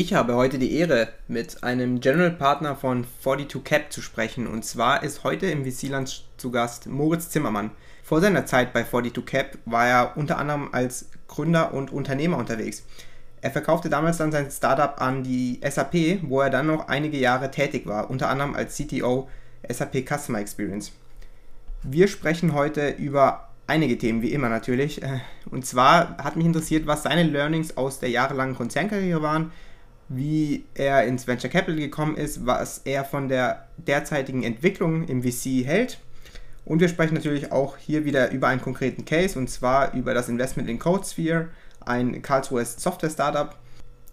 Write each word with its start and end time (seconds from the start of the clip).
Ich 0.00 0.14
habe 0.14 0.34
heute 0.34 0.58
die 0.58 0.74
Ehre, 0.76 1.08
mit 1.28 1.62
einem 1.62 2.00
General 2.00 2.30
Partner 2.30 2.74
von 2.74 3.04
42Cap 3.22 3.90
zu 3.90 4.00
sprechen. 4.00 4.46
Und 4.46 4.64
zwar 4.64 5.02
ist 5.02 5.24
heute 5.24 5.44
im 5.50 5.62
VC-Land 5.62 6.24
zu 6.38 6.50
Gast 6.50 6.86
Moritz 6.86 7.28
Zimmermann. 7.28 7.70
Vor 8.02 8.22
seiner 8.22 8.46
Zeit 8.46 8.72
bei 8.72 8.80
42Cap 8.80 9.58
war 9.66 9.86
er 9.86 10.16
unter 10.16 10.38
anderem 10.38 10.70
als 10.72 11.10
Gründer 11.28 11.74
und 11.74 11.92
Unternehmer 11.92 12.38
unterwegs. 12.38 12.82
Er 13.42 13.50
verkaufte 13.50 13.90
damals 13.90 14.16
dann 14.16 14.32
sein 14.32 14.50
Startup 14.50 14.98
an 15.02 15.22
die 15.22 15.60
SAP, 15.62 16.22
wo 16.22 16.40
er 16.40 16.48
dann 16.48 16.68
noch 16.68 16.88
einige 16.88 17.18
Jahre 17.18 17.50
tätig 17.50 17.86
war, 17.86 18.08
unter 18.08 18.30
anderem 18.30 18.54
als 18.54 18.78
CTO 18.78 19.28
SAP 19.68 20.08
Customer 20.08 20.40
Experience. 20.40 20.92
Wir 21.82 22.08
sprechen 22.08 22.54
heute 22.54 22.88
über 22.88 23.50
einige 23.66 23.98
Themen, 23.98 24.22
wie 24.22 24.32
immer 24.32 24.48
natürlich. 24.48 25.02
Äh, 25.02 25.20
und 25.50 25.66
zwar 25.66 26.16
hat 26.16 26.36
mich 26.36 26.46
interessiert, 26.46 26.86
was 26.86 27.02
seine 27.02 27.24
Learnings 27.24 27.76
aus 27.76 27.98
der 27.98 28.08
jahrelangen 28.08 28.56
Konzernkarriere 28.56 29.20
waren, 29.20 29.52
wie 30.10 30.64
er 30.74 31.04
ins 31.04 31.28
Venture 31.28 31.48
Capital 31.48 31.76
gekommen 31.76 32.16
ist, 32.16 32.44
was 32.44 32.78
er 32.84 33.04
von 33.04 33.28
der 33.28 33.68
derzeitigen 33.76 34.42
Entwicklung 34.42 35.06
im 35.06 35.22
VC 35.22 35.64
hält. 35.64 36.00
Und 36.64 36.80
wir 36.80 36.88
sprechen 36.88 37.14
natürlich 37.14 37.52
auch 37.52 37.76
hier 37.76 38.04
wieder 38.04 38.32
über 38.32 38.48
einen 38.48 38.60
konkreten 38.60 39.04
Case, 39.04 39.38
und 39.38 39.48
zwar 39.48 39.94
über 39.94 40.12
das 40.12 40.28
Investment 40.28 40.68
in 40.68 40.80
CodeSphere, 40.80 41.48
ein 41.80 42.22
Karlsruher 42.22 42.64
Software-Startup. 42.64 43.54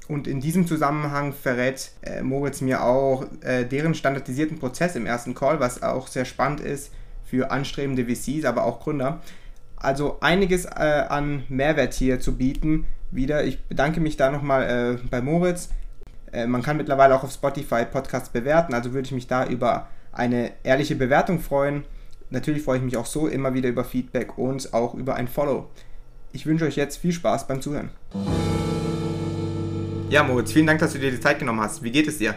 Und 0.08 0.28
in 0.28 0.40
diesem 0.40 0.68
Zusammenhang 0.68 1.34
verrät 1.34 1.92
äh, 2.04 2.22
Moritz 2.22 2.62
mir 2.62 2.84
auch 2.84 3.26
äh, 3.42 3.66
deren 3.66 3.96
standardisierten 3.96 4.60
Prozess 4.60 4.96
im 4.96 5.08
ersten 5.08 5.34
Call, 5.34 5.60
was 5.60 5.82
auch 5.82 6.08
sehr 6.08 6.26
spannend 6.26 6.60
ist 6.60 6.92
für 7.26 7.50
anstrebende 7.50 8.06
VCs, 8.06 8.46
aber 8.46 8.66
auch 8.66 8.80
Gründer. 8.80 9.20
Also 9.76 10.20
einiges 10.22 10.66
äh, 10.66 10.70
an 11.10 11.44
Mehrwert 11.50 11.96
hier 11.96 12.20
zu 12.20 12.38
bieten. 12.38 12.86
Wieder, 13.10 13.44
ich 13.44 13.64
bedanke 13.66 14.00
mich 14.00 14.16
da 14.16 14.32
nochmal 14.32 15.00
äh, 15.04 15.08
bei 15.10 15.22
Moritz. 15.22 15.70
Äh, 16.32 16.48
man 16.48 16.62
kann 16.62 16.78
mittlerweile 16.78 17.16
auch 17.16 17.24
auf 17.24 17.32
Spotify 17.32 17.86
Podcasts 17.86 18.30
bewerten, 18.30 18.74
also 18.74 18.94
würde 18.94 19.06
ich 19.06 19.12
mich 19.12 19.28
da 19.28 19.46
über 19.46 19.88
eine 20.12 20.52
ehrliche 20.64 20.96
Bewertung 20.96 21.40
freuen. 21.40 21.86
Natürlich 22.30 22.64
freue 22.64 22.78
ich 22.78 22.84
mich 22.84 22.98
auch 22.98 23.06
so 23.06 23.28
immer 23.28 23.54
wieder 23.54 23.70
über 23.70 23.84
Feedback 23.84 24.38
und 24.38 24.74
auch 24.74 24.94
über 24.94 25.16
ein 25.16 25.28
Follow. 25.28 25.70
Ich 26.34 26.46
wünsche 26.46 26.66
euch 26.66 26.76
jetzt 26.76 26.98
viel 26.98 27.14
Spaß 27.14 27.48
beim 27.48 27.62
Zuhören. 27.62 27.90
Ja, 30.10 30.24
Moritz, 30.24 30.52
vielen 30.52 30.68
Dank, 30.68 30.80
dass 30.80 30.94
du 30.94 31.00
dir 31.00 31.12
die 31.12 31.20
Zeit 31.20 31.40
genommen 31.40 31.62
hast. 31.62 31.84
Wie 31.84 31.92
geht 31.92 32.08
es 32.08 32.18
dir? 32.18 32.36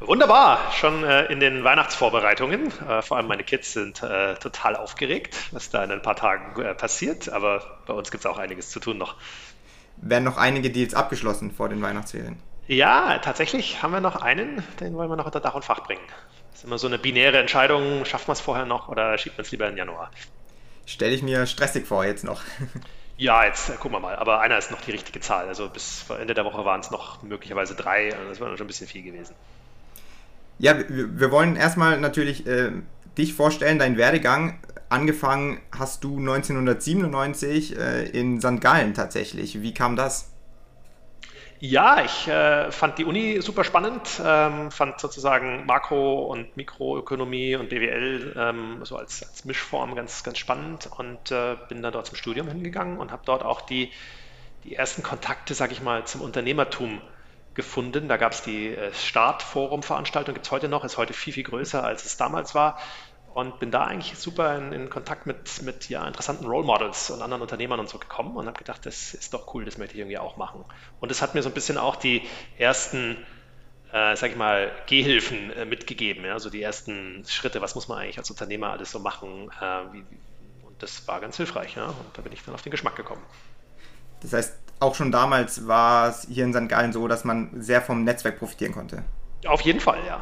Wunderbar, 0.00 0.72
schon 0.72 1.04
äh, 1.04 1.26
in 1.26 1.40
den 1.40 1.62
Weihnachtsvorbereitungen. 1.62 2.68
Äh, 2.88 3.02
vor 3.02 3.18
allem 3.18 3.26
meine 3.26 3.44
Kids 3.44 3.74
sind 3.74 4.02
äh, 4.02 4.34
total 4.36 4.74
aufgeregt, 4.76 5.36
was 5.52 5.70
da 5.70 5.84
in 5.84 5.90
ein 5.90 6.00
paar 6.00 6.16
Tagen 6.16 6.60
äh, 6.60 6.74
passiert. 6.74 7.28
Aber 7.28 7.62
bei 7.86 7.92
uns 7.92 8.10
gibt 8.10 8.24
es 8.24 8.30
auch 8.30 8.38
einiges 8.38 8.70
zu 8.70 8.80
tun 8.80 8.96
noch. 8.96 9.16
Werden 9.98 10.24
noch 10.24 10.38
einige 10.38 10.70
Deals 10.70 10.94
abgeschlossen 10.94 11.50
vor 11.50 11.68
den 11.68 11.82
Weihnachtsferien? 11.82 12.38
Ja, 12.70 13.18
tatsächlich 13.18 13.82
haben 13.82 13.92
wir 13.92 14.00
noch 14.00 14.14
einen, 14.14 14.62
den 14.78 14.94
wollen 14.94 15.10
wir 15.10 15.16
noch 15.16 15.26
unter 15.26 15.40
Dach 15.40 15.56
und 15.56 15.64
Fach 15.64 15.82
bringen. 15.82 16.04
Das 16.52 16.60
ist 16.60 16.64
immer 16.64 16.78
so 16.78 16.86
eine 16.86 16.98
binäre 16.98 17.36
Entscheidung, 17.38 18.04
schafft 18.04 18.28
man 18.28 18.36
es 18.36 18.40
vorher 18.40 18.64
noch 18.64 18.86
oder 18.88 19.18
schiebt 19.18 19.36
man 19.36 19.44
es 19.44 19.50
lieber 19.50 19.68
in 19.68 19.76
Januar? 19.76 20.12
Stelle 20.86 21.12
ich 21.12 21.20
mir 21.20 21.46
stressig 21.46 21.84
vor 21.86 22.04
jetzt 22.04 22.24
noch. 22.24 22.42
Ja, 23.16 23.44
jetzt 23.44 23.68
äh, 23.68 23.72
gucken 23.74 23.92
wir 23.92 24.00
mal. 24.00 24.16
Aber 24.16 24.40
einer 24.40 24.56
ist 24.56 24.70
noch 24.70 24.80
die 24.80 24.92
richtige 24.92 25.20
Zahl. 25.20 25.46
Also 25.46 25.68
bis 25.68 26.06
Ende 26.08 26.32
der 26.32 26.46
Woche 26.46 26.64
waren 26.64 26.80
es 26.80 26.90
noch 26.90 27.22
möglicherweise 27.22 27.74
drei. 27.74 28.14
Also 28.16 28.26
das 28.30 28.40
wäre 28.40 28.56
schon 28.56 28.64
ein 28.64 28.66
bisschen 28.66 28.86
viel 28.86 29.02
gewesen. 29.02 29.34
Ja, 30.58 30.78
wir, 30.88 31.20
wir 31.20 31.30
wollen 31.30 31.54
erstmal 31.54 32.00
natürlich 32.00 32.46
äh, 32.46 32.70
dich 33.18 33.34
vorstellen, 33.34 33.78
deinen 33.78 33.98
Werdegang. 33.98 34.58
Angefangen 34.88 35.60
hast 35.70 36.02
du 36.02 36.18
1997 36.18 37.76
äh, 37.76 38.04
in 38.06 38.40
St. 38.40 38.62
Gallen 38.62 38.94
tatsächlich. 38.94 39.60
Wie 39.60 39.74
kam 39.74 39.96
das? 39.96 40.30
Ja, 41.62 42.02
ich 42.02 42.26
äh, 42.26 42.72
fand 42.72 42.96
die 42.96 43.04
Uni 43.04 43.42
super 43.42 43.64
spannend, 43.64 44.18
ähm, 44.24 44.70
fand 44.70 44.98
sozusagen 44.98 45.66
Makro- 45.66 46.24
und 46.26 46.56
Mikroökonomie 46.56 47.54
und 47.56 47.68
BWL 47.68 48.34
ähm, 48.34 48.82
so 48.84 48.96
als, 48.96 49.22
als, 49.22 49.44
Mischform 49.44 49.94
ganz, 49.94 50.22
ganz 50.22 50.38
spannend 50.38 50.88
und 50.96 51.30
äh, 51.30 51.56
bin 51.68 51.82
dann 51.82 51.92
dort 51.92 52.06
zum 52.06 52.16
Studium 52.16 52.48
hingegangen 52.48 52.96
und 52.98 53.12
habe 53.12 53.22
dort 53.26 53.42
auch 53.42 53.60
die, 53.60 53.92
die 54.64 54.74
ersten 54.74 55.02
Kontakte, 55.02 55.52
sage 55.54 55.72
ich 55.72 55.82
mal, 55.82 56.06
zum 56.06 56.22
Unternehmertum 56.22 57.02
gefunden. 57.54 58.08
Da 58.08 58.16
gab 58.16 58.32
es 58.32 58.42
die 58.42 58.68
äh, 58.74 58.92
Startforum-Veranstaltung, 58.94 60.34
gibt 60.34 60.46
es 60.46 60.52
heute 60.52 60.68
noch, 60.68 60.84
ist 60.84 60.96
heute 60.96 61.12
viel, 61.12 61.34
viel 61.34 61.44
größer, 61.44 61.84
als 61.84 62.06
es 62.06 62.16
damals 62.16 62.54
war. 62.54 62.78
Und 63.32 63.60
bin 63.60 63.70
da 63.70 63.84
eigentlich 63.84 64.18
super 64.18 64.56
in, 64.56 64.72
in 64.72 64.90
Kontakt 64.90 65.24
mit, 65.24 65.62
mit 65.62 65.88
ja, 65.88 66.06
interessanten 66.06 66.46
Role 66.46 66.64
Models 66.64 67.10
und 67.10 67.22
anderen 67.22 67.42
Unternehmern 67.42 67.78
und 67.78 67.88
so 67.88 67.98
gekommen 67.98 68.36
und 68.36 68.46
habe 68.46 68.58
gedacht, 68.58 68.84
das 68.84 69.14
ist 69.14 69.32
doch 69.32 69.54
cool, 69.54 69.64
das 69.64 69.78
möchte 69.78 69.94
ich 69.94 70.00
irgendwie 70.00 70.18
auch 70.18 70.36
machen. 70.36 70.64
Und 70.98 71.12
es 71.12 71.22
hat 71.22 71.34
mir 71.34 71.42
so 71.42 71.48
ein 71.48 71.54
bisschen 71.54 71.78
auch 71.78 71.94
die 71.94 72.22
ersten, 72.58 73.16
äh, 73.92 74.16
sag 74.16 74.30
ich 74.30 74.36
mal, 74.36 74.72
Gehhilfen 74.86 75.52
äh, 75.52 75.64
mitgegeben, 75.64 76.24
ja? 76.24 76.32
also 76.32 76.50
die 76.50 76.60
ersten 76.60 77.24
Schritte, 77.28 77.60
was 77.60 77.76
muss 77.76 77.86
man 77.86 77.98
eigentlich 77.98 78.18
als 78.18 78.30
Unternehmer 78.30 78.70
alles 78.72 78.90
so 78.90 78.98
machen. 78.98 79.48
Äh, 79.60 79.92
wie, 79.92 80.04
und 80.66 80.82
das 80.82 81.06
war 81.06 81.20
ganz 81.20 81.36
hilfreich. 81.36 81.76
Ja? 81.76 81.86
Und 81.86 82.06
da 82.14 82.22
bin 82.22 82.32
ich 82.32 82.42
dann 82.42 82.54
auf 82.54 82.62
den 82.62 82.72
Geschmack 82.72 82.96
gekommen. 82.96 83.22
Das 84.22 84.32
heißt, 84.32 84.58
auch 84.80 84.96
schon 84.96 85.12
damals 85.12 85.68
war 85.68 86.08
es 86.08 86.26
hier 86.28 86.44
in 86.44 86.52
St. 86.52 86.68
Gallen 86.68 86.92
so, 86.92 87.06
dass 87.06 87.24
man 87.24 87.62
sehr 87.62 87.80
vom 87.80 88.02
Netzwerk 88.02 88.38
profitieren 88.38 88.72
konnte. 88.72 89.04
Auf 89.46 89.60
jeden 89.60 89.80
Fall, 89.80 90.04
ja. 90.06 90.20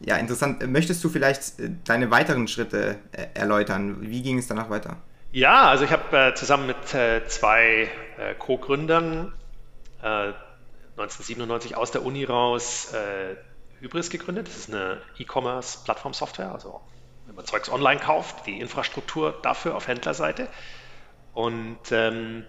Ja, 0.00 0.16
interessant. 0.16 0.66
Möchtest 0.70 1.02
du 1.04 1.08
vielleicht 1.08 1.58
äh, 1.58 1.70
deine 1.84 2.10
weiteren 2.10 2.48
Schritte 2.48 2.98
äh, 3.12 3.26
erläutern? 3.34 3.98
Wie 4.00 4.22
ging 4.22 4.38
es 4.38 4.46
danach 4.46 4.70
weiter? 4.70 4.96
Ja, 5.32 5.68
also 5.68 5.84
ich 5.84 5.90
habe 5.90 6.16
äh, 6.16 6.34
zusammen 6.34 6.66
mit 6.66 6.94
äh, 6.94 7.26
zwei 7.26 7.90
äh, 8.18 8.34
Co-Gründern 8.34 9.32
1997 10.02 11.76
aus 11.76 11.90
der 11.90 12.04
Uni 12.04 12.22
raus 12.22 12.92
Hybris 13.80 14.08
gegründet. 14.08 14.46
Das 14.46 14.56
ist 14.56 14.72
eine 14.72 15.00
E-Commerce-Plattform-Software, 15.18 16.52
also 16.52 16.80
wenn 17.26 17.34
man 17.34 17.44
Zeugs 17.44 17.68
online 17.68 17.98
kauft, 17.98 18.46
die 18.46 18.60
Infrastruktur 18.60 19.36
dafür 19.42 19.74
auf 19.74 19.88
Händlerseite. 19.88 20.48
Und 21.34 21.78
ähm, 21.90 22.44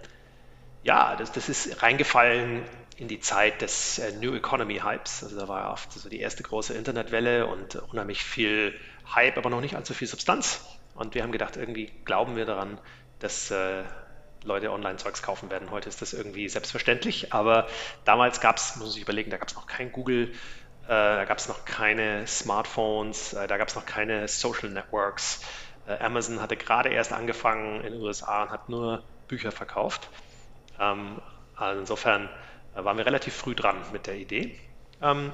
ja, 0.83 1.15
das, 1.15 1.31
das 1.31 1.49
ist 1.49 1.81
reingefallen 1.81 2.63
in 2.97 3.07
die 3.07 3.19
Zeit 3.19 3.61
des 3.61 3.99
äh, 3.99 4.11
New 4.13 4.35
Economy 4.35 4.79
Hypes. 4.79 5.23
Also 5.23 5.39
da 5.39 5.47
war 5.47 5.71
oft 5.71 5.91
so 5.91 6.09
die 6.09 6.19
erste 6.19 6.43
große 6.43 6.73
Internetwelle 6.73 7.45
und 7.45 7.75
unheimlich 7.75 8.23
viel 8.23 8.73
Hype, 9.15 9.37
aber 9.37 9.49
noch 9.49 9.61
nicht 9.61 9.75
allzu 9.75 9.93
viel 9.93 10.07
Substanz. 10.07 10.65
Und 10.95 11.13
wir 11.13 11.21
haben 11.21 11.31
gedacht, 11.31 11.57
irgendwie 11.57 11.91
glauben 12.05 12.35
wir 12.35 12.45
daran, 12.45 12.79
dass 13.19 13.51
äh, 13.51 13.83
Leute 14.43 14.71
Online-Zeugs 14.71 15.21
kaufen 15.21 15.51
werden. 15.51 15.69
Heute 15.69 15.89
ist 15.89 16.01
das 16.01 16.13
irgendwie 16.13 16.49
selbstverständlich, 16.49 17.33
aber 17.33 17.67
damals 18.03 18.41
gab 18.41 18.57
es, 18.57 18.75
muss 18.77 18.95
ich 18.95 19.03
überlegen, 19.03 19.29
da 19.29 19.37
gab 19.37 19.47
es 19.47 19.55
noch 19.55 19.67
kein 19.67 19.91
Google, 19.91 20.31
äh, 20.85 20.87
da 20.87 21.25
gab 21.25 21.37
es 21.37 21.47
noch 21.47 21.65
keine 21.65 22.25
Smartphones, 22.25 23.33
äh, 23.33 23.47
da 23.47 23.57
gab 23.57 23.67
es 23.67 23.75
noch 23.75 23.85
keine 23.85 24.27
Social 24.27 24.69
Networks. 24.69 25.41
Äh, 25.87 25.99
Amazon 25.99 26.41
hatte 26.41 26.57
gerade 26.57 26.89
erst 26.89 27.13
angefangen 27.13 27.81
in 27.81 27.93
den 27.93 28.01
USA 28.01 28.43
und 28.43 28.49
hat 28.49 28.69
nur 28.69 29.03
Bücher 29.27 29.51
verkauft. 29.51 30.09
Ähm, 30.79 31.21
also 31.55 31.79
insofern 31.81 32.29
da 32.77 32.85
waren 32.85 32.99
wir 32.99 33.07
relativ 33.07 33.33
früh 33.33 33.55
dran 33.55 33.75
mit 33.91 34.05
der 34.05 34.17
Idee. 34.17 34.55
Ähm, 35.01 35.33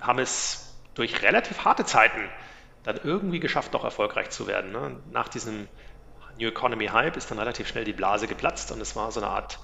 haben 0.00 0.18
es 0.18 0.76
durch 0.94 1.22
relativ 1.22 1.64
harte 1.64 1.84
Zeiten 1.84 2.28
dann 2.82 2.98
irgendwie 3.04 3.38
geschafft, 3.38 3.72
doch 3.72 3.84
erfolgreich 3.84 4.30
zu 4.30 4.48
werden. 4.48 4.72
Ne? 4.72 4.96
Nach 5.12 5.28
diesem 5.28 5.68
New 6.40 6.48
Economy 6.48 6.88
Hype 6.88 7.16
ist 7.16 7.30
dann 7.30 7.38
relativ 7.38 7.68
schnell 7.68 7.84
die 7.84 7.92
Blase 7.92 8.26
geplatzt 8.26 8.72
und 8.72 8.80
es 8.80 8.96
war 8.96 9.12
so 9.12 9.20
eine 9.20 9.30
Art 9.30 9.60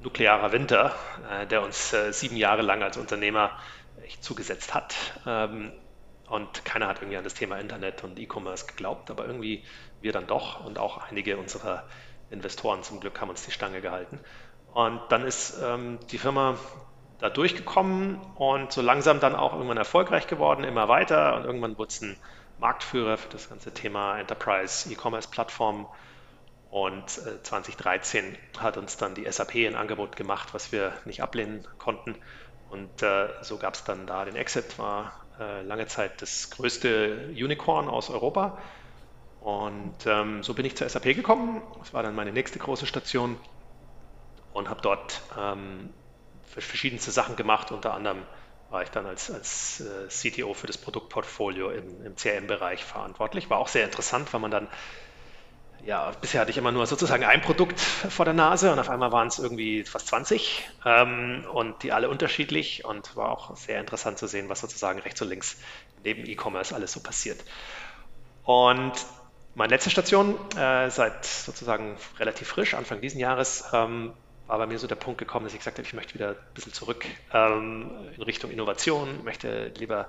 nuklearer 0.00 0.50
Winter, 0.50 0.94
äh, 1.30 1.46
der 1.46 1.60
uns 1.60 1.92
äh, 1.92 2.10
sieben 2.10 2.36
Jahre 2.36 2.62
lang 2.62 2.82
als 2.82 2.96
Unternehmer 2.96 3.50
echt 4.02 4.24
zugesetzt 4.24 4.72
hat. 4.72 4.94
Ähm, 5.26 5.72
und 6.26 6.64
keiner 6.64 6.86
hat 6.86 7.02
irgendwie 7.02 7.18
an 7.18 7.24
das 7.24 7.34
Thema 7.34 7.58
Internet 7.58 8.02
und 8.02 8.18
E-Commerce 8.18 8.64
geglaubt, 8.64 9.10
aber 9.10 9.26
irgendwie 9.26 9.62
wir 10.00 10.12
dann 10.12 10.26
doch 10.26 10.64
und 10.64 10.78
auch 10.78 11.06
einige 11.10 11.36
unserer 11.36 11.84
Investoren 12.30 12.82
zum 12.82 13.00
Glück 13.00 13.20
haben 13.20 13.28
uns 13.28 13.44
die 13.44 13.50
Stange 13.50 13.82
gehalten. 13.82 14.20
Und 14.72 15.00
dann 15.08 15.26
ist 15.26 15.58
ähm, 15.62 15.98
die 16.10 16.18
Firma 16.18 16.56
da 17.18 17.28
durchgekommen 17.28 18.18
und 18.36 18.72
so 18.72 18.80
langsam 18.80 19.20
dann 19.20 19.34
auch 19.34 19.52
irgendwann 19.52 19.76
erfolgreich 19.76 20.26
geworden, 20.26 20.64
immer 20.64 20.88
weiter. 20.88 21.36
Und 21.36 21.44
irgendwann 21.44 21.76
wurde 21.76 21.88
es 21.88 22.00
ein 22.00 22.16
Marktführer 22.58 23.16
für 23.16 23.28
das 23.28 23.48
ganze 23.48 23.72
Thema 23.72 24.18
Enterprise 24.18 24.90
E-Commerce 24.90 25.28
Plattform. 25.28 25.86
Und 26.70 27.18
äh, 27.18 27.42
2013 27.42 28.38
hat 28.58 28.76
uns 28.76 28.96
dann 28.96 29.14
die 29.14 29.30
SAP 29.30 29.56
ein 29.56 29.74
Angebot 29.74 30.16
gemacht, 30.16 30.54
was 30.54 30.72
wir 30.72 30.92
nicht 31.04 31.22
ablehnen 31.22 31.66
konnten. 31.78 32.14
Und 32.70 33.02
äh, 33.02 33.28
so 33.42 33.58
gab 33.58 33.74
es 33.74 33.84
dann 33.84 34.06
da 34.06 34.24
den 34.24 34.36
Exit, 34.36 34.78
war 34.78 35.12
äh, 35.40 35.62
lange 35.62 35.86
Zeit 35.86 36.22
das 36.22 36.50
größte 36.50 37.30
Unicorn 37.30 37.88
aus 37.88 38.08
Europa. 38.08 38.58
Und 39.40 40.06
ähm, 40.06 40.42
so 40.42 40.54
bin 40.54 40.64
ich 40.64 40.76
zur 40.76 40.88
SAP 40.88 41.16
gekommen. 41.16 41.60
Das 41.80 41.92
war 41.92 42.02
dann 42.02 42.14
meine 42.14 42.30
nächste 42.30 42.60
große 42.60 42.86
Station 42.86 43.36
und 44.52 44.68
habe 44.68 44.80
dort 44.82 45.22
ähm, 45.38 45.92
verschiedenste 46.44 47.10
Sachen 47.10 47.36
gemacht. 47.36 47.72
Unter 47.72 47.94
anderem 47.94 48.22
war 48.70 48.82
ich 48.82 48.90
dann 48.90 49.06
als, 49.06 49.30
als 49.30 49.80
äh, 49.80 50.08
CTO 50.08 50.54
für 50.54 50.66
das 50.66 50.78
Produktportfolio 50.78 51.70
im, 51.70 52.04
im 52.04 52.16
CRM-Bereich 52.16 52.84
verantwortlich. 52.84 53.50
War 53.50 53.58
auch 53.58 53.68
sehr 53.68 53.84
interessant, 53.84 54.32
weil 54.32 54.40
man 54.40 54.50
dann 54.50 54.68
ja, 55.84 56.12
bisher 56.20 56.40
hatte 56.42 56.50
ich 56.50 56.58
immer 56.58 56.72
nur 56.72 56.86
sozusagen 56.86 57.24
ein 57.24 57.40
Produkt 57.40 57.80
vor 57.80 58.24
der 58.24 58.34
Nase 58.34 58.72
und 58.72 58.78
auf 58.78 58.90
einmal 58.90 59.12
waren 59.12 59.28
es 59.28 59.38
irgendwie 59.38 59.84
fast 59.84 60.08
20 60.08 60.68
ähm, 60.84 61.46
und 61.52 61.82
die 61.82 61.92
alle 61.92 62.08
unterschiedlich 62.08 62.84
und 62.84 63.16
war 63.16 63.30
auch 63.30 63.56
sehr 63.56 63.80
interessant 63.80 64.18
zu 64.18 64.26
sehen, 64.26 64.48
was 64.48 64.60
sozusagen 64.60 64.98
rechts 65.00 65.22
und 65.22 65.28
links 65.28 65.56
neben 66.04 66.26
E-Commerce 66.26 66.74
alles 66.74 66.92
so 66.92 67.00
passiert. 67.00 67.42
Und 68.44 68.92
meine 69.54 69.74
letzte 69.74 69.90
Station, 69.90 70.36
äh, 70.56 70.90
seit 70.90 71.24
sozusagen 71.24 71.96
relativ 72.18 72.48
frisch, 72.48 72.74
Anfang 72.74 73.00
diesen 73.00 73.20
Jahres, 73.20 73.64
ähm, 73.72 74.12
war 74.50 74.58
bei 74.58 74.66
mir 74.66 74.80
so 74.80 74.88
der 74.88 74.96
Punkt 74.96 75.18
gekommen, 75.18 75.44
dass 75.44 75.52
ich 75.52 75.60
gesagt 75.60 75.78
habe, 75.78 75.86
ich 75.86 75.94
möchte 75.94 76.14
wieder 76.14 76.30
ein 76.30 76.54
bisschen 76.54 76.72
zurück 76.72 77.06
ähm, 77.32 77.88
in 78.16 78.22
Richtung 78.22 78.50
Innovation, 78.50 79.22
möchte 79.22 79.68
lieber 79.78 80.08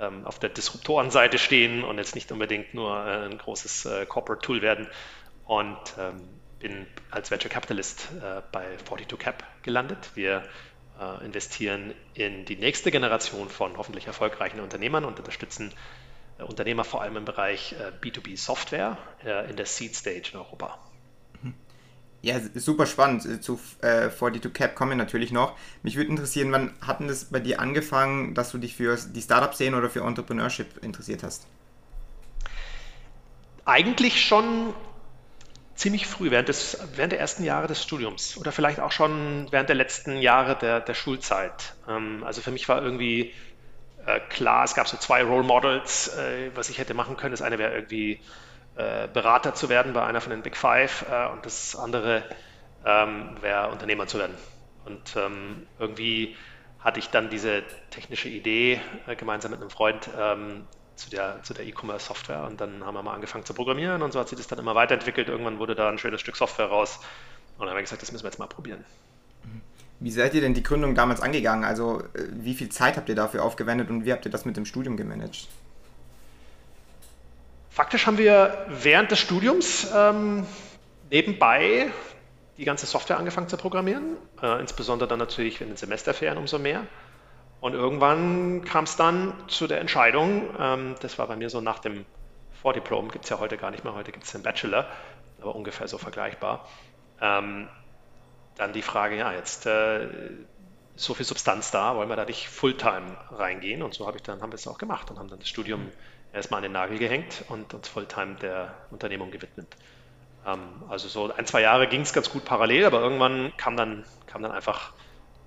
ähm, 0.00 0.24
auf 0.24 0.38
der 0.38 0.48
Disruptorenseite 0.48 1.36
stehen 1.36 1.84
und 1.84 1.98
jetzt 1.98 2.14
nicht 2.14 2.32
unbedingt 2.32 2.72
nur 2.72 2.96
äh, 3.06 3.26
ein 3.26 3.36
großes 3.36 3.84
äh, 3.84 4.06
Corporate 4.06 4.40
Tool 4.40 4.62
werden. 4.62 4.88
Und 5.44 5.76
ähm, 5.98 6.22
bin 6.58 6.86
als 7.10 7.30
Venture 7.30 7.50
Capitalist 7.50 8.08
äh, 8.22 8.40
bei 8.50 8.64
42 8.86 9.18
Cap 9.18 9.44
gelandet. 9.62 10.12
Wir 10.14 10.42
äh, 10.98 11.24
investieren 11.24 11.92
in 12.14 12.46
die 12.46 12.56
nächste 12.56 12.90
Generation 12.90 13.50
von 13.50 13.76
hoffentlich 13.76 14.06
erfolgreichen 14.06 14.60
Unternehmern 14.60 15.04
und 15.04 15.18
unterstützen 15.18 15.70
äh, 16.38 16.44
Unternehmer 16.44 16.84
vor 16.84 17.02
allem 17.02 17.18
im 17.18 17.26
Bereich 17.26 17.74
B2B 18.00 18.38
Software 18.38 18.96
in 19.50 19.56
der 19.56 19.66
Seed 19.66 19.94
Stage 19.94 20.30
in 20.32 20.38
Europa. 20.38 20.78
Ja, 22.22 22.36
super 22.54 22.86
spannend. 22.86 23.42
Zu 23.42 23.58
äh, 23.80 24.08
42 24.08 24.54
Cap 24.54 24.76
kommen 24.76 24.92
wir 24.92 24.96
natürlich 24.96 25.32
noch. 25.32 25.56
Mich 25.82 25.96
würde 25.96 26.08
interessieren, 26.08 26.52
wann 26.52 26.72
hat 26.80 27.00
denn 27.00 27.08
das 27.08 27.24
bei 27.24 27.40
dir 27.40 27.60
angefangen, 27.60 28.34
dass 28.34 28.52
du 28.52 28.58
dich 28.58 28.76
für 28.76 28.96
die 28.96 29.20
Startup-Szene 29.20 29.76
oder 29.76 29.90
für 29.90 30.02
Entrepreneurship 30.02 30.84
interessiert 30.84 31.24
hast? 31.24 31.46
Eigentlich 33.64 34.24
schon 34.24 34.72
ziemlich 35.74 36.06
früh, 36.06 36.30
während, 36.30 36.48
des, 36.48 36.78
während 36.94 37.10
der 37.10 37.18
ersten 37.18 37.42
Jahre 37.42 37.66
des 37.66 37.82
Studiums 37.82 38.36
oder 38.36 38.52
vielleicht 38.52 38.78
auch 38.78 38.92
schon 38.92 39.48
während 39.50 39.68
der 39.68 39.76
letzten 39.76 40.18
Jahre 40.18 40.56
der, 40.56 40.78
der 40.80 40.94
Schulzeit. 40.94 41.74
Ähm, 41.88 42.22
also 42.24 42.40
für 42.40 42.52
mich 42.52 42.68
war 42.68 42.82
irgendwie 42.82 43.32
äh, 44.06 44.20
klar, 44.28 44.62
es 44.62 44.74
gab 44.74 44.86
so 44.86 44.96
zwei 44.96 45.24
Role 45.24 45.42
Models, 45.42 46.08
äh, 46.16 46.50
was 46.54 46.70
ich 46.70 46.78
hätte 46.78 46.94
machen 46.94 47.16
können. 47.16 47.32
Das 47.32 47.42
eine 47.42 47.58
wäre 47.58 47.74
irgendwie 47.74 48.20
äh, 48.76 49.08
Berater 49.08 49.54
zu 49.54 49.68
werden 49.68 49.92
bei 49.92 50.04
einer 50.04 50.20
von 50.20 50.30
den 50.30 50.42
Big 50.42 50.56
Five 50.56 51.04
äh, 51.10 51.28
und 51.28 51.44
das 51.44 51.76
andere 51.76 52.24
ähm, 52.84 53.36
wäre 53.40 53.70
Unternehmer 53.70 54.06
zu 54.06 54.18
werden. 54.18 54.34
Und 54.84 55.14
ähm, 55.16 55.66
irgendwie 55.78 56.36
hatte 56.80 56.98
ich 56.98 57.10
dann 57.10 57.30
diese 57.30 57.62
technische 57.90 58.28
Idee 58.28 58.80
äh, 59.06 59.14
gemeinsam 59.14 59.50
mit 59.50 59.60
einem 59.60 59.70
Freund 59.70 60.08
ähm, 60.18 60.64
zu 60.96 61.10
der, 61.10 61.42
zu 61.42 61.54
der 61.54 61.66
E-Commerce-Software 61.66 62.44
und 62.44 62.60
dann 62.60 62.84
haben 62.84 62.94
wir 62.94 63.02
mal 63.02 63.14
angefangen 63.14 63.44
zu 63.44 63.54
programmieren 63.54 64.02
und 64.02 64.12
so 64.12 64.20
hat 64.20 64.28
sich 64.28 64.38
das 64.38 64.46
dann 64.46 64.58
immer 64.58 64.74
weiterentwickelt. 64.74 65.28
Irgendwann 65.28 65.58
wurde 65.58 65.74
da 65.74 65.88
ein 65.88 65.98
schönes 65.98 66.20
Stück 66.20 66.36
Software 66.36 66.66
raus 66.66 66.98
und 67.56 67.60
dann 67.60 67.70
haben 67.70 67.76
wir 67.76 67.82
gesagt, 67.82 68.02
das 68.02 68.12
müssen 68.12 68.24
wir 68.24 68.30
jetzt 68.30 68.38
mal 68.38 68.46
probieren. 68.46 68.84
Wie 70.00 70.10
seid 70.10 70.34
ihr 70.34 70.40
denn 70.40 70.54
die 70.54 70.62
Gründung 70.64 70.94
damals 70.94 71.20
angegangen? 71.20 71.64
Also 71.64 72.02
wie 72.14 72.54
viel 72.54 72.68
Zeit 72.70 72.96
habt 72.96 73.08
ihr 73.08 73.14
dafür 73.14 73.44
aufgewendet 73.44 73.88
und 73.88 74.04
wie 74.04 74.12
habt 74.12 74.24
ihr 74.24 74.32
das 74.32 74.44
mit 74.44 74.56
dem 74.56 74.66
Studium 74.66 74.96
gemanagt? 74.96 75.48
Faktisch 77.72 78.06
haben 78.06 78.18
wir 78.18 78.66
während 78.68 79.10
des 79.10 79.18
Studiums 79.18 79.90
ähm, 79.96 80.46
nebenbei 81.10 81.90
die 82.58 82.64
ganze 82.64 82.84
Software 82.84 83.16
angefangen 83.16 83.48
zu 83.48 83.56
programmieren, 83.56 84.18
äh, 84.42 84.60
insbesondere 84.60 85.08
dann 85.08 85.18
natürlich 85.18 85.62
in 85.62 85.68
den 85.68 85.78
Semesterferien 85.78 86.36
umso 86.36 86.58
mehr. 86.58 86.86
Und 87.62 87.72
irgendwann 87.72 88.62
kam 88.66 88.84
es 88.84 88.96
dann 88.96 89.32
zu 89.48 89.66
der 89.66 89.80
Entscheidung, 89.80 90.50
ähm, 90.58 90.96
das 91.00 91.18
war 91.18 91.28
bei 91.28 91.36
mir 91.36 91.48
so 91.48 91.62
nach 91.62 91.78
dem 91.78 92.04
Vordiplom, 92.60 93.10
gibt 93.10 93.24
es 93.24 93.30
ja 93.30 93.38
heute 93.38 93.56
gar 93.56 93.70
nicht 93.70 93.84
mehr, 93.84 93.94
heute 93.94 94.12
gibt 94.12 94.26
es 94.26 94.32
den 94.32 94.42
Bachelor, 94.42 94.86
aber 95.40 95.56
ungefähr 95.56 95.88
so 95.88 95.96
vergleichbar. 95.96 96.68
Ähm, 97.22 97.68
dann 98.56 98.74
die 98.74 98.82
Frage, 98.82 99.16
ja, 99.16 99.32
jetzt 99.32 99.64
äh, 99.64 100.08
so 100.94 101.14
viel 101.14 101.24
Substanz 101.24 101.70
da, 101.70 101.96
wollen 101.96 102.10
wir 102.10 102.16
da 102.16 102.26
nicht 102.26 102.50
Fulltime 102.50 103.16
reingehen? 103.30 103.82
Und 103.82 103.94
so 103.94 104.06
habe 104.06 104.18
ich 104.18 104.22
dann, 104.22 104.42
haben 104.42 104.52
wir 104.52 104.56
es 104.56 104.68
auch 104.68 104.76
gemacht 104.76 105.10
und 105.10 105.18
haben 105.18 105.28
dann 105.28 105.38
das 105.38 105.48
Studium 105.48 105.90
erstmal 106.32 106.58
an 106.58 106.62
den 106.62 106.72
Nagel 106.72 106.98
gehängt 106.98 107.44
und 107.48 107.74
uns 107.74 107.88
Fulltime 107.88 108.36
der 108.36 108.74
Unternehmung 108.90 109.30
gewidmet. 109.30 109.68
Ähm, 110.46 110.60
also 110.88 111.08
so 111.08 111.32
ein, 111.32 111.46
zwei 111.46 111.60
Jahre 111.60 111.86
ging 111.88 112.02
es 112.02 112.12
ganz 112.12 112.30
gut 112.30 112.44
parallel, 112.44 112.84
aber 112.84 113.00
irgendwann 113.00 113.52
kam 113.56 113.76
dann, 113.76 114.04
kam 114.26 114.42
dann 114.42 114.52
einfach 114.52 114.92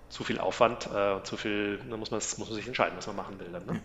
zu 0.09 0.23
viel 0.23 0.39
Aufwand, 0.39 0.87
äh, 0.87 1.23
zu 1.23 1.37
viel, 1.37 1.79
da 1.89 1.97
muss 1.97 2.11
man, 2.11 2.19
muss 2.19 2.37
man 2.37 2.53
sich 2.53 2.67
entscheiden, 2.67 2.93
was 2.97 3.07
man 3.07 3.15
machen 3.15 3.39
will. 3.39 3.47
Dann, 3.51 3.65
ne? 3.65 3.81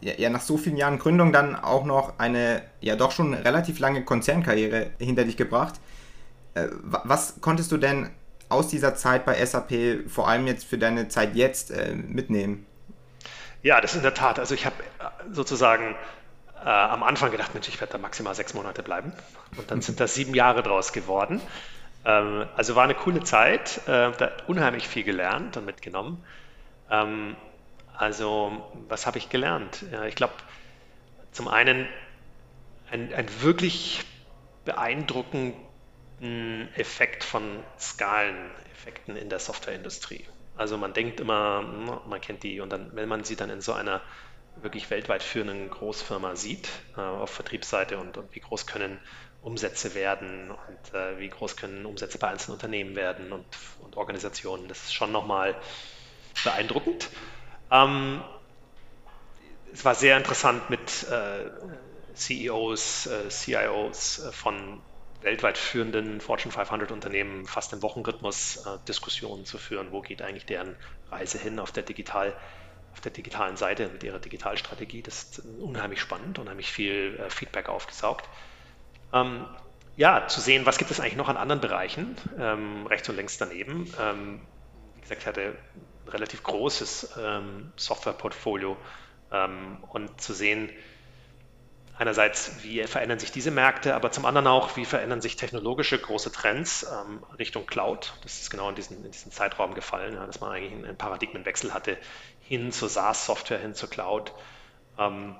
ja. 0.00 0.12
ja, 0.14 0.30
nach 0.30 0.40
so 0.40 0.56
vielen 0.56 0.76
Jahren 0.76 0.98
Gründung 0.98 1.32
dann 1.32 1.56
auch 1.56 1.84
noch 1.84 2.18
eine 2.18 2.62
ja 2.80 2.96
doch 2.96 3.10
schon 3.10 3.34
relativ 3.34 3.78
lange 3.78 4.04
Konzernkarriere 4.04 4.90
hinter 4.98 5.24
dich 5.24 5.36
gebracht. 5.36 5.74
Äh, 6.54 6.68
was 6.80 7.40
konntest 7.40 7.72
du 7.72 7.76
denn 7.76 8.10
aus 8.48 8.68
dieser 8.68 8.94
Zeit 8.94 9.24
bei 9.24 9.44
SAP, 9.44 10.08
vor 10.08 10.28
allem 10.28 10.46
jetzt 10.46 10.64
für 10.64 10.78
deine 10.78 11.08
Zeit 11.08 11.36
jetzt, 11.36 11.70
äh, 11.70 11.94
mitnehmen? 11.94 12.66
Ja, 13.62 13.80
das 13.80 13.92
ist 13.92 13.98
in 13.98 14.02
der 14.02 14.14
Tat. 14.14 14.38
Also 14.38 14.54
ich 14.54 14.66
habe 14.66 14.76
äh, 14.82 15.32
sozusagen 15.32 15.94
äh, 16.64 16.68
am 16.68 17.02
Anfang 17.02 17.30
gedacht, 17.30 17.54
Mensch, 17.54 17.68
ich 17.68 17.80
werde 17.80 17.92
da 17.94 17.98
maximal 17.98 18.34
sechs 18.34 18.54
Monate 18.54 18.82
bleiben. 18.82 19.12
Und 19.56 19.70
dann 19.70 19.82
sind 19.82 20.00
da 20.00 20.06
sieben 20.06 20.34
Jahre 20.34 20.62
draus 20.62 20.92
geworden. 20.92 21.40
Ähm, 22.04 22.46
also 22.56 22.76
war 22.76 22.84
eine 22.84 22.94
coole 22.94 23.22
Zeit, 23.22 23.80
äh, 23.86 24.12
da 24.12 24.32
unheimlich 24.46 24.88
viel 24.88 25.04
gelernt 25.04 25.56
und 25.56 25.66
mitgenommen. 25.66 26.24
Ähm, 26.90 27.36
also 27.96 28.62
was 28.88 29.06
habe 29.06 29.18
ich 29.18 29.28
gelernt? 29.28 29.84
Ja, 29.92 30.04
ich 30.04 30.14
glaube, 30.14 30.32
zum 31.32 31.48
einen 31.48 31.86
ein, 32.90 33.12
ein 33.12 33.26
wirklich 33.42 34.02
beeindruckenden 34.64 35.54
Effekt 36.76 37.24
von 37.24 37.62
Skaleneffekten 37.78 39.16
in 39.16 39.28
der 39.28 39.38
Softwareindustrie. 39.38 40.24
Also 40.60 40.76
man 40.76 40.92
denkt 40.92 41.20
immer, 41.20 41.60
hm, 41.62 42.10
man 42.10 42.20
kennt 42.20 42.42
die 42.42 42.60
und 42.60 42.68
dann, 42.70 42.94
wenn 42.94 43.08
man 43.08 43.24
sie 43.24 43.34
dann 43.34 43.48
in 43.48 43.62
so 43.62 43.72
einer 43.72 44.02
wirklich 44.56 44.90
weltweit 44.90 45.22
führenden 45.22 45.70
Großfirma 45.70 46.36
sieht, 46.36 46.68
äh, 46.98 47.00
auf 47.00 47.30
Vertriebsseite 47.30 47.96
und, 47.96 48.18
und, 48.18 48.34
wie 48.34 48.40
groß 48.40 48.66
können 48.66 49.00
Umsätze 49.40 49.94
werden 49.94 50.50
und 50.50 50.94
äh, 50.94 51.18
wie 51.18 51.30
groß 51.30 51.56
können 51.56 51.86
Umsätze 51.86 52.18
bei 52.18 52.28
einzelnen 52.28 52.56
Unternehmen 52.56 52.94
werden 52.94 53.32
und, 53.32 53.46
und 53.78 53.96
Organisationen, 53.96 54.68
das 54.68 54.82
ist 54.82 54.92
schon 54.92 55.12
nochmal 55.12 55.56
beeindruckend. 56.44 57.08
Ähm, 57.70 58.22
es 59.72 59.82
war 59.86 59.94
sehr 59.94 60.18
interessant 60.18 60.68
mit 60.68 61.04
äh, 61.04 61.50
CEOs, 62.12 63.06
äh, 63.06 63.30
CIOs 63.30 64.18
äh, 64.18 64.32
von 64.32 64.82
weltweit 65.22 65.58
führenden 65.58 66.20
Fortune 66.20 66.52
500 66.52 66.90
Unternehmen 66.90 67.46
fast 67.46 67.72
im 67.72 67.82
Wochenrhythmus 67.82 68.64
äh, 68.66 68.78
Diskussionen 68.88 69.44
zu 69.44 69.58
führen, 69.58 69.92
wo 69.92 70.00
geht 70.00 70.22
eigentlich 70.22 70.46
deren 70.46 70.76
Reise 71.10 71.38
hin 71.38 71.58
auf 71.58 71.72
der, 71.72 71.82
digital, 71.82 72.34
auf 72.92 73.00
der 73.00 73.12
digitalen 73.12 73.56
Seite 73.56 73.88
mit 73.88 74.02
ihrer 74.02 74.18
Digitalstrategie. 74.18 75.02
Das 75.02 75.22
ist 75.22 75.42
unheimlich 75.60 76.00
spannend, 76.00 76.38
unheimlich 76.38 76.72
viel 76.72 77.18
äh, 77.18 77.30
Feedback 77.30 77.68
aufgesaugt. 77.68 78.28
Ähm, 79.12 79.46
ja, 79.96 80.26
zu 80.28 80.40
sehen, 80.40 80.64
was 80.64 80.78
gibt 80.78 80.90
es 80.90 81.00
eigentlich 81.00 81.16
noch 81.16 81.28
an 81.28 81.36
anderen 81.36 81.60
Bereichen, 81.60 82.16
ähm, 82.38 82.86
rechts 82.86 83.08
und 83.08 83.16
links 83.16 83.36
daneben. 83.36 83.92
Ähm, 84.00 84.40
wie 84.94 85.00
gesagt, 85.02 85.20
ich 85.20 85.26
hatte 85.26 85.56
ein 86.06 86.08
relativ 86.08 86.42
großes 86.42 87.16
ähm, 87.20 87.72
Softwareportfolio 87.76 88.78
ähm, 89.32 89.78
und 89.90 90.20
zu 90.20 90.32
sehen, 90.32 90.70
einerseits, 92.00 92.62
wie 92.62 92.82
verändern 92.84 93.18
sich 93.18 93.30
diese 93.30 93.50
Märkte, 93.50 93.94
aber 93.94 94.10
zum 94.10 94.24
anderen 94.24 94.46
auch, 94.46 94.76
wie 94.76 94.86
verändern 94.86 95.20
sich 95.20 95.36
technologische 95.36 95.98
große 95.98 96.32
Trends 96.32 96.86
ähm, 96.90 97.22
Richtung 97.38 97.66
Cloud. 97.66 98.14
Das 98.22 98.40
ist 98.40 98.50
genau 98.50 98.70
in 98.70 98.74
diesen, 98.74 99.04
in 99.04 99.10
diesen 99.10 99.30
Zeitraum 99.30 99.74
gefallen, 99.74 100.14
ja, 100.14 100.24
dass 100.24 100.40
man 100.40 100.50
eigentlich 100.50 100.72
einen 100.72 100.96
Paradigmenwechsel 100.96 101.74
hatte 101.74 101.98
hin 102.40 102.72
zur 102.72 102.88
SaaS-Software, 102.88 103.58
hin 103.58 103.74
zur 103.74 103.90
Cloud. 103.90 104.32
Ähm, 104.98 105.36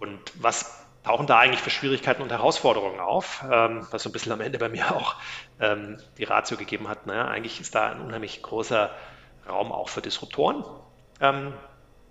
und 0.00 0.18
was 0.34 0.82
tauchen 1.04 1.26
da 1.26 1.38
eigentlich 1.38 1.60
für 1.60 1.68
Schwierigkeiten 1.68 2.22
und 2.22 2.32
Herausforderungen 2.32 2.98
auf, 2.98 3.44
ähm, 3.50 3.86
was 3.90 4.02
so 4.02 4.08
ein 4.08 4.12
bisschen 4.12 4.32
am 4.32 4.40
Ende 4.40 4.58
bei 4.58 4.70
mir 4.70 4.96
auch 4.96 5.16
ähm, 5.60 5.98
die 6.16 6.24
Ratio 6.24 6.56
gegeben 6.56 6.88
hat. 6.88 7.06
Naja, 7.06 7.26
eigentlich 7.26 7.60
ist 7.60 7.74
da 7.74 7.90
ein 7.90 8.00
unheimlich 8.00 8.40
großer 8.40 8.90
Raum 9.46 9.70
auch 9.70 9.90
für 9.90 10.00
Disruptoren. 10.00 10.64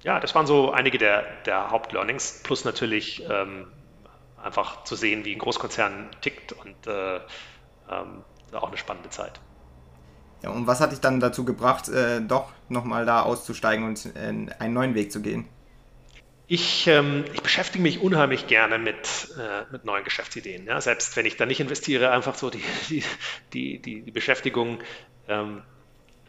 Ja, 0.04 0.20
das 0.20 0.34
waren 0.34 0.48
so 0.48 0.72
einige 0.72 0.98
der, 0.98 1.24
der 1.46 1.70
Hauptlearnings, 1.70 2.42
plus 2.44 2.66
natürlich 2.66 3.24
ähm, 3.30 3.68
einfach 4.42 4.84
zu 4.84 4.96
sehen, 4.96 5.26
wie 5.26 5.34
ein 5.34 5.40
Großkonzern 5.40 6.10
tickt 6.22 6.54
und 6.54 6.88
äh, 6.88 7.18
ähm, 7.18 8.24
auch 8.52 8.68
eine 8.68 8.78
spannende 8.78 9.10
Zeit. 9.10 9.40
Ja, 10.42 10.50
und 10.50 10.66
was 10.66 10.82
hat 10.82 10.92
dich 10.92 11.00
dann 11.00 11.20
dazu 11.20 11.46
gebracht, 11.46 11.88
äh, 11.90 12.20
doch 12.22 12.52
nochmal 12.68 13.06
da 13.06 13.22
auszusteigen 13.22 13.86
und 13.86 14.08
äh, 14.16 14.20
einen 14.60 14.74
neuen 14.74 14.96
Weg 14.96 15.12
zu 15.12 15.22
gehen? 15.22 15.48
Ich, 16.48 16.88
ähm, 16.88 17.24
ich 17.34 17.42
beschäftige 17.42 17.82
mich 17.82 18.02
unheimlich 18.02 18.48
gerne 18.48 18.78
mit, 18.78 19.30
äh, 19.40 19.72
mit 19.72 19.86
neuen 19.86 20.04
Geschäftsideen. 20.04 20.66
Ja? 20.66 20.82
Selbst 20.82 21.16
wenn 21.16 21.26
ich 21.26 21.38
da 21.38 21.46
nicht 21.46 21.62
investiere, 21.62 22.12
einfach 22.12 22.36
so 22.36 22.50
die, 22.50 22.64
die, 22.90 23.04
die, 23.54 23.82
die, 23.82 24.02
die 24.02 24.12
Beschäftigung 24.12 24.80
ähm, 25.28 25.62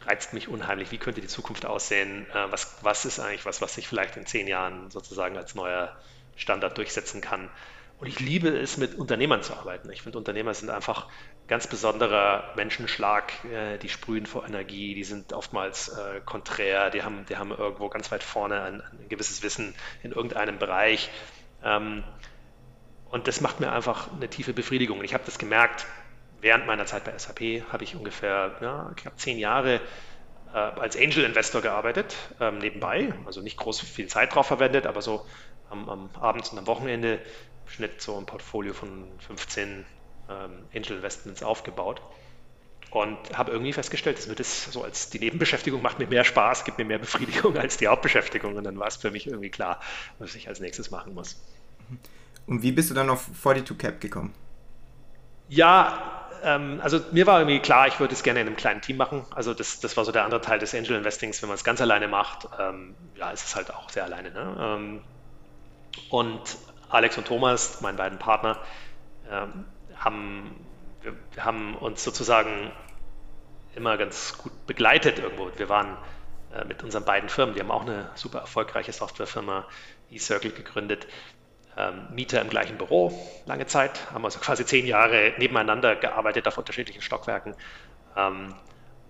reizt 0.07 0.33
mich 0.33 0.47
unheimlich. 0.47 0.91
Wie 0.91 0.97
könnte 0.97 1.21
die 1.21 1.27
Zukunft 1.27 1.65
aussehen? 1.65 2.25
Äh, 2.33 2.51
was, 2.51 2.77
was 2.81 3.05
ist 3.05 3.19
eigentlich 3.19 3.45
was, 3.45 3.61
was 3.61 3.75
sich 3.75 3.87
vielleicht 3.87 4.17
in 4.17 4.25
zehn 4.25 4.47
Jahren 4.47 4.89
sozusagen 4.91 5.37
als 5.37 5.55
neuer 5.55 5.95
Standard 6.35 6.77
durchsetzen 6.77 7.21
kann? 7.21 7.49
Und 7.99 8.07
ich 8.07 8.19
liebe 8.19 8.49
es, 8.49 8.77
mit 8.77 8.95
Unternehmern 8.95 9.43
zu 9.43 9.53
arbeiten. 9.53 9.89
Ich 9.89 10.01
finde, 10.01 10.17
Unternehmer 10.17 10.53
sind 10.53 10.69
einfach 10.69 11.07
ganz 11.47 11.67
besonderer 11.67 12.53
Menschenschlag. 12.55 13.31
Äh, 13.45 13.77
die 13.77 13.89
sprühen 13.89 14.25
vor 14.25 14.45
Energie, 14.45 14.93
die 14.93 15.03
sind 15.03 15.31
oftmals 15.31 15.89
äh, 15.89 16.19
konträr, 16.25 16.89
die 16.89 17.03
haben, 17.03 17.25
die 17.29 17.37
haben 17.37 17.51
irgendwo 17.51 17.89
ganz 17.89 18.11
weit 18.11 18.23
vorne 18.23 18.61
ein, 18.61 18.81
ein 18.81 19.09
gewisses 19.09 19.41
Wissen 19.43 19.73
in 20.01 20.11
irgendeinem 20.11 20.59
Bereich. 20.59 21.09
Ähm, 21.63 22.03
und 23.09 23.27
das 23.27 23.41
macht 23.41 23.59
mir 23.59 23.71
einfach 23.71 24.11
eine 24.11 24.27
tiefe 24.27 24.53
Befriedigung. 24.53 24.99
Und 24.99 25.05
ich 25.05 25.13
habe 25.13 25.23
das 25.23 25.37
gemerkt, 25.37 25.85
während 26.43 26.67
meiner 26.67 26.85
Zeit 26.85 27.05
bei 27.05 27.17
SAP 27.17 27.63
habe 27.71 27.83
ich 27.83 27.95
ungefähr 27.95 28.55
ja, 28.61 28.91
knapp 28.95 29.19
zehn 29.19 29.39
Jahre 29.39 29.79
äh, 30.53 30.57
als 30.57 30.95
Angel 30.95 31.23
Investor 31.23 31.61
gearbeitet, 31.61 32.15
ähm, 32.39 32.59
nebenbei. 32.59 33.13
Also 33.25 33.41
nicht 33.41 33.57
groß 33.57 33.81
viel 33.81 34.07
Zeit 34.07 34.35
drauf 34.35 34.47
verwendet, 34.47 34.85
aber 34.85 35.01
so 35.01 35.25
am, 35.69 35.89
am 35.89 36.09
Abend 36.19 36.51
und 36.51 36.59
am 36.59 36.67
Wochenende 36.67 37.19
Schnitt 37.65 38.01
so 38.01 38.17
ein 38.17 38.25
Portfolio 38.25 38.73
von 38.73 39.07
15 39.19 39.85
ähm, 40.29 40.51
Angel 40.75 40.97
Investments 40.97 41.41
aufgebaut 41.41 42.01
und 42.91 43.17
habe 43.35 43.51
irgendwie 43.51 43.73
festgestellt, 43.73 44.17
dass 44.17 44.27
mir 44.27 44.35
das 44.35 44.65
so 44.65 44.83
als 44.83 45.09
die 45.09 45.19
Nebenbeschäftigung 45.19 45.81
macht 45.81 45.97
mir 45.97 46.07
mehr 46.07 46.23
Spaß, 46.23 46.65
gibt 46.65 46.77
mir 46.77 46.85
mehr 46.85 46.99
Befriedigung 46.99 47.57
als 47.57 47.77
die 47.77 47.87
Hauptbeschäftigung 47.87 48.55
und 48.55 48.63
dann 48.63 48.77
war 48.77 48.87
es 48.87 48.97
für 48.97 49.11
mich 49.11 49.27
irgendwie 49.27 49.49
klar, 49.49 49.79
was 50.19 50.35
ich 50.35 50.47
als 50.47 50.59
nächstes 50.59 50.91
machen 50.91 51.15
muss. 51.15 51.41
Und 52.45 52.61
wie 52.61 52.71
bist 52.71 52.89
du 52.89 52.93
dann 52.93 53.09
auf 53.09 53.27
42 53.41 53.77
Cap 53.77 54.01
gekommen? 54.01 54.33
Ja, 55.49 56.22
ähm, 56.43 56.79
also 56.83 56.99
mir 57.11 57.25
war 57.25 57.39
irgendwie 57.39 57.59
klar, 57.59 57.87
ich 57.87 57.99
würde 57.99 58.13
es 58.13 58.23
gerne 58.23 58.41
in 58.41 58.47
einem 58.47 58.55
kleinen 58.55 58.81
Team 58.81 58.97
machen. 58.97 59.25
Also 59.33 59.53
das, 59.53 59.79
das 59.79 59.95
war 59.97 60.05
so 60.05 60.11
der 60.11 60.25
andere 60.25 60.41
Teil 60.41 60.59
des 60.59 60.75
Angel 60.75 60.97
Investings, 60.97 61.41
wenn 61.41 61.49
man 61.49 61.55
es 61.55 61.63
ganz 61.63 61.81
alleine 61.81 62.07
macht, 62.07 62.47
ähm, 62.59 62.95
ja, 63.15 63.31
ist 63.31 63.45
es 63.45 63.55
halt 63.55 63.73
auch 63.73 63.89
sehr 63.89 64.03
alleine. 64.03 64.31
Ne? 64.31 64.55
Ähm, 64.59 65.01
und 66.09 66.57
Alex 66.89 67.17
und 67.17 67.27
Thomas, 67.27 67.81
meine 67.81 67.97
beiden 67.97 68.19
Partner, 68.19 68.59
ähm, 69.31 69.65
haben, 69.97 70.55
haben 71.37 71.75
uns 71.75 72.03
sozusagen 72.03 72.71
immer 73.75 73.97
ganz 73.97 74.37
gut 74.37 74.67
begleitet 74.67 75.19
irgendwo. 75.19 75.49
Wir 75.55 75.69
waren 75.69 75.97
äh, 76.53 76.65
mit 76.65 76.83
unseren 76.83 77.05
beiden 77.05 77.29
Firmen, 77.29 77.55
die 77.55 77.61
haben 77.61 77.71
auch 77.71 77.83
eine 77.83 78.09
super 78.15 78.39
erfolgreiche 78.39 78.91
Softwarefirma 78.91 79.65
eCircle 80.11 80.51
gegründet, 80.51 81.07
Mieter 82.11 82.41
im 82.41 82.49
gleichen 82.49 82.77
Büro 82.77 83.11
lange 83.45 83.65
Zeit, 83.65 84.11
haben 84.11 84.25
also 84.25 84.39
quasi 84.39 84.65
zehn 84.65 84.85
Jahre 84.85 85.33
nebeneinander 85.37 85.95
gearbeitet 85.95 86.47
auf 86.47 86.57
unterschiedlichen 86.57 87.01
Stockwerken. 87.01 87.55
Ähm, 88.15 88.53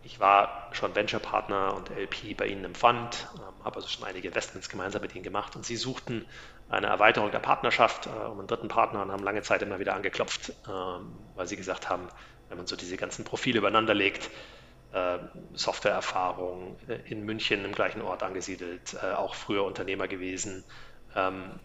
ich 0.02 0.20
war 0.20 0.70
schon 0.74 0.96
Venture-Partner 0.96 1.74
und 1.76 1.90
LP 1.90 2.36
bei 2.36 2.48
Ihnen 2.48 2.66
im 2.66 2.76
Fund, 2.76 3.28
ähm, 3.36 3.64
habe 3.64 3.76
also 3.78 3.88
schon 3.88 4.06
einige 4.06 4.28
Investments 4.28 4.70
gemeinsam 4.70 5.02
mit 5.02 5.16
Ihnen 5.16 5.24
gemacht 5.24 5.56
und 5.56 5.66
Sie 5.66 5.76
suchten 5.76 6.28
eine 6.68 6.88
Erweiterung 6.88 7.32
der 7.32 7.40
Partnerschaft 7.40 8.08
äh, 8.08 8.10
um 8.10 8.40
einen 8.40 8.48
dritten 8.48 8.68
Partner 8.68 9.02
und 9.02 9.12
haben 9.12 9.24
lange 9.24 9.42
Zeit 9.42 9.62
immer 9.62 9.80
wieder 9.80 9.96
angeklopft, 9.96 10.54
ähm, 10.68 11.32
weil 11.36 11.48
Sie 11.48 11.58
gesagt 11.58 11.90
haben, 11.90 12.10
wenn 12.50 12.58
man 12.58 12.68
so 12.68 12.76
diese 12.76 12.98
ganzen 12.98 13.26
Profile 13.26 13.60
übereinander 13.60 13.94
legt, 13.94 14.30
Softwareerfahrung 15.54 16.78
äh, 16.88 17.00
in 17.10 17.24
München 17.24 17.66
im 17.66 17.72
gleichen 17.72 18.04
Ort 18.04 18.22
angesiedelt, 18.22 18.96
äh, 19.02 19.14
auch 19.14 19.34
früher 19.34 19.64
Unternehmer 19.64 20.08
gewesen, 20.08 20.64
ähm, 21.16 21.60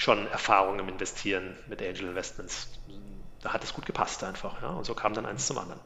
schon 0.00 0.26
Erfahrung 0.28 0.78
im 0.78 0.88
Investieren 0.88 1.56
mit 1.68 1.82
Angel 1.82 2.08
Investments. 2.08 2.68
Da 3.42 3.52
hat 3.52 3.62
es 3.62 3.74
gut 3.74 3.84
gepasst 3.84 4.24
einfach. 4.24 4.60
Ja? 4.62 4.70
Und 4.70 4.84
so 4.84 4.94
kam 4.94 5.12
dann 5.12 5.26
eins 5.26 5.46
zum 5.46 5.58
anderen. 5.58 5.80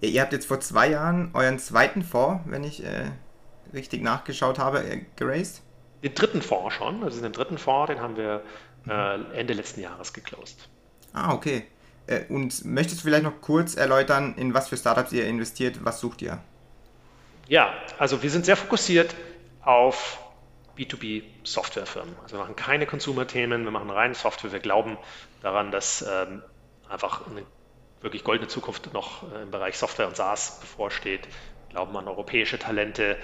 Ihr 0.00 0.20
habt 0.20 0.32
jetzt 0.32 0.46
vor 0.46 0.60
zwei 0.60 0.88
Jahren 0.90 1.30
euren 1.32 1.58
zweiten 1.58 2.02
Fonds, 2.02 2.42
wenn 2.46 2.64
ich 2.64 2.84
äh, 2.84 3.10
richtig 3.72 4.02
nachgeschaut 4.02 4.58
habe, 4.58 4.84
äh, 4.84 5.04
geraced? 5.16 5.62
Den 6.02 6.14
dritten 6.14 6.42
Fonds 6.42 6.74
schon. 6.74 7.02
Also 7.02 7.20
den 7.20 7.32
dritten 7.32 7.58
Fonds, 7.58 7.90
den 7.90 8.00
haben 8.00 8.16
wir 8.16 8.42
äh, 8.86 9.38
Ende 9.38 9.54
letzten 9.54 9.80
Jahres 9.80 10.12
geclosed. 10.12 10.68
Ah, 11.14 11.32
okay. 11.32 11.64
Äh, 12.06 12.26
und 12.28 12.64
möchtest 12.66 13.00
du 13.00 13.04
vielleicht 13.04 13.24
noch 13.24 13.40
kurz 13.40 13.74
erläutern, 13.74 14.34
in 14.36 14.52
was 14.52 14.68
für 14.68 14.76
Startups 14.76 15.12
ihr 15.12 15.26
investiert? 15.26 15.82
Was 15.82 16.00
sucht 16.00 16.20
ihr? 16.20 16.38
Ja, 17.48 17.72
also 17.98 18.22
wir 18.22 18.30
sind 18.30 18.44
sehr 18.44 18.56
fokussiert 18.56 19.14
auf 19.62 20.18
B2B-Softwarefirmen. 20.78 22.14
Also 22.22 22.36
wir 22.36 22.40
machen 22.40 22.56
keine 22.56 22.86
Consumer-Themen, 22.86 23.64
wir 23.64 23.70
machen 23.70 23.90
rein 23.90 24.14
Software. 24.14 24.52
Wir 24.52 24.60
glauben 24.60 24.96
daran, 25.42 25.70
dass 25.70 26.02
ähm, 26.02 26.42
einfach 26.88 27.26
eine 27.26 27.44
wirklich 28.00 28.22
goldene 28.22 28.48
Zukunft 28.48 28.92
noch 28.92 29.30
äh, 29.32 29.42
im 29.42 29.50
Bereich 29.50 29.76
Software 29.76 30.06
und 30.06 30.16
SaaS 30.16 30.60
bevorsteht. 30.60 31.26
Wir 31.26 31.70
glauben 31.70 31.96
an 31.96 32.06
europäische 32.06 32.58
Talente. 32.58 33.16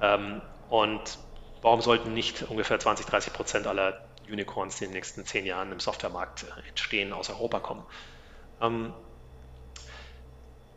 Ähm, 0.00 0.40
und 0.70 1.18
warum 1.60 1.82
sollten 1.82 2.14
nicht 2.14 2.42
ungefähr 2.44 2.78
20, 2.78 3.04
30 3.04 3.32
Prozent 3.34 3.66
aller 3.66 4.08
Unicorns, 4.28 4.78
die 4.78 4.84
in 4.84 4.90
den 4.90 4.94
nächsten 4.94 5.26
zehn 5.26 5.44
Jahren 5.44 5.70
im 5.70 5.80
Softwaremarkt 5.80 6.44
äh, 6.44 6.68
entstehen, 6.68 7.12
aus 7.12 7.28
Europa 7.28 7.60
kommen? 7.60 7.84
Ähm, 8.62 8.94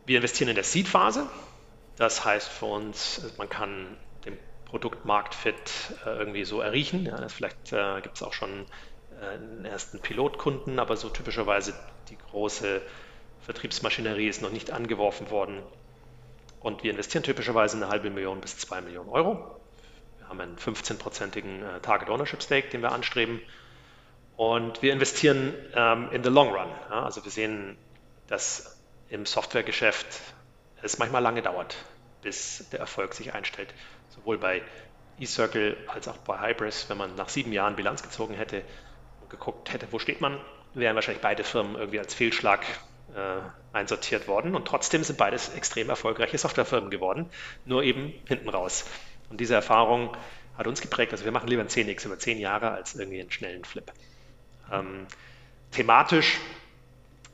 wir 0.04 0.18
investieren 0.18 0.50
in 0.50 0.54
der 0.54 0.64
Seed-Phase. 0.64 1.26
Das 1.96 2.26
heißt 2.26 2.48
für 2.48 2.66
uns, 2.66 3.22
man 3.38 3.48
kann 3.48 3.96
Produktmarktfit 4.66 5.94
äh, 6.04 6.10
irgendwie 6.10 6.44
so 6.44 6.60
erriechen. 6.60 7.06
Ja, 7.06 7.28
vielleicht 7.28 7.72
äh, 7.72 8.00
gibt 8.02 8.16
es 8.16 8.22
auch 8.22 8.32
schon 8.32 8.66
äh, 9.20 9.34
einen 9.34 9.64
ersten 9.64 10.00
Pilotkunden, 10.00 10.78
aber 10.78 10.96
so 10.96 11.08
typischerweise 11.08 11.74
die 12.10 12.18
große 12.18 12.82
Vertriebsmaschinerie 13.40 14.28
ist 14.28 14.42
noch 14.42 14.50
nicht 14.50 14.72
angeworfen 14.72 15.30
worden. 15.30 15.62
Und 16.60 16.82
wir 16.82 16.90
investieren 16.90 17.22
typischerweise 17.22 17.76
eine 17.76 17.88
halbe 17.88 18.10
Million 18.10 18.40
bis 18.40 18.58
zwei 18.58 18.80
Millionen 18.80 19.08
Euro. 19.08 19.60
Wir 20.18 20.28
haben 20.28 20.40
einen 20.40 20.56
15-prozentigen 20.56 21.62
äh, 21.62 21.80
Target 21.80 22.10
Ownership 22.10 22.42
Stake, 22.42 22.68
den 22.68 22.82
wir 22.82 22.92
anstreben. 22.92 23.40
Und 24.36 24.82
wir 24.82 24.92
investieren 24.92 25.54
ähm, 25.74 26.10
in 26.10 26.22
the 26.22 26.28
long 26.28 26.48
run. 26.48 26.68
Ja, 26.90 27.04
also 27.04 27.24
wir 27.24 27.30
sehen, 27.30 27.78
dass 28.26 28.78
im 29.08 29.24
Softwaregeschäft 29.24 30.06
es 30.82 30.98
manchmal 30.98 31.22
lange 31.22 31.40
dauert, 31.40 31.76
bis 32.22 32.68
der 32.70 32.80
Erfolg 32.80 33.14
sich 33.14 33.32
einstellt 33.32 33.72
sowohl 34.16 34.38
bei 34.38 34.62
eCircle 35.20 35.76
als 35.86 36.08
auch 36.08 36.16
bei 36.18 36.38
Hybris, 36.40 36.88
wenn 36.88 36.98
man 36.98 37.14
nach 37.14 37.28
sieben 37.28 37.52
Jahren 37.52 37.76
Bilanz 37.76 38.02
gezogen 38.02 38.34
hätte 38.34 38.62
und 39.22 39.30
geguckt 39.30 39.72
hätte, 39.72 39.86
wo 39.90 39.98
steht 39.98 40.20
man, 40.20 40.38
wären 40.74 40.94
wahrscheinlich 40.94 41.22
beide 41.22 41.44
Firmen 41.44 41.76
irgendwie 41.76 41.98
als 41.98 42.14
Fehlschlag 42.14 42.64
äh, 43.14 43.40
einsortiert 43.72 44.28
worden. 44.28 44.54
Und 44.54 44.66
trotzdem 44.66 45.04
sind 45.04 45.18
beides 45.18 45.54
extrem 45.54 45.88
erfolgreiche 45.88 46.36
Softwarefirmen 46.38 46.90
geworden, 46.90 47.30
nur 47.64 47.82
eben 47.82 48.12
hinten 48.26 48.48
raus. 48.48 48.84
Und 49.30 49.40
diese 49.40 49.54
Erfahrung 49.54 50.16
hat 50.56 50.66
uns 50.66 50.80
geprägt. 50.80 51.12
Also 51.12 51.24
wir 51.24 51.32
machen 51.32 51.48
lieber 51.48 51.62
ein 51.62 51.68
10x 51.68 52.06
über 52.06 52.18
zehn 52.18 52.38
Jahre 52.38 52.70
als 52.70 52.94
irgendwie 52.94 53.20
einen 53.20 53.30
schnellen 53.30 53.64
Flip. 53.64 53.90
Ähm, 54.72 55.06
thematisch 55.70 56.38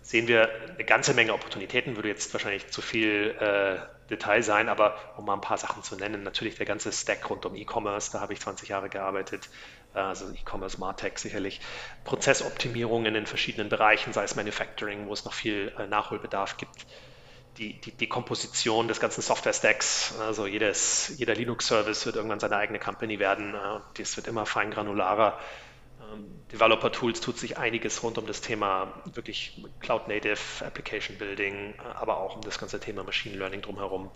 sehen 0.03 0.29
wir 0.29 0.49
eine 0.69 0.85
ganze 0.85 1.15
Menge 1.15 1.33
Opportunitäten, 1.33 1.97
würde 1.97 2.09
jetzt 2.09 2.33
wahrscheinlich 2.35 2.69
zu 2.69 2.83
viel 2.83 3.35
äh, 3.39 3.79
Detail 4.13 4.43
sein, 4.43 4.69
aber 4.69 4.95
um 5.17 5.25
mal 5.25 5.35
ein 5.35 5.41
paar 5.41 5.59
Sachen 5.59 5.83
zu 5.83 5.97
nennen, 5.97 6.23
natürlich 6.23 6.57
der 6.57 6.67
ganze 6.67 6.93
Stack 6.93 7.29
rund 7.31 7.47
um 7.47 7.55
E-Commerce, 7.57 8.13
da 8.13 8.21
habe 8.21 8.33
ich 8.33 8.41
20 8.41 8.69
Jahre 8.69 8.89
gearbeitet, 8.89 9.49
äh, 9.95 9.99
also 9.99 10.31
E-Commerce, 10.31 10.79
Martech 10.79 11.19
sicherlich, 11.19 11.61
Prozessoptimierungen 12.05 13.15
in 13.15 13.27
verschiedenen 13.27 13.69
Bereichen, 13.69 14.13
sei 14.13 14.25
es 14.25 14.37
Manufacturing, 14.37 15.07
wo 15.09 15.13
es 15.13 15.25
noch 15.25 15.33
viel 15.33 15.73
äh, 15.79 15.87
Nachholbedarf 15.87 16.57
gibt, 16.57 16.87
die, 17.59 17.81
die, 17.81 17.93
die 17.93 18.09
Komposition 18.09 18.89
des 18.89 19.01
ganzen 19.01 19.23
Software-Stacks, 19.23 20.15
also 20.21 20.47
jedes, 20.47 21.15
jeder 21.17 21.35
Linux-Service 21.35 22.07
wird 22.07 22.17
irgendwann 22.17 22.41
seine 22.41 22.57
eigene 22.57 22.79
Company 22.79 23.19
werden, 23.19 23.55
äh, 23.55 23.81
das 23.97 24.17
wird 24.17 24.27
immer 24.27 24.47
feingranularer. 24.47 25.39
Ähm, 25.39 25.72
Developer-Tools 26.53 27.21
tut 27.21 27.39
sich 27.39 27.59
einiges 27.59 28.03
rund 28.03 28.19
um 28.19 28.27
das 28.27 28.41
Thema 28.41 28.93
wirklich 29.15 29.65
Cloud-Native 29.81 30.65
Application 30.65 31.19
Building, 31.19 31.75
äh, 31.75 31.83
aber 31.95 32.19
auch 32.19 32.37
um 32.37 32.43
das 32.43 32.59
ganze 32.59 32.81
Thema 32.81 33.05
Machine 33.05 33.37
Learning 33.37 33.63
drumherum. 33.63 34.11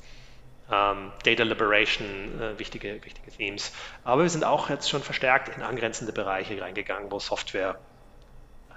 Ähm, 0.70 1.12
Data 1.24 1.44
Liberation, 1.44 2.40
äh, 2.40 2.58
wichtige, 2.58 3.04
wichtige 3.04 3.30
Themes. 3.30 3.72
Aber 4.04 4.22
wir 4.22 4.30
sind 4.30 4.44
auch 4.44 4.68
jetzt 4.68 4.90
schon 4.90 5.02
verstärkt 5.02 5.56
in 5.56 5.62
angrenzende 5.62 6.12
Bereiche 6.12 6.60
reingegangen, 6.60 7.10
wo 7.10 7.18
Software 7.20 7.78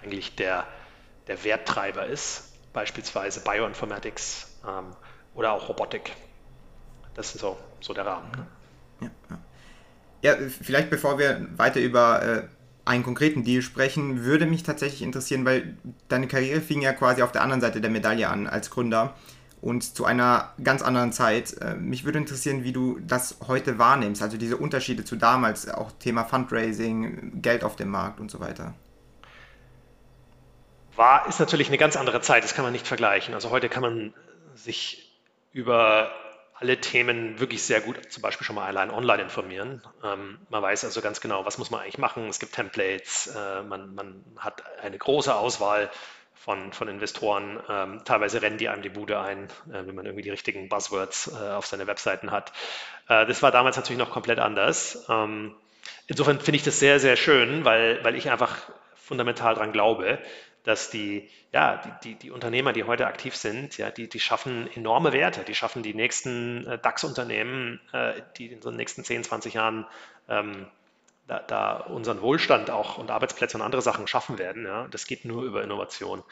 eigentlich 0.01 0.35
der, 0.35 0.67
der 1.27 1.43
Werttreiber 1.43 2.05
ist, 2.05 2.53
beispielsweise 2.73 3.43
Bioinformatics 3.43 4.59
ähm, 4.67 4.95
oder 5.33 5.51
auch 5.53 5.67
Robotik. 5.67 6.15
Das 7.15 7.33
ist 7.33 7.41
so, 7.41 7.57
so 7.81 7.93
der 7.93 8.05
Rahmen. 8.05 8.31
Ne? 8.31 8.47
Ja, 9.01 9.09
ja. 10.21 10.39
ja, 10.39 10.49
vielleicht 10.49 10.89
bevor 10.89 11.17
wir 11.17 11.47
weiter 11.57 11.79
über 11.79 12.21
äh, 12.21 12.59
einen 12.89 13.03
konkreten 13.03 13.43
Deal 13.43 13.62
sprechen, 13.62 14.24
würde 14.24 14.48
mich 14.48 14.63
tatsächlich 14.63 15.03
interessieren, 15.03 15.46
weil 15.46 15.77
deine 16.08 16.27
Karriere 16.27 16.60
fing 16.60 16.81
ja 16.81 16.91
quasi 16.91 17.22
auf 17.22 17.31
der 17.31 17.43
anderen 17.43 17.62
Seite 17.62 17.81
der 17.81 17.91
Medaille 17.91 18.27
an 18.27 18.48
als 18.48 18.72
Gründer 18.72 19.13
und 19.62 19.96
zu 19.96 20.05
einer 20.05 20.53
ganz 20.63 20.81
anderen 20.81 21.13
Zeit. 21.13 21.53
Äh, 21.62 21.75
mich 21.75 22.03
würde 22.03 22.17
interessieren, 22.17 22.63
wie 22.63 22.74
du 22.74 23.00
das 23.00 23.38
heute 23.48 23.77
wahrnimmst, 23.77 24.24
also 24.24 24.38
diese 24.38 24.58
Unterschiede 24.58 25.05
zu 25.05 25.15
damals, 25.15 25.69
auch 25.69 25.91
Thema 26.00 26.25
Fundraising, 26.25 27.41
Geld 27.41 27.63
auf 27.63 27.75
dem 27.75 27.89
Markt 27.89 28.19
und 28.19 28.31
so 28.31 28.39
weiter. 28.39 28.74
War, 30.96 31.27
ist 31.27 31.39
natürlich 31.39 31.67
eine 31.67 31.77
ganz 31.77 31.96
andere 31.96 32.22
Zeit, 32.22 32.43
das 32.43 32.55
kann 32.55 32.63
man 32.65 32.74
nicht 32.74 32.88
vergleichen. 32.88 33.36
Also 33.36 33.51
heute 33.51 33.69
kann 33.69 33.84
man 33.84 34.13
sich 34.55 35.15
über 35.53 36.12
alle 36.60 36.80
Themen 36.80 37.39
wirklich 37.39 37.63
sehr 37.63 37.82
gut, 37.82 38.12
zum 38.12 38.22
Beispiel 38.22 38.46
schon 38.46 38.56
mal 38.56 38.66
allein 38.66 38.92
online 38.92 39.24
informieren. 39.24 39.82
Ähm, 40.04 40.39
man 40.50 40.62
weiß 40.62 40.84
also 40.84 41.01
ganz 41.01 41.22
genau, 41.22 41.46
was 41.46 41.58
muss 41.58 41.72
man 41.72 41.82
eigentlich 41.82 41.98
machen. 41.98 42.28
Es 42.28 42.39
gibt 42.39 42.54
Templates, 42.54 43.28
äh, 43.28 43.63
man, 43.63 43.96
man, 43.96 44.24
hat 44.38 44.63
eine 44.82 44.98
große 44.98 45.34
Auswahl 45.34 45.89
von, 46.36 46.74
von 46.74 46.88
Investoren. 46.88 47.60
Ähm, 47.70 48.01
teilweise 48.04 48.42
rennen 48.42 48.58
die 48.58 48.68
einem 48.68 48.82
die 48.82 48.89
Bude 48.89 49.20
ein, 49.20 49.46
äh, 49.70 49.86
wenn 49.86 49.96
man 49.96 50.06
irgendwie 50.06 50.24
die 50.24 50.30
richtigen 50.30 50.68
Buzzwords 50.68 51.32
äh, 51.34 51.51
auf 51.51 51.66
seine 51.66 51.88
Webseiten 51.88 52.32
hat. 52.32 52.51
Äh, 53.08 53.25
das 53.25 53.42
war 53.42 53.51
damals 53.51 53.78
natürlich 53.78 54.00
noch 54.00 54.12
komplett 54.12 54.39
anders. 54.39 55.06
Ähm, 55.10 55.56
insofern 56.08 56.39
finde 56.39 56.58
ich 56.58 56.63
das 56.63 56.80
sehr, 56.80 57.00
sehr 57.00 57.16
schön, 57.16 57.63
weil, 57.63 58.04
weil 58.04 58.16
ich 58.16 58.30
einfach 58.30 58.58
fundamental 58.96 59.56
daran 59.56 59.72
glaube, 59.72 60.20
dass 60.63 60.89
die, 60.89 61.30
ja, 61.51 61.78
die, 61.78 61.92
die, 62.04 62.16
die, 62.16 62.32
Unternehmer, 62.32 62.74
die 62.74 62.84
heute 62.84 63.08
aktiv 63.08 63.36
sind, 63.36 63.78
ja, 63.78 63.92
die, 63.92 64.10
die 64.10 64.20
schaffen 64.20 64.70
enorme 64.75 65.13
Werte, 65.13 65.44
die 65.44 65.56
schaffen 65.56 65.84
die 65.84 65.94
nächsten 65.94 66.68
äh, 66.68 66.78
DAX-Unternehmen, 66.78 67.80
äh, 67.94 68.22
die 68.38 68.48
in 68.48 68.60
den 68.60 68.75
nächsten 68.75 69.04
10, 69.04 69.24
20 69.24 69.54
Jahren 69.54 69.86
ähm, 70.28 70.68
da, 71.28 71.39
da, 71.39 71.78
unseren 71.78 72.22
Wohlstand 72.22 72.72
auch 72.72 72.98
und 72.98 73.12
Arbeitsplätze 73.12 73.58
und 73.58 73.63
andere 73.63 73.82
Sachen 73.82 74.08
schaffen 74.08 74.38
werden. 74.38 74.66
Ja. 74.66 74.88
Das 74.89 75.06
geht 75.06 75.25
nur 75.25 75.44
über 75.44 75.63
Innovation. 75.63 76.24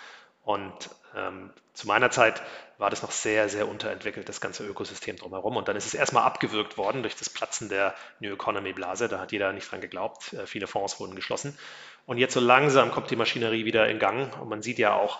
Und 0.48 0.89
ähm, 1.13 1.51
zu 1.74 1.88
meiner 1.88 2.10
Zeit 2.10 2.42
war 2.77 2.89
das 2.89 3.01
noch 3.01 3.12
sehr, 3.12 3.50
sehr 3.50 3.68
unterentwickelt, 3.68 4.30
das 4.30 4.39
ganze 4.39 4.66
Ökosystem 4.66 5.18
drumherum. 5.18 5.58
Und 5.58 5.68
dann 5.68 5.75
ist 5.75 5.86
es 5.86 5.94
erstmal 5.94 6.24
abgewürgt 6.24 6.77
worden 6.77 7.01
durch 7.01 7.18
das 7.18 7.30
Platzen 7.30 7.68
der 7.68 7.94
New 8.22 8.32
Economy 8.32 8.72
Blase. 8.72 9.10
Da 9.10 9.20
hat 9.20 9.34
jeder 9.34 9.51
nicht 9.51 9.70
dran 9.70 9.82
geglaubt. 9.82 10.32
Äh, 10.32 10.48
viele 10.48 10.66
Fonds 10.68 11.01
wurden 11.01 11.16
geschlossen. 11.16 11.58
Und 12.06 12.18
jetzt 12.18 12.34
so 12.34 12.39
langsam 12.39 12.92
kommt 12.92 13.12
die 13.12 13.18
Maschinerie 13.18 13.66
wieder 13.66 13.89
in 13.89 14.00
Gang. 14.00 14.39
Und 14.39 14.48
man 14.48 14.62
sieht 14.62 14.80
ja 14.80 14.94
auch 14.94 15.20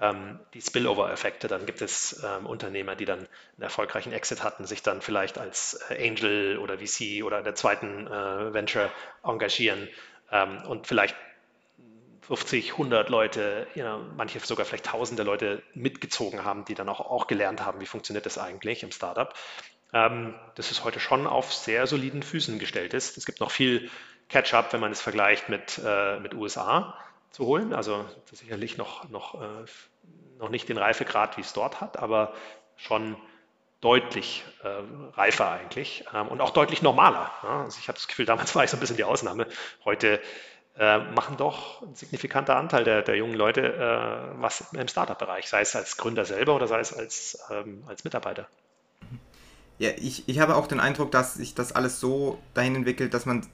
ähm, 0.00 0.38
die 0.54 0.60
Spillover-Effekte. 0.60 1.48
Dann 1.48 1.66
gibt 1.66 1.82
es 1.82 2.22
ähm, 2.24 2.46
Unternehmer, 2.46 2.94
die 2.94 3.04
dann 3.04 3.18
einen 3.18 3.62
erfolgreichen 3.62 4.12
Exit 4.12 4.44
hatten, 4.44 4.64
sich 4.64 4.84
dann 4.84 5.02
vielleicht 5.02 5.38
als 5.38 5.80
äh, 5.88 6.08
Angel 6.08 6.56
oder 6.58 6.78
VC 6.78 7.24
oder 7.24 7.42
der 7.42 7.56
zweiten 7.56 8.06
äh, 8.06 8.54
Venture 8.54 8.92
engagieren 9.24 9.88
ähm, 10.30 10.62
und 10.68 10.86
vielleicht 10.86 11.16
50, 12.28 12.72
100 12.72 13.08
Leute, 13.08 13.66
know, 13.74 14.00
manche 14.16 14.38
sogar 14.40 14.66
vielleicht 14.66 14.84
tausende 14.84 15.22
Leute 15.22 15.62
mitgezogen 15.72 16.44
haben, 16.44 16.66
die 16.66 16.74
dann 16.74 16.88
auch, 16.90 17.00
auch 17.00 17.26
gelernt 17.26 17.64
haben, 17.64 17.80
wie 17.80 17.86
funktioniert 17.86 18.26
das 18.26 18.36
eigentlich 18.36 18.82
im 18.82 18.92
Startup. 18.92 19.32
Ähm, 19.94 20.34
das 20.54 20.70
ist 20.70 20.84
heute 20.84 21.00
schon 21.00 21.26
auf 21.26 21.54
sehr 21.54 21.86
soliden 21.86 22.22
Füßen 22.22 22.58
gestellt 22.58 22.92
ist. 22.92 23.16
Es 23.16 23.24
gibt 23.24 23.40
noch 23.40 23.50
viel 23.50 23.90
Catch-up, 24.28 24.74
wenn 24.74 24.80
man 24.80 24.92
es 24.92 25.00
vergleicht 25.00 25.48
mit, 25.48 25.80
äh, 25.82 26.20
mit 26.20 26.34
USA 26.34 26.94
zu 27.30 27.46
holen. 27.46 27.72
Also 27.72 28.04
sicherlich 28.30 28.76
noch, 28.76 29.08
noch, 29.08 29.40
äh, 29.40 29.64
noch 30.38 30.50
nicht 30.50 30.68
den 30.68 30.76
Reifegrad, 30.76 31.38
wie 31.38 31.40
es 31.40 31.54
dort 31.54 31.80
hat, 31.80 31.98
aber 31.98 32.34
schon 32.76 33.16
deutlich 33.80 34.44
äh, 34.64 34.68
reifer 35.16 35.50
eigentlich 35.50 36.04
ähm, 36.12 36.28
und 36.28 36.42
auch 36.42 36.50
deutlich 36.50 36.82
normaler. 36.82 37.30
Ja? 37.42 37.62
Also 37.62 37.78
ich 37.80 37.88
habe 37.88 37.96
das 37.96 38.06
Gefühl, 38.06 38.26
damals 38.26 38.54
war 38.54 38.64
ich 38.64 38.70
so 38.70 38.76
ein 38.76 38.80
bisschen 38.80 38.98
die 38.98 39.04
Ausnahme. 39.04 39.46
Heute 39.86 40.20
äh, 40.78 40.98
machen 40.98 41.36
doch 41.36 41.82
ein 41.82 41.94
signifikanter 41.94 42.56
Anteil 42.56 42.84
der, 42.84 43.02
der 43.02 43.16
jungen 43.16 43.34
Leute 43.34 43.74
äh, 43.74 44.40
was 44.40 44.64
im 44.72 44.86
Startup-Bereich, 44.86 45.48
sei 45.48 45.60
es 45.60 45.74
als 45.74 45.96
Gründer 45.96 46.24
selber 46.24 46.54
oder 46.54 46.68
sei 46.68 46.80
es 46.80 46.92
als, 46.92 47.38
ähm, 47.50 47.82
als 47.86 48.04
Mitarbeiter. 48.04 48.46
Ja, 49.78 49.90
ich, 49.96 50.28
ich 50.28 50.38
habe 50.38 50.56
auch 50.56 50.66
den 50.66 50.80
Eindruck, 50.80 51.10
dass 51.10 51.34
sich 51.34 51.54
das 51.54 51.72
alles 51.72 52.00
so 52.00 52.38
dahin 52.54 52.76
entwickelt, 52.76 53.14
dass 53.14 53.26
man, 53.26 53.46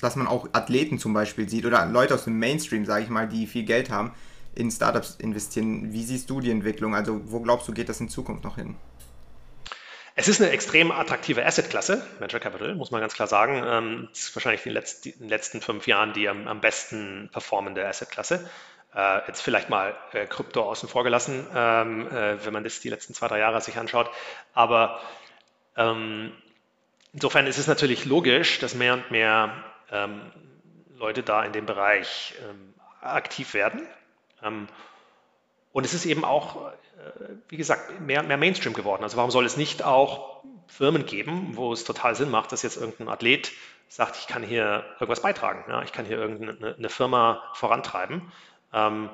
dass 0.00 0.16
man 0.16 0.26
auch 0.26 0.48
Athleten 0.52 0.98
zum 0.98 1.12
Beispiel 1.12 1.48
sieht 1.48 1.66
oder 1.66 1.86
Leute 1.86 2.14
aus 2.14 2.24
dem 2.24 2.38
Mainstream, 2.38 2.84
sage 2.84 3.04
ich 3.04 3.10
mal, 3.10 3.28
die 3.28 3.46
viel 3.46 3.64
Geld 3.64 3.90
haben, 3.90 4.12
in 4.54 4.70
Startups 4.70 5.16
investieren. 5.16 5.92
Wie 5.92 6.04
siehst 6.04 6.30
du 6.30 6.40
die 6.40 6.50
Entwicklung? 6.50 6.94
Also 6.94 7.20
wo 7.26 7.40
glaubst 7.40 7.68
du, 7.68 7.72
geht 7.72 7.88
das 7.88 8.00
in 8.00 8.08
Zukunft 8.08 8.42
noch 8.42 8.56
hin? 8.56 8.76
Es 10.18 10.28
ist 10.28 10.40
eine 10.40 10.50
extrem 10.50 10.92
attraktive 10.92 11.44
Assetklasse, 11.44 12.02
Venture 12.18 12.40
Capital, 12.40 12.74
muss 12.74 12.90
man 12.90 13.02
ganz 13.02 13.12
klar 13.12 13.28
sagen. 13.28 13.62
Ähm, 13.66 14.08
es 14.12 14.20
ist 14.20 14.34
wahrscheinlich 14.34 14.64
in 14.64 14.72
den 14.72 15.28
letzten 15.28 15.60
fünf 15.60 15.86
Jahren 15.86 16.14
die 16.14 16.26
am, 16.26 16.58
besten 16.62 17.28
performende 17.30 17.86
Assetklasse. 17.86 18.48
Äh, 18.94 19.26
jetzt 19.26 19.42
vielleicht 19.42 19.68
mal 19.68 19.94
äh, 20.12 20.24
Krypto 20.24 20.62
außen 20.62 20.88
vor 20.88 21.04
gelassen, 21.04 21.46
ähm, 21.54 22.08
äh, 22.08 22.42
wenn 22.42 22.54
man 22.54 22.64
das 22.64 22.80
die 22.80 22.88
letzten 22.88 23.12
zwei, 23.12 23.28
drei 23.28 23.40
Jahre 23.40 23.60
sich 23.60 23.76
anschaut. 23.76 24.10
Aber 24.54 25.02
ähm, 25.76 26.32
insofern 27.12 27.46
ist 27.46 27.58
es 27.58 27.66
natürlich 27.66 28.06
logisch, 28.06 28.58
dass 28.58 28.74
mehr 28.74 28.94
und 28.94 29.10
mehr 29.10 29.52
Leute 30.96 31.22
da 31.22 31.44
in 31.44 31.52
dem 31.52 31.64
Bereich 31.64 32.34
aktiv 33.00 33.54
werden. 33.54 33.86
Und 35.70 35.86
es 35.86 35.94
ist 35.94 36.06
eben 36.06 36.24
auch 36.24 36.72
wie 37.48 37.56
gesagt, 37.56 38.00
mehr, 38.00 38.22
mehr 38.22 38.36
Mainstream 38.36 38.72
geworden. 38.72 39.02
Also 39.02 39.16
warum 39.16 39.30
soll 39.30 39.44
es 39.44 39.56
nicht 39.56 39.82
auch 39.82 40.42
Firmen 40.66 41.06
geben, 41.06 41.56
wo 41.56 41.72
es 41.72 41.84
total 41.84 42.14
Sinn 42.14 42.30
macht, 42.30 42.52
dass 42.52 42.62
jetzt 42.62 42.76
irgendein 42.76 43.08
Athlet 43.08 43.52
sagt, 43.88 44.16
ich 44.16 44.26
kann 44.26 44.42
hier 44.42 44.84
irgendwas 44.94 45.22
beitragen, 45.22 45.64
ja, 45.68 45.82
ich 45.82 45.92
kann 45.92 46.04
hier 46.04 46.18
irgendeine 46.18 46.88
Firma 46.88 47.42
vorantreiben 47.54 48.32
ähm, 48.72 49.10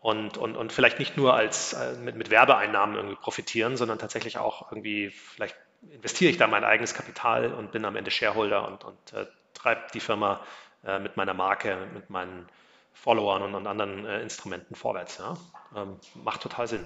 und, 0.00 0.36
und, 0.36 0.56
und 0.56 0.72
vielleicht 0.72 0.98
nicht 0.98 1.16
nur 1.16 1.34
als 1.34 1.72
äh, 1.72 1.94
mit, 1.94 2.16
mit 2.16 2.30
Werbeeinnahmen 2.30 2.96
irgendwie 2.96 3.16
profitieren, 3.16 3.76
sondern 3.76 3.98
tatsächlich 3.98 4.38
auch 4.38 4.70
irgendwie, 4.70 5.10
vielleicht 5.10 5.56
investiere 5.90 6.30
ich 6.30 6.36
da 6.36 6.46
mein 6.46 6.64
eigenes 6.64 6.94
Kapital 6.94 7.52
und 7.52 7.72
bin 7.72 7.84
am 7.84 7.96
Ende 7.96 8.10
Shareholder 8.10 8.66
und, 8.68 8.84
und 8.84 9.12
äh, 9.14 9.26
treibe 9.54 9.82
die 9.94 10.00
Firma 10.00 10.40
äh, 10.84 10.98
mit 10.98 11.16
meiner 11.16 11.34
Marke, 11.34 11.78
mit 11.94 12.10
meinen 12.10 12.46
Followern 12.92 13.42
und, 13.42 13.54
und 13.54 13.66
anderen 13.66 14.04
äh, 14.04 14.20
Instrumenten 14.20 14.74
vorwärts. 14.74 15.18
Ja? 15.18 15.36
Ähm, 15.74 15.98
macht 16.22 16.42
total 16.42 16.68
Sinn. 16.68 16.84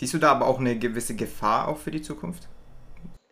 Siehst 0.00 0.14
du 0.14 0.18
da 0.18 0.30
aber 0.30 0.46
auch 0.46 0.58
eine 0.58 0.78
gewisse 0.78 1.14
Gefahr 1.14 1.68
auch 1.68 1.76
für 1.76 1.90
die 1.90 2.00
Zukunft? 2.00 2.48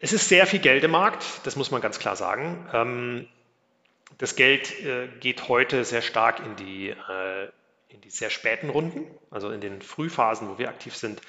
Es 0.00 0.12
ist 0.12 0.28
sehr 0.28 0.46
viel 0.46 0.58
Geld 0.58 0.84
im 0.84 0.90
Markt, 0.90 1.24
das 1.44 1.56
muss 1.56 1.70
man 1.70 1.80
ganz 1.80 1.98
klar 1.98 2.14
sagen. 2.14 2.68
Ähm, 2.74 3.28
das 4.18 4.36
Geld 4.36 4.78
äh, 4.84 5.08
geht 5.18 5.48
heute 5.48 5.82
sehr 5.84 6.02
stark 6.02 6.40
in 6.40 6.56
die, 6.56 6.90
äh, 6.90 7.48
in 7.88 8.02
die 8.02 8.10
sehr 8.10 8.28
späten 8.28 8.68
Runden, 8.68 9.06
also 9.30 9.50
in 9.50 9.62
den 9.62 9.80
Frühphasen, 9.80 10.50
wo 10.50 10.58
wir 10.58 10.68
aktiv 10.68 10.94
sind, 10.94 11.22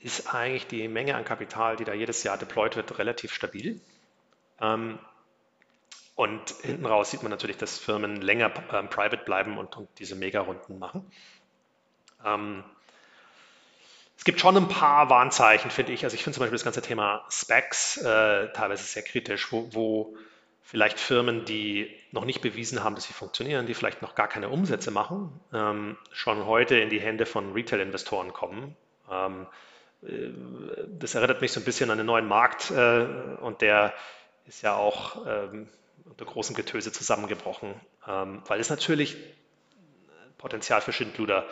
ist 0.00 0.34
eigentlich 0.34 0.66
die 0.66 0.88
Menge 0.88 1.14
an 1.14 1.24
Kapital, 1.24 1.76
die 1.76 1.84
da 1.84 1.94
jedes 1.94 2.24
Jahr 2.24 2.36
deployed 2.36 2.74
wird, 2.74 2.98
relativ 2.98 3.32
stabil. 3.32 3.80
Ähm, 4.60 4.98
und 6.16 6.50
hinten 6.62 6.86
raus 6.86 7.12
sieht 7.12 7.22
man 7.22 7.30
natürlich, 7.30 7.58
dass 7.58 7.78
Firmen 7.78 8.20
länger 8.20 8.52
ähm, 8.72 8.88
private 8.88 9.18
bleiben 9.18 9.56
und, 9.56 9.76
und 9.76 9.88
diese 10.00 10.16
Mega-Runden 10.16 10.80
machen. 10.80 11.08
Es 14.24 14.26
gibt 14.26 14.40
schon 14.40 14.56
ein 14.56 14.68
paar 14.68 15.10
Warnzeichen, 15.10 15.70
finde 15.70 15.92
ich. 15.92 16.02
Also 16.02 16.14
ich 16.14 16.24
finde 16.24 16.36
zum 16.36 16.40
Beispiel 16.40 16.56
das 16.56 16.64
ganze 16.64 16.80
Thema 16.80 17.26
Specs 17.28 17.98
äh, 17.98 18.50
teilweise 18.54 18.82
sehr 18.82 19.02
kritisch, 19.02 19.52
wo, 19.52 19.68
wo, 19.72 20.16
vielleicht 20.62 20.98
Firmen, 20.98 21.44
die 21.44 21.94
noch 22.10 22.24
nicht 22.24 22.40
bewiesen 22.40 22.82
haben, 22.82 22.94
dass 22.94 23.04
sie 23.04 23.12
funktionieren, 23.12 23.66
die 23.66 23.74
vielleicht 23.74 24.00
noch 24.00 24.14
gar 24.14 24.26
keine 24.26 24.48
Umsätze 24.48 24.90
machen, 24.90 25.38
ähm, 25.52 25.98
schon 26.10 26.46
heute 26.46 26.76
in 26.76 26.88
die 26.88 27.02
Hände 27.02 27.26
von 27.26 27.52
Retail-Investoren 27.52 28.32
kommen. 28.32 28.74
Ähm, 29.10 29.46
äh, 30.02 30.30
das 30.88 31.14
erinnert 31.14 31.42
mich 31.42 31.52
so 31.52 31.60
ein 31.60 31.64
bisschen 31.64 31.90
an 31.90 31.98
den 31.98 32.06
neuen 32.06 32.26
Markt 32.26 32.70
äh, 32.70 33.04
und 33.42 33.60
der 33.60 33.92
ist 34.46 34.62
ja 34.62 34.74
auch 34.74 35.26
ähm, 35.26 35.68
unter 36.06 36.24
großem 36.24 36.56
Getöse 36.56 36.92
zusammengebrochen, 36.92 37.74
ähm, 38.08 38.40
weil 38.46 38.58
es 38.58 38.70
natürlich 38.70 39.18
Potenzial 40.38 40.80
für 40.80 40.94
Schindluder 40.94 41.44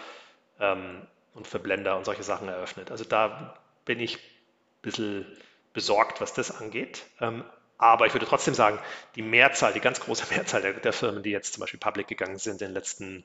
ähm, 0.59 1.07
und 1.35 1.47
für 1.47 1.59
Blender 1.59 1.97
und 1.97 2.05
solche 2.05 2.23
Sachen 2.23 2.49
eröffnet. 2.49 2.91
Also 2.91 3.05
da 3.05 3.55
bin 3.85 4.01
ich 4.01 4.17
ein 4.17 4.83
bisschen 4.83 5.27
besorgt, 5.73 6.21
was 6.21 6.35
das 6.35 6.61
angeht. 6.61 7.05
Ähm, 7.21 7.45
aber 7.79 8.07
ich 8.07 8.15
würde 8.15 8.27
trotzdem 8.27 8.55
sagen, 8.55 8.79
die 9.17 9.23
Mehrzahl, 9.23 9.73
die 9.73 9.81
ganz 9.81 10.01
große 10.01 10.27
Mehrzahl 10.35 10.63
der, 10.63 10.75
der, 10.75 10.93
Firmen, 10.93 11.23
die 11.23 11.31
jetzt 11.31 11.55
zum 11.55 11.61
Beispiel 11.63 11.81
public 11.81 12.07
gegangen 12.07 12.39
sind 12.39 12.63
in 12.63 12.69
den 12.69 12.75
letzten 12.75 13.25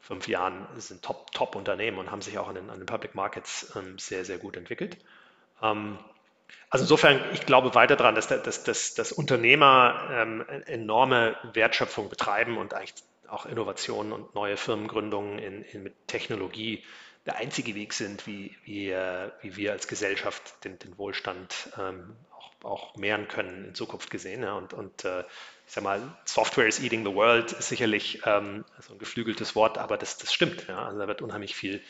fünf 0.00 0.28
Jahren, 0.28 0.66
sind 0.76 1.02
Top-Unternehmen 1.02 1.98
und 1.98 2.10
haben 2.10 2.20
sich 2.20 2.38
auch 2.38 2.48
an 2.48 2.56
den, 2.56 2.68
an 2.68 2.78
den 2.78 2.86
Public 2.86 3.14
Markets 3.14 3.72
ähm, 3.76 3.98
sehr, 3.98 4.24
sehr 4.24 4.38
gut 4.38 4.56
entwickelt. 4.56 4.98
Ähm, 5.62 5.98
also 6.68 6.84
insofern, 6.84 7.20
ich 7.32 7.46
glaube 7.46 7.74
weiter 7.74 7.96
daran, 7.96 8.14
dass, 8.14 8.26
dass, 8.26 8.64
dass, 8.64 8.94
dass 8.94 9.12
Unternehmer 9.12 10.44
enorme 10.66 11.36
Wertschöpfung 11.52 12.08
betreiben 12.08 12.58
und 12.58 12.74
eigentlich 12.74 12.94
auch 13.28 13.46
Innovationen 13.46 14.12
und 14.12 14.34
neue 14.34 14.56
Firmengründungen 14.56 15.38
in, 15.38 15.62
in, 15.62 15.82
mit 15.82 15.94
Technologie 16.06 16.82
der 17.26 17.36
einzige 17.36 17.74
Weg 17.74 17.92
sind, 17.92 18.26
wie, 18.26 18.54
wie, 18.64 18.90
äh, 18.90 19.30
wie 19.40 19.56
wir 19.56 19.72
als 19.72 19.88
Gesellschaft 19.88 20.64
den, 20.64 20.78
den 20.78 20.98
Wohlstand 20.98 21.70
ähm, 21.78 22.16
auch, 22.36 22.50
auch, 22.64 22.96
mehren 22.96 23.28
können 23.28 23.64
in 23.66 23.74
Zukunft 23.74 24.10
gesehen. 24.10 24.42
Ja. 24.42 24.54
Und, 24.54 24.74
und 24.74 25.04
äh, 25.04 25.24
ich 25.66 25.72
sage 25.72 25.84
mal, 25.84 26.16
Software 26.26 26.66
is 26.66 26.80
eating 26.80 27.04
the 27.04 27.14
world 27.14 27.52
ist 27.52 27.68
sicherlich 27.68 28.20
ähm, 28.26 28.64
so 28.80 28.92
ein 28.92 28.98
geflügeltes 28.98 29.56
Wort, 29.56 29.78
aber 29.78 29.96
das, 29.96 30.18
das 30.18 30.34
stimmt. 30.34 30.66
Ja. 30.68 30.86
Also 30.86 30.98
da 30.98 31.08
wird 31.08 31.22
unheimlich 31.22 31.54
viel 31.54 31.82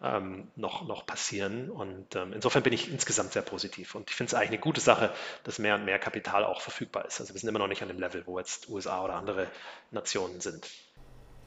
noch, 0.00 0.86
noch 0.86 1.04
passieren. 1.04 1.70
Und 1.70 2.16
ähm, 2.16 2.32
insofern 2.32 2.62
bin 2.62 2.72
ich 2.72 2.90
insgesamt 2.90 3.32
sehr 3.32 3.42
positiv. 3.42 3.94
Und 3.94 4.08
ich 4.08 4.16
finde 4.16 4.30
es 4.30 4.34
eigentlich 4.34 4.50
eine 4.50 4.58
gute 4.58 4.80
Sache, 4.80 5.12
dass 5.44 5.58
mehr 5.58 5.74
und 5.74 5.84
mehr 5.84 5.98
Kapital 5.98 6.44
auch 6.44 6.62
verfügbar 6.62 7.04
ist. 7.04 7.20
Also 7.20 7.34
wir 7.34 7.40
sind 7.40 7.48
immer 7.50 7.58
noch 7.58 7.68
nicht 7.68 7.82
an 7.82 7.88
dem 7.88 7.98
Level, 7.98 8.22
wo 8.26 8.38
jetzt 8.38 8.68
USA 8.70 9.04
oder 9.04 9.14
andere 9.14 9.48
Nationen 9.90 10.40
sind. 10.40 10.70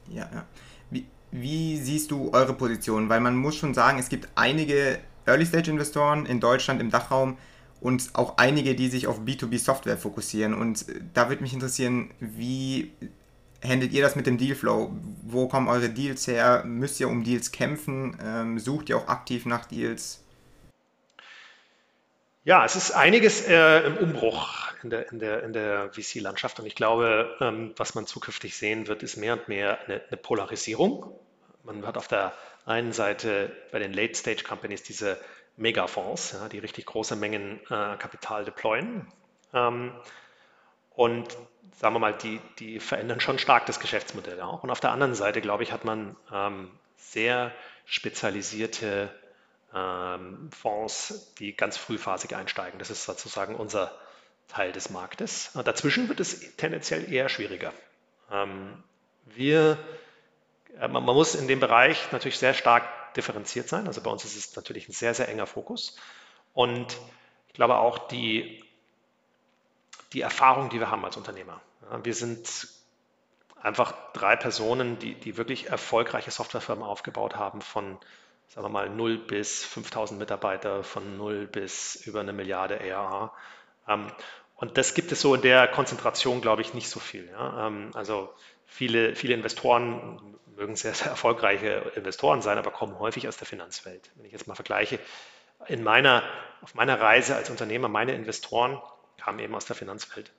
Ja, 0.08 0.30
ja. 0.32 0.46
Wie, 0.90 1.06
wie 1.32 1.78
siehst 1.78 2.12
du 2.12 2.32
eure 2.32 2.54
Position? 2.54 3.08
Weil 3.08 3.20
man 3.20 3.36
muss 3.36 3.56
schon 3.56 3.74
sagen, 3.74 3.98
es 3.98 4.08
gibt 4.08 4.28
einige 4.36 5.00
Early-Stage-Investoren 5.26 6.26
in 6.26 6.38
Deutschland 6.38 6.80
im 6.80 6.90
Dachraum 6.90 7.38
und 7.80 8.10
auch 8.14 8.38
einige, 8.38 8.76
die 8.76 8.88
sich 8.88 9.08
auf 9.08 9.20
B2B-Software 9.20 9.98
fokussieren. 9.98 10.54
Und 10.54 10.88
äh, 10.88 11.00
da 11.12 11.28
würde 11.28 11.42
mich 11.42 11.54
interessieren, 11.54 12.12
wie 12.20 12.92
handelt 13.66 13.92
ihr 13.92 14.02
das 14.02 14.16
mit 14.16 14.26
dem 14.26 14.38
Dealflow? 14.38 14.92
Wo 15.22 15.48
kommen 15.48 15.68
eure 15.68 15.88
Deals 15.88 16.26
her? 16.26 16.62
Müsst 16.64 17.00
ihr 17.00 17.08
um 17.08 17.24
Deals 17.24 17.50
kämpfen? 17.52 18.16
Ähm, 18.22 18.58
sucht 18.58 18.88
ihr 18.88 18.96
auch 18.96 19.08
aktiv 19.08 19.46
nach 19.46 19.66
Deals? 19.66 20.20
Ja, 22.44 22.64
es 22.64 22.76
ist 22.76 22.90
einiges 22.90 23.46
äh, 23.48 23.86
im 23.86 23.96
Umbruch 23.96 24.70
in 24.82 24.90
der, 24.90 25.10
in 25.10 25.18
der, 25.18 25.42
in 25.42 25.52
der 25.54 25.90
VC-Landschaft 25.92 26.60
und 26.60 26.66
ich 26.66 26.74
glaube, 26.74 27.34
ähm, 27.40 27.72
was 27.76 27.94
man 27.94 28.06
zukünftig 28.06 28.54
sehen 28.56 28.86
wird, 28.86 29.02
ist 29.02 29.16
mehr 29.16 29.32
und 29.32 29.48
mehr 29.48 29.78
eine, 29.86 30.02
eine 30.06 30.16
Polarisierung. 30.18 31.18
Man 31.62 31.86
hat 31.86 31.96
auf 31.96 32.06
der 32.06 32.34
einen 32.66 32.92
Seite 32.92 33.50
bei 33.72 33.78
den 33.78 33.94
Late-Stage-Companies 33.94 34.82
diese 34.82 35.18
Megafonds, 35.56 36.32
ja, 36.32 36.48
die 36.48 36.58
richtig 36.58 36.84
große 36.84 37.16
Mengen 37.16 37.60
äh, 37.70 37.96
Kapital 37.96 38.44
deployen. 38.44 39.06
Ähm, 39.54 39.92
und 40.90 41.36
sagen 41.76 41.94
wir 41.94 41.98
mal, 41.98 42.14
die, 42.14 42.40
die 42.58 42.80
verändern 42.80 43.20
schon 43.20 43.38
stark 43.38 43.66
das 43.66 43.80
Geschäftsmodell 43.80 44.40
auch. 44.40 44.62
Und 44.62 44.70
auf 44.70 44.80
der 44.80 44.90
anderen 44.90 45.14
Seite, 45.14 45.40
glaube 45.40 45.62
ich, 45.62 45.72
hat 45.72 45.84
man 45.84 46.16
ähm, 46.32 46.70
sehr 46.96 47.52
spezialisierte 47.84 49.10
ähm, 49.74 50.50
Fonds, 50.52 51.34
die 51.38 51.56
ganz 51.56 51.76
frühphasig 51.76 52.34
einsteigen. 52.34 52.78
Das 52.78 52.90
ist 52.90 53.04
sozusagen 53.04 53.56
unser 53.56 53.92
Teil 54.48 54.72
des 54.72 54.90
Marktes. 54.90 55.50
Dazwischen 55.64 56.08
wird 56.08 56.20
es 56.20 56.56
tendenziell 56.56 57.12
eher 57.12 57.28
schwieriger. 57.28 57.72
Ähm, 58.30 58.82
wir, 59.24 59.78
äh, 60.78 60.88
man, 60.88 61.04
man 61.04 61.14
muss 61.14 61.34
in 61.34 61.48
dem 61.48 61.60
Bereich 61.60 62.12
natürlich 62.12 62.38
sehr 62.38 62.54
stark 62.54 63.14
differenziert 63.14 63.68
sein. 63.68 63.86
Also 63.86 64.00
bei 64.00 64.10
uns 64.10 64.24
ist 64.24 64.36
es 64.36 64.56
natürlich 64.56 64.88
ein 64.88 64.92
sehr, 64.92 65.14
sehr 65.14 65.28
enger 65.28 65.46
Fokus. 65.46 65.96
Und 66.52 66.96
ich 67.48 67.54
glaube 67.54 67.76
auch 67.76 68.08
die, 68.08 68.63
die 70.14 70.20
Erfahrung, 70.20 70.70
die 70.70 70.80
wir 70.80 70.90
haben 70.90 71.04
als 71.04 71.16
Unternehmer. 71.16 71.60
wir 72.02 72.14
sind 72.14 72.68
einfach 73.60 73.94
drei 74.12 74.36
Personen, 74.36 74.98
die, 74.98 75.14
die 75.14 75.36
wirklich 75.36 75.70
erfolgreiche 75.70 76.30
Softwarefirmen 76.30 76.84
aufgebaut 76.84 77.36
haben, 77.36 77.62
von, 77.62 77.98
sagen 78.48 78.66
wir 78.66 78.70
mal, 78.70 78.90
0 78.90 79.18
bis 79.18 79.64
5000 79.64 80.20
Mitarbeiter, 80.20 80.84
von 80.84 81.16
0 81.16 81.46
bis 81.46 81.96
über 82.06 82.20
eine 82.20 82.32
Milliarde 82.32 82.78
ARA. 82.80 83.32
Ähm, 83.88 84.06
und 84.56 84.76
das 84.78 84.94
gibt 84.94 85.10
es 85.12 85.20
so 85.20 85.34
in 85.34 85.42
der 85.42 85.66
Konzentration, 85.66 86.40
glaube 86.40 86.62
ich, 86.62 86.74
nicht 86.74 86.88
so 86.88 87.00
viel. 87.00 87.34
Ähm, 87.38 87.90
also 87.94 88.32
viele, 88.66 89.16
viele 89.16 89.34
Investoren 89.34 90.36
mögen 90.56 90.76
sehr, 90.76 90.94
sehr 90.94 91.08
erfolgreiche 91.08 91.92
Investoren 91.96 92.42
sein, 92.42 92.58
aber 92.58 92.70
kommen 92.70 92.98
häufig 92.98 93.26
aus 93.28 93.38
der 93.38 93.46
Finanzwelt. 93.46 94.10
Wenn 94.14 94.26
ich 94.26 94.32
jetzt 94.32 94.46
mal 94.46 94.54
vergleiche, 94.54 95.00
in 95.68 95.82
meiner, 95.82 96.22
auf 96.60 96.74
meiner 96.74 97.00
Reise 97.00 97.34
als 97.34 97.48
Unternehmer, 97.48 97.88
meine 97.88 98.12
Investoren 98.12 98.80
kamen 99.24 99.38
eben 99.38 99.54
aus 99.54 99.64
der 99.64 99.76
Finanzwelt. 99.76 100.30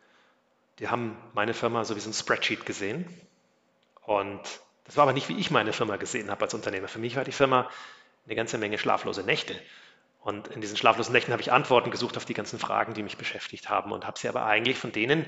Die 0.79 0.89
haben 0.89 1.17
meine 1.33 1.53
Firma 1.53 1.83
so 1.85 1.95
wie 1.95 1.99
so 1.99 2.09
ein 2.09 2.13
Spreadsheet 2.13 2.65
gesehen. 2.65 3.09
Und 4.05 4.41
das 4.83 4.95
war 4.97 5.03
aber 5.03 5.13
nicht, 5.13 5.27
wie 5.29 5.37
ich 5.37 5.49
meine 5.49 5.73
Firma 5.73 5.95
gesehen 5.95 6.29
habe 6.29 6.43
als 6.43 6.53
Unternehmer. 6.53 6.87
Für 6.87 6.99
mich 6.99 7.15
war 7.15 7.23
die 7.23 7.31
Firma 7.31 7.69
eine 8.25 8.35
ganze 8.35 8.57
Menge 8.57 8.77
schlaflose 8.77 9.23
Nächte. 9.23 9.59
Und 10.21 10.47
in 10.49 10.61
diesen 10.61 10.77
schlaflosen 10.77 11.13
Nächten 11.13 11.31
habe 11.31 11.41
ich 11.41 11.51
Antworten 11.51 11.89
gesucht 11.91 12.17
auf 12.17 12.25
die 12.25 12.33
ganzen 12.33 12.59
Fragen, 12.59 12.93
die 12.93 13.03
mich 13.03 13.17
beschäftigt 13.17 13.69
haben 13.69 13.91
und 13.91 14.05
habe 14.05 14.19
sie 14.19 14.29
aber 14.29 14.45
eigentlich 14.45 14.77
von 14.77 14.91
denen 14.91 15.25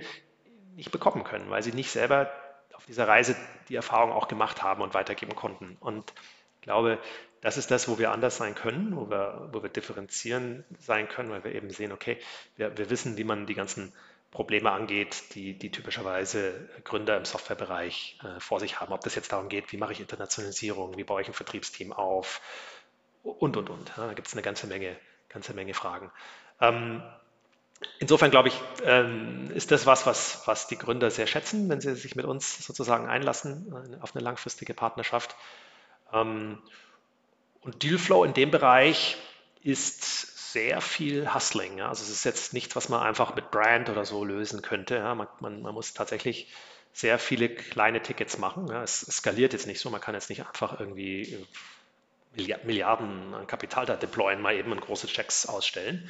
nicht 0.75 0.91
bekommen 0.91 1.23
können, 1.23 1.49
weil 1.49 1.63
sie 1.63 1.71
nicht 1.71 1.89
selber 1.89 2.31
auf 2.73 2.85
dieser 2.85 3.07
Reise 3.07 3.35
die 3.69 3.75
Erfahrung 3.75 4.11
auch 4.11 4.27
gemacht 4.27 4.61
haben 4.61 4.81
und 4.83 4.93
weitergeben 4.93 5.35
konnten. 5.35 5.77
Und 5.79 6.13
ich 6.55 6.61
glaube, 6.61 6.99
das 7.47 7.55
ist 7.55 7.71
das, 7.71 7.87
wo 7.87 7.97
wir 7.97 8.11
anders 8.11 8.35
sein 8.35 8.55
können, 8.55 8.93
wo 8.97 9.09
wir, 9.09 9.47
wo 9.53 9.63
wir 9.63 9.69
differenzieren 9.69 10.65
sein 10.81 11.07
können, 11.07 11.29
weil 11.29 11.45
wir 11.45 11.55
eben 11.55 11.69
sehen, 11.69 11.93
okay, 11.93 12.17
wir, 12.57 12.77
wir 12.77 12.89
wissen, 12.89 13.15
wie 13.15 13.23
man 13.23 13.45
die 13.45 13.53
ganzen 13.53 13.93
Probleme 14.31 14.69
angeht, 14.73 15.33
die, 15.33 15.57
die 15.57 15.71
typischerweise 15.71 16.67
Gründer 16.83 17.15
im 17.15 17.23
Softwarebereich 17.23 18.19
äh, 18.21 18.41
vor 18.41 18.59
sich 18.59 18.81
haben. 18.81 18.91
Ob 18.91 18.99
das 18.99 19.15
jetzt 19.15 19.31
darum 19.31 19.47
geht, 19.47 19.71
wie 19.71 19.77
mache 19.77 19.93
ich 19.93 20.01
Internationalisierung, 20.01 20.97
wie 20.97 21.05
baue 21.05 21.21
ich 21.21 21.29
ein 21.29 21.33
Vertriebsteam 21.33 21.93
auf 21.93 22.41
und, 23.23 23.55
und, 23.55 23.69
und. 23.69 23.93
Ja, 23.95 24.07
da 24.07 24.13
gibt 24.13 24.27
es 24.27 24.33
eine 24.33 24.41
ganze 24.41 24.67
Menge, 24.67 24.97
ganze 25.29 25.53
Menge 25.53 25.73
Fragen. 25.73 26.11
Ähm, 26.59 27.01
Insofern 27.99 28.31
glaube 28.31 28.49
ich, 28.49 28.59
ähm, 28.83 29.51
ist 29.51 29.71
das 29.71 29.85
was, 29.85 30.05
was, 30.05 30.41
was 30.47 30.67
die 30.67 30.77
Gründer 30.77 31.11
sehr 31.11 31.27
schätzen, 31.27 31.69
wenn 31.69 31.79
sie 31.79 31.95
sich 31.95 32.17
mit 32.17 32.25
uns 32.25 32.65
sozusagen 32.65 33.07
einlassen 33.07 33.71
äh, 33.71 34.01
auf 34.01 34.15
eine 34.15 34.23
langfristige 34.25 34.73
Partnerschaft. 34.73 35.37
Ähm, 36.11 36.57
und 37.67 37.83
Dealflow 37.83 38.23
in 38.23 38.33
dem 38.33 38.49
Bereich 38.49 39.17
ist 39.61 40.53
sehr 40.53 40.79
viel 40.79 41.33
Hustling. 41.33 41.81
Also 41.81 42.01
es 42.01 42.09
ist 42.09 42.23
jetzt 42.23 42.53
nichts, 42.53 42.77
was 42.77 42.87
man 42.87 43.01
einfach 43.01 43.35
mit 43.35 43.51
Brand 43.51 43.89
oder 43.89 44.05
so 44.05 44.23
lösen 44.23 44.61
könnte. 44.61 45.01
Man, 45.15 45.27
man, 45.41 45.61
man 45.61 45.73
muss 45.73 45.93
tatsächlich 45.93 46.47
sehr 46.93 47.19
viele 47.19 47.49
kleine 47.49 48.01
Tickets 48.01 48.37
machen. 48.37 48.71
Es 48.71 49.01
skaliert 49.01 49.51
jetzt 49.51 49.67
nicht 49.67 49.81
so. 49.81 49.89
Man 49.89 49.99
kann 49.99 50.15
jetzt 50.15 50.29
nicht 50.29 50.45
einfach 50.47 50.79
irgendwie 50.79 51.45
Milliarden 52.63 53.33
an 53.33 53.47
Kapital 53.47 53.85
da 53.85 53.97
deployen, 53.97 54.41
mal 54.41 54.55
eben 54.55 54.79
große 54.79 55.07
Checks 55.07 55.45
ausstellen. 55.45 56.09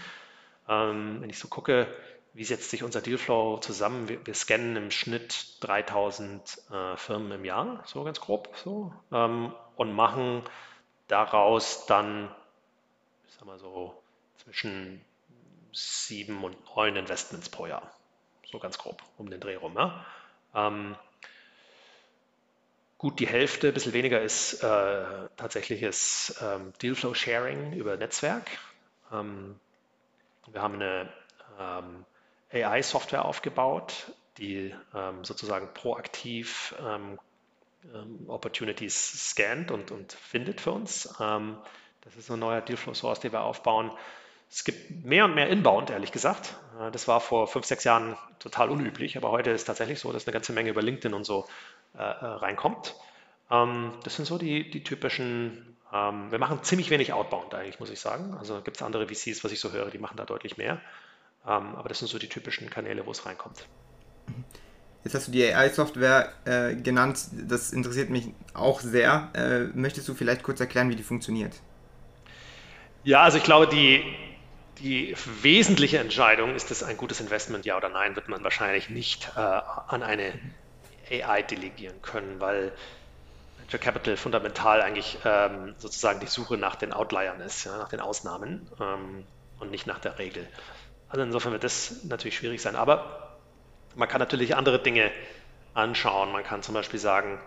Ähm, 0.69 1.17
wenn 1.21 1.29
ich 1.31 1.39
so 1.39 1.47
gucke, 1.47 1.87
wie 2.35 2.43
setzt 2.43 2.69
sich 2.69 2.83
unser 2.83 3.01
Dealflow 3.01 3.57
zusammen? 3.57 4.07
Wir, 4.07 4.23
wir 4.27 4.35
scannen 4.35 4.75
im 4.75 4.91
Schnitt 4.91 5.55
3000 5.61 6.59
äh, 6.71 6.97
Firmen 6.97 7.31
im 7.31 7.45
Jahr, 7.45 7.81
so 7.87 8.03
ganz 8.03 8.19
grob, 8.19 8.55
so, 8.63 8.93
ähm, 9.11 9.53
und 9.75 9.93
machen 9.93 10.43
daraus 11.07 11.85
dann, 11.85 12.33
ich 13.27 13.33
sag 13.33 13.45
mal 13.45 13.59
so, 13.59 14.01
zwischen 14.43 15.03
sieben 15.71 16.43
und 16.43 16.57
neun 16.75 16.95
Investments 16.95 17.49
pro 17.49 17.67
Jahr, 17.67 17.91
so 18.45 18.59
ganz 18.59 18.77
grob 18.77 19.01
um 19.17 19.29
den 19.29 19.39
Dreh 19.39 19.55
rum. 19.55 19.75
Ja? 19.75 20.05
Ähm, 20.55 20.95
gut 22.97 23.19
die 23.19 23.27
Hälfte, 23.27 23.69
ein 23.69 23.73
bisschen 23.73 23.93
weniger 23.93 24.21
ist 24.21 24.63
äh, 24.63 25.29
tatsächliches 25.35 26.41
ähm, 26.41 26.73
Dealflow 26.81 27.13
Sharing 27.13 27.73
über 27.73 27.97
Netzwerk. 27.97 28.49
Ähm, 29.11 29.59
wir 30.47 30.61
haben 30.61 30.75
eine 30.75 31.11
ähm, 31.59 32.05
AI-Software 32.51 33.25
aufgebaut, 33.25 34.11
die 34.37 34.73
ähm, 34.95 35.25
sozusagen 35.25 35.73
proaktiv 35.73 36.73
ähm, 37.93 38.29
Opportunities 38.29 39.29
scannt 39.29 39.71
und, 39.71 39.91
und 39.91 40.13
findet 40.13 40.61
für 40.61 40.71
uns. 40.71 41.13
Ähm, 41.19 41.57
das 42.01 42.15
ist 42.15 42.31
ein 42.31 42.39
neuer 42.39 42.61
Dealflow-Source, 42.61 43.19
den 43.19 43.31
wir 43.31 43.41
aufbauen. 43.41 43.91
Es 44.49 44.63
gibt 44.63 45.03
mehr 45.05 45.25
und 45.25 45.35
mehr 45.35 45.49
Inbound, 45.49 45.89
ehrlich 45.89 46.11
gesagt. 46.11 46.55
Äh, 46.79 46.91
das 46.91 47.07
war 47.07 47.19
vor 47.19 47.47
fünf, 47.47 47.65
sechs 47.65 47.83
Jahren 47.83 48.17
total 48.39 48.69
unüblich, 48.69 49.17
aber 49.17 49.31
heute 49.31 49.51
ist 49.51 49.65
tatsächlich 49.65 49.99
so, 49.99 50.11
dass 50.11 50.25
eine 50.25 50.33
ganze 50.33 50.53
Menge 50.53 50.69
über 50.69 50.81
LinkedIn 50.81 51.13
und 51.13 51.25
so 51.25 51.45
äh, 51.95 51.99
äh 51.99 52.03
reinkommt. 52.03 52.95
Ähm, 53.51 53.93
das 54.03 54.15
sind 54.15 54.25
so 54.25 54.37
die, 54.37 54.69
die 54.69 54.83
typischen 54.83 55.77
ähm, 55.93 56.31
wir 56.31 56.39
machen 56.39 56.63
ziemlich 56.63 56.89
wenig 56.89 57.13
Outbound 57.13 57.53
eigentlich, 57.53 57.79
muss 57.79 57.89
ich 57.89 57.99
sagen. 57.99 58.35
Also 58.37 58.61
gibt 58.61 58.77
es 58.77 58.83
andere 58.83 59.07
VCs, 59.07 59.43
was 59.43 59.51
ich 59.51 59.59
so 59.59 59.71
höre, 59.71 59.89
die 59.89 59.99
machen 59.99 60.17
da 60.17 60.25
deutlich 60.25 60.57
mehr. 60.57 60.81
Ähm, 61.45 61.75
aber 61.75 61.89
das 61.89 61.99
sind 61.99 62.07
so 62.09 62.19
die 62.19 62.29
typischen 62.29 62.69
Kanäle, 62.69 63.05
wo 63.05 63.11
es 63.11 63.25
reinkommt. 63.25 63.65
Jetzt 65.03 65.13
hast 65.13 65.27
du 65.27 65.31
die 65.31 65.43
AI-Software 65.45 66.33
äh, 66.45 66.75
genannt, 66.75 67.19
das 67.31 67.71
interessiert 67.71 68.09
mich 68.09 68.29
auch 68.53 68.81
sehr. 68.81 69.29
Äh, 69.33 69.77
möchtest 69.77 70.07
du 70.07 70.13
vielleicht 70.13 70.43
kurz 70.43 70.59
erklären, 70.59 70.89
wie 70.89 70.95
die 70.95 71.03
funktioniert? 71.03 71.53
Ja, 73.03 73.21
also 73.23 73.37
ich 73.37 73.43
glaube, 73.43 73.67
die, 73.67 74.03
die 74.79 75.15
wesentliche 75.41 75.99
Entscheidung, 75.99 76.55
ist 76.55 76.71
das 76.71 76.83
ein 76.83 76.97
gutes 76.97 77.21
Investment, 77.21 77.65
ja 77.65 77.77
oder 77.77 77.89
nein, 77.89 78.15
wird 78.15 78.27
man 78.27 78.43
wahrscheinlich 78.43 78.89
nicht 78.89 79.31
äh, 79.35 79.39
an 79.39 80.03
eine 80.03 80.33
AI 81.09 81.41
delegieren 81.43 82.01
können, 82.01 82.39
weil 82.39 82.73
Venture 83.57 83.79
Capital 83.79 84.17
fundamental 84.17 84.81
eigentlich 84.81 85.19
ähm, 85.25 85.75
sozusagen 85.77 86.19
die 86.19 86.27
Suche 86.27 86.57
nach 86.57 86.75
den 86.75 86.93
Outliern 86.93 87.39
ist, 87.41 87.65
ja, 87.65 87.77
nach 87.77 87.89
den 87.89 87.99
Ausnahmen 88.01 88.69
ähm, 88.79 89.25
und 89.59 89.71
nicht 89.71 89.87
nach 89.87 89.99
der 89.99 90.19
Regel. 90.19 90.47
Also 91.09 91.23
insofern 91.23 91.53
wird 91.53 91.63
das 91.63 92.03
natürlich 92.03 92.37
schwierig 92.37 92.61
sein. 92.61 92.75
Aber 92.75 93.26
man 93.97 94.07
kann 94.07 94.19
natürlich 94.19 94.55
andere 94.55 94.81
Dinge 94.81 95.11
anschauen. 95.73 96.31
Man 96.31 96.43
kann 96.43 96.63
zum 96.63 96.73
Beispiel 96.73 96.99
sagen, 96.99 97.41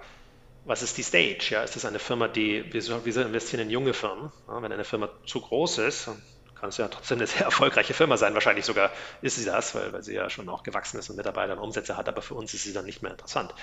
was 0.65 0.83
ist 0.83 0.99
die 0.99 1.03
Stage? 1.03 1.49
Ja, 1.51 1.63
ist 1.63 1.77
das 1.77 1.85
eine 1.85 1.99
Firma, 1.99 2.29
die, 2.29 2.71
wir, 2.73 3.05
wir 3.05 3.27
investieren 3.27 3.63
in 3.63 3.71
junge 3.71 3.95
Firmen. 3.95 4.31
Ja, 4.49 4.63
wenn 4.63 4.73
eine 4.73 4.85
Firma 4.85 5.09
zu 5.27 5.41
groß 5.41 5.79
ist, 5.79 6.11
kann 6.55 6.69
es 6.69 6.77
ja 6.77 6.89
trotzdem 6.89 7.19
eine 7.19 7.27
sehr 7.27 7.43
erfolgreiche 7.47 7.95
Firma 7.95 8.17
sein. 8.17 8.35
Wahrscheinlich 8.35 8.65
sogar 8.65 8.91
ist 9.23 9.37
sie 9.37 9.45
das, 9.45 9.75
weil, 9.75 9.93
weil 9.93 10.03
sie 10.03 10.15
ja 10.15 10.29
schon 10.29 10.49
auch 10.49 10.63
gewachsen 10.63 10.99
ist 10.99 11.09
und 11.09 11.17
Mitarbeiter 11.17 11.55
und 11.55 11.61
Umsätze 11.61 11.97
hat, 11.97 12.09
aber 12.09 12.21
für 12.21 12.35
uns 12.35 12.53
ist 12.53 12.65
sie 12.65 12.73
dann 12.73 12.85
nicht 12.85 13.03
mehr 13.03 13.13
interessant. 13.13 13.55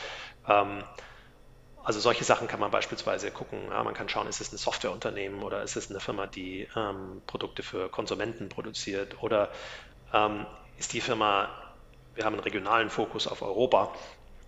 Ähm, 0.47 0.83
also 1.83 1.99
solche 1.99 2.23
Sachen 2.25 2.47
kann 2.47 2.59
man 2.59 2.71
beispielsweise 2.71 3.31
gucken. 3.31 3.59
Ja, 3.69 3.83
man 3.83 3.93
kann 3.93 4.09
schauen, 4.09 4.27
ist 4.27 4.41
es 4.41 4.51
ein 4.51 4.57
Softwareunternehmen 4.57 5.43
oder 5.43 5.61
ist 5.63 5.77
es 5.77 5.89
eine 5.89 5.99
Firma, 5.99 6.27
die 6.27 6.67
ähm, 6.75 7.21
Produkte 7.27 7.63
für 7.63 7.89
Konsumenten 7.89 8.49
produziert 8.49 9.21
oder 9.21 9.51
ähm, 10.11 10.45
ist 10.77 10.93
die 10.93 11.01
Firma, 11.01 11.49
wir 12.17 12.25
haben 12.25 12.33
einen 12.33 12.43
regionalen 12.43 12.89
Fokus 12.89 13.27
auf 13.27 13.41
Europa, 13.41 13.93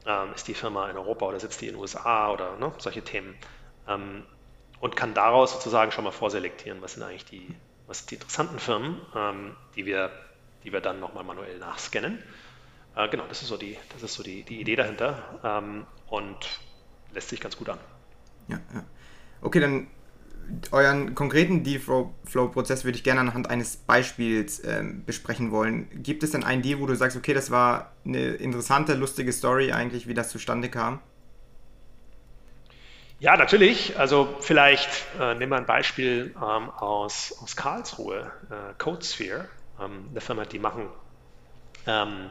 ähm, 0.06 0.34
ist 0.36 0.48
die 0.48 0.54
Firma 0.54 0.90
in 0.90 0.98
Europa 0.98 1.26
oder 1.26 1.40
sitzt 1.40 1.62
die 1.62 1.68
in 1.68 1.74
den 1.76 1.82
USA 1.82 2.32
oder 2.32 2.58
ne, 2.58 2.74
solche 2.80 3.04
Themen 3.04 3.38
ähm, 3.88 4.26
und 4.80 4.96
kann 4.96 5.14
daraus 5.14 5.54
sozusagen 5.54 5.92
schon 5.92 6.04
mal 6.04 6.12
vorselektieren, 6.12 6.82
was 6.82 6.94
sind 6.94 7.04
eigentlich 7.04 7.26
die, 7.26 7.56
was 7.88 8.00
sind 8.00 8.12
die 8.12 8.16
interessanten 8.16 8.60
Firmen, 8.60 9.02
ähm, 9.16 9.56
die 9.76 9.86
wir 9.86 10.12
die 10.64 10.74
wir 10.74 10.82
dann 10.82 11.00
nochmal 11.00 11.24
manuell 11.24 11.58
nachscannen. 11.60 12.22
Äh, 12.96 13.08
genau, 13.10 13.26
das 13.28 13.42
ist 13.42 13.48
so 13.48 13.58
die, 13.58 13.78
das 13.94 14.04
ist 14.04 14.14
so 14.14 14.24
die, 14.24 14.44
die 14.44 14.60
Idee 14.60 14.76
dahinter 14.76 15.40
ähm, 15.44 15.86
und 16.08 16.60
lässt 17.12 17.30
sich 17.30 17.40
ganz 17.40 17.58
gut 17.58 17.70
an. 17.70 17.80
Ja, 18.48 18.60
ja. 18.74 18.84
Okay, 19.42 19.60
dann 19.60 19.88
euren 20.72 21.16
konkreten 21.16 21.64
Deal-Flow-Prozess 21.64 22.86
würde 22.86 22.98
ich 22.98 23.04
gerne 23.04 23.22
anhand 23.22 23.50
eines 23.50 23.78
Beispiels 23.78 24.64
ähm, 24.66 25.04
besprechen 25.06 25.52
wollen. 25.52 25.88
Gibt 26.04 26.24
es 26.24 26.32
denn 26.32 26.44
einen 26.44 26.62
Deal, 26.62 26.80
wo 26.80 26.86
du 26.86 26.96
sagst, 26.96 27.18
okay, 27.18 27.34
das 27.34 27.52
war 27.52 27.92
eine 28.06 28.28
interessante, 28.36 28.94
lustige 28.94 29.32
Story 29.32 29.72
eigentlich, 29.72 30.08
wie 30.08 30.14
das 30.14 30.30
zustande 30.30 30.70
kam? 30.70 31.00
Ja, 33.20 33.36
natürlich. 33.36 34.00
Also 34.00 34.38
vielleicht 34.40 34.90
äh, 35.20 35.36
nehmen 35.36 35.52
wir 35.52 35.58
ein 35.58 35.66
Beispiel 35.66 36.34
ähm, 36.38 36.70
aus, 36.70 37.38
aus 37.42 37.56
Karlsruhe, 37.56 38.32
äh, 38.50 38.74
CodeSphere, 38.78 39.50
ähm, 39.82 40.08
eine 40.10 40.22
Firma, 40.22 40.46
die 40.46 40.60
machen 40.60 40.88
ähm, 41.86 42.30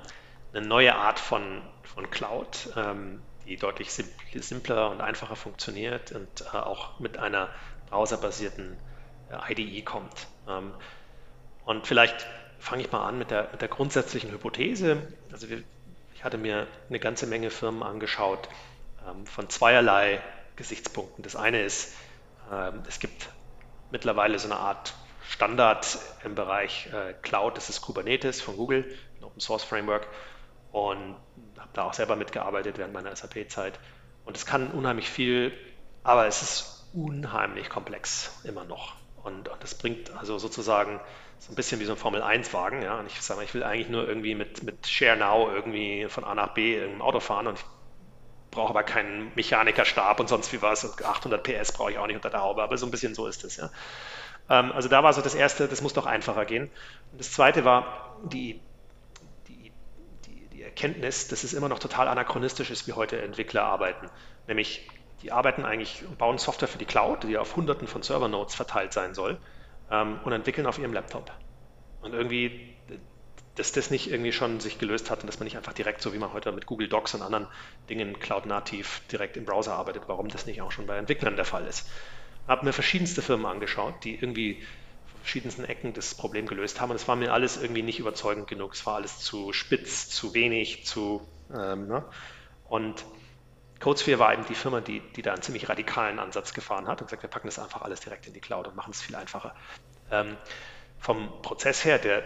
eine 0.54 0.66
neue 0.66 0.94
Art 0.94 1.18
von, 1.18 1.60
von 1.82 2.08
Cloud, 2.10 2.70
ähm, 2.76 3.20
die 3.46 3.56
deutlich 3.56 3.90
simpler 4.34 4.90
und 4.90 5.00
einfacher 5.00 5.36
funktioniert 5.36 6.12
und 6.12 6.28
äh, 6.52 6.56
auch 6.56 6.98
mit 7.00 7.18
einer 7.18 7.50
browserbasierten 7.90 8.76
äh, 9.30 9.52
IDE 9.52 9.82
kommt. 9.82 10.26
Ähm, 10.48 10.72
und 11.64 11.86
vielleicht 11.86 12.26
fange 12.58 12.82
ich 12.82 12.92
mal 12.92 13.06
an 13.06 13.18
mit 13.18 13.30
der, 13.30 13.48
mit 13.52 13.60
der 13.60 13.68
grundsätzlichen 13.68 14.30
Hypothese. 14.30 15.02
Also 15.32 15.48
wir, 15.48 15.62
ich 16.14 16.24
hatte 16.24 16.38
mir 16.38 16.66
eine 16.88 16.98
ganze 16.98 17.26
Menge 17.26 17.50
Firmen 17.50 17.82
angeschaut 17.82 18.48
ähm, 19.06 19.26
von 19.26 19.48
zweierlei 19.48 20.20
Gesichtspunkten. 20.56 21.22
Das 21.22 21.36
eine 21.36 21.62
ist, 21.62 21.94
ähm, 22.52 22.82
es 22.88 22.98
gibt 22.98 23.28
mittlerweile 23.90 24.38
so 24.38 24.48
eine 24.48 24.58
Art 24.58 24.94
Standard 25.28 25.98
im 26.24 26.34
Bereich 26.34 26.88
äh, 26.92 27.12
Cloud, 27.22 27.56
das 27.56 27.68
ist 27.68 27.82
Kubernetes 27.82 28.40
von 28.40 28.56
Google, 28.56 28.84
ein 29.18 29.24
Open 29.24 29.40
Source 29.40 29.62
Framework 29.62 30.06
und 30.72 31.16
habe 31.58 31.70
da 31.74 31.84
auch 31.84 31.94
selber 31.94 32.16
mitgearbeitet 32.16 32.78
während 32.78 32.94
meiner 32.94 33.14
SAP-Zeit. 33.14 33.78
Und 34.24 34.36
es 34.36 34.46
kann 34.46 34.70
unheimlich 34.70 35.10
viel, 35.10 35.52
aber 36.02 36.26
es 36.26 36.42
ist 36.42 36.77
unheimlich 36.98 37.68
komplex 37.68 38.40
immer 38.44 38.64
noch. 38.64 38.94
Und, 39.22 39.48
und 39.48 39.62
das 39.62 39.74
bringt 39.74 40.10
also 40.16 40.38
sozusagen 40.38 41.00
so 41.38 41.52
ein 41.52 41.54
bisschen 41.54 41.80
wie 41.80 41.84
so 41.84 41.92
ein 41.92 41.98
Formel-1-Wagen. 41.98 42.82
Ja? 42.82 42.98
Und 42.98 43.06
ich 43.06 43.20
sage 43.20 43.38
mal, 43.38 43.44
ich 43.44 43.54
will 43.54 43.62
eigentlich 43.62 43.88
nur 43.88 44.06
irgendwie 44.08 44.34
mit, 44.34 44.62
mit 44.62 44.86
Share 44.86 45.16
Now 45.16 45.50
irgendwie 45.50 46.06
von 46.08 46.24
A 46.24 46.34
nach 46.34 46.54
B 46.54 46.78
im 46.78 47.02
Auto 47.02 47.20
fahren 47.20 47.46
und 47.46 47.58
ich 47.58 47.64
brauche 48.50 48.70
aber 48.70 48.82
keinen 48.82 49.30
Mechanikerstab 49.34 50.20
und 50.20 50.28
sonst 50.28 50.52
wie 50.52 50.62
was 50.62 50.84
und 50.84 51.04
800 51.04 51.42
PS 51.42 51.72
brauche 51.72 51.92
ich 51.92 51.98
auch 51.98 52.06
nicht 52.06 52.16
unter 52.16 52.30
der 52.30 52.40
Haube, 52.40 52.62
aber 52.62 52.78
so 52.78 52.86
ein 52.86 52.90
bisschen 52.90 53.14
so 53.14 53.26
ist 53.26 53.44
es. 53.44 53.56
Ja? 53.56 53.70
Ähm, 54.48 54.72
also 54.72 54.88
da 54.88 55.02
war 55.02 55.12
so 55.12 55.20
das 55.20 55.34
Erste, 55.34 55.68
das 55.68 55.82
muss 55.82 55.92
doch 55.92 56.06
einfacher 56.06 56.46
gehen. 56.46 56.70
Und 57.12 57.20
das 57.20 57.32
Zweite 57.32 57.64
war 57.64 58.16
die 58.24 58.60
Erkenntnis, 60.78 61.26
dass 61.26 61.42
es 61.42 61.54
immer 61.54 61.68
noch 61.68 61.80
total 61.80 62.06
anachronistisch 62.06 62.70
ist, 62.70 62.86
wie 62.86 62.92
heute 62.92 63.20
Entwickler 63.20 63.64
arbeiten. 63.64 64.08
Nämlich, 64.46 64.88
die 65.22 65.32
arbeiten 65.32 65.64
eigentlich 65.64 66.04
und 66.06 66.18
bauen 66.18 66.38
Software 66.38 66.68
für 66.68 66.78
die 66.78 66.84
Cloud, 66.84 67.24
die 67.24 67.38
auf 67.38 67.56
hunderten 67.56 67.88
von 67.88 68.02
Servernodes 68.02 68.54
verteilt 68.54 68.92
sein 68.92 69.14
soll, 69.14 69.38
ähm, 69.90 70.20
und 70.24 70.32
entwickeln 70.32 70.66
auf 70.66 70.78
ihrem 70.78 70.92
Laptop. 70.92 71.32
Und 72.00 72.14
irgendwie, 72.14 72.76
dass 73.56 73.72
das 73.72 73.90
nicht 73.90 74.10
irgendwie 74.10 74.32
schon 74.32 74.60
sich 74.60 74.78
gelöst 74.78 75.10
hat 75.10 75.20
und 75.20 75.26
dass 75.26 75.40
man 75.40 75.44
nicht 75.44 75.56
einfach 75.56 75.72
direkt, 75.72 76.00
so 76.00 76.12
wie 76.12 76.18
man 76.18 76.32
heute 76.32 76.52
mit 76.52 76.66
Google 76.66 76.88
Docs 76.88 77.14
und 77.14 77.22
anderen 77.22 77.48
Dingen 77.90 78.18
cloud-nativ 78.20 79.02
direkt 79.10 79.36
im 79.36 79.44
Browser 79.44 79.74
arbeitet, 79.74 80.04
warum 80.06 80.28
das 80.28 80.46
nicht 80.46 80.62
auch 80.62 80.70
schon 80.70 80.86
bei 80.86 80.96
Entwicklern 80.96 81.36
der 81.36 81.44
Fall 81.44 81.66
ist. 81.66 81.88
Ich 82.44 82.48
habe 82.48 82.64
mir 82.64 82.72
verschiedenste 82.72 83.20
Firmen 83.20 83.46
angeschaut, 83.46 84.04
die 84.04 84.14
irgendwie 84.14 84.62
verschiedensten 85.20 85.64
Ecken 85.64 85.92
das 85.92 86.14
Problem 86.14 86.46
gelöst 86.46 86.80
haben. 86.80 86.90
Und 86.90 86.96
es 86.96 87.08
war 87.08 87.16
mir 87.16 87.32
alles 87.32 87.60
irgendwie 87.60 87.82
nicht 87.82 87.98
überzeugend 87.98 88.46
genug. 88.46 88.74
Es 88.74 88.86
war 88.86 88.94
alles 88.94 89.18
zu 89.18 89.52
spitz, 89.52 90.08
zu 90.08 90.32
wenig, 90.32 90.86
zu. 90.86 91.28
Ähm, 91.52 91.88
ne? 91.88 92.04
Und 92.68 93.04
CodeSphere 93.80 94.18
war 94.18 94.32
eben 94.32 94.44
die 94.46 94.54
Firma, 94.54 94.80
die, 94.80 95.00
die 95.00 95.22
da 95.22 95.32
einen 95.32 95.42
ziemlich 95.42 95.68
radikalen 95.68 96.18
Ansatz 96.18 96.52
gefahren 96.52 96.88
hat 96.88 97.00
und 97.00 97.06
gesagt, 97.06 97.22
wir 97.22 97.30
packen 97.30 97.46
das 97.46 97.58
einfach 97.58 97.82
alles 97.82 98.00
direkt 98.00 98.26
in 98.26 98.32
die 98.32 98.40
Cloud 98.40 98.66
und 98.66 98.76
machen 98.76 98.90
es 98.90 99.00
viel 99.00 99.14
einfacher. 99.14 99.54
Ähm, 100.10 100.36
vom 100.98 101.42
Prozess 101.42 101.84
her, 101.84 101.98
der 101.98 102.22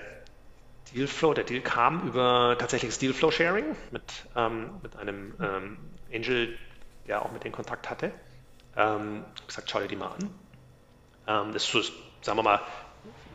Dealflow, 0.94 1.34
der 1.34 1.44
Deal 1.44 1.60
kam 1.60 2.06
über 2.06 2.56
tatsächliches 2.58 2.98
Dealflow-Sharing 2.98 3.76
mit, 3.90 4.02
ähm, 4.34 4.80
mit 4.82 4.96
einem 4.96 5.34
ähm, 5.40 5.78
Angel, 6.12 6.58
der 7.06 7.22
auch 7.24 7.32
mit 7.32 7.44
den 7.44 7.52
Kontakt 7.52 7.90
hatte. 7.90 8.12
Ähm, 8.76 9.24
gesagt, 9.46 9.70
schau 9.70 9.80
dir 9.80 9.88
die 9.88 9.96
mal 9.96 10.12
an. 10.12 10.34
Ähm, 11.26 11.52
das 11.52 11.74
ist, 11.74 11.92
sagen 12.22 12.38
wir 12.38 12.42
mal, 12.42 12.60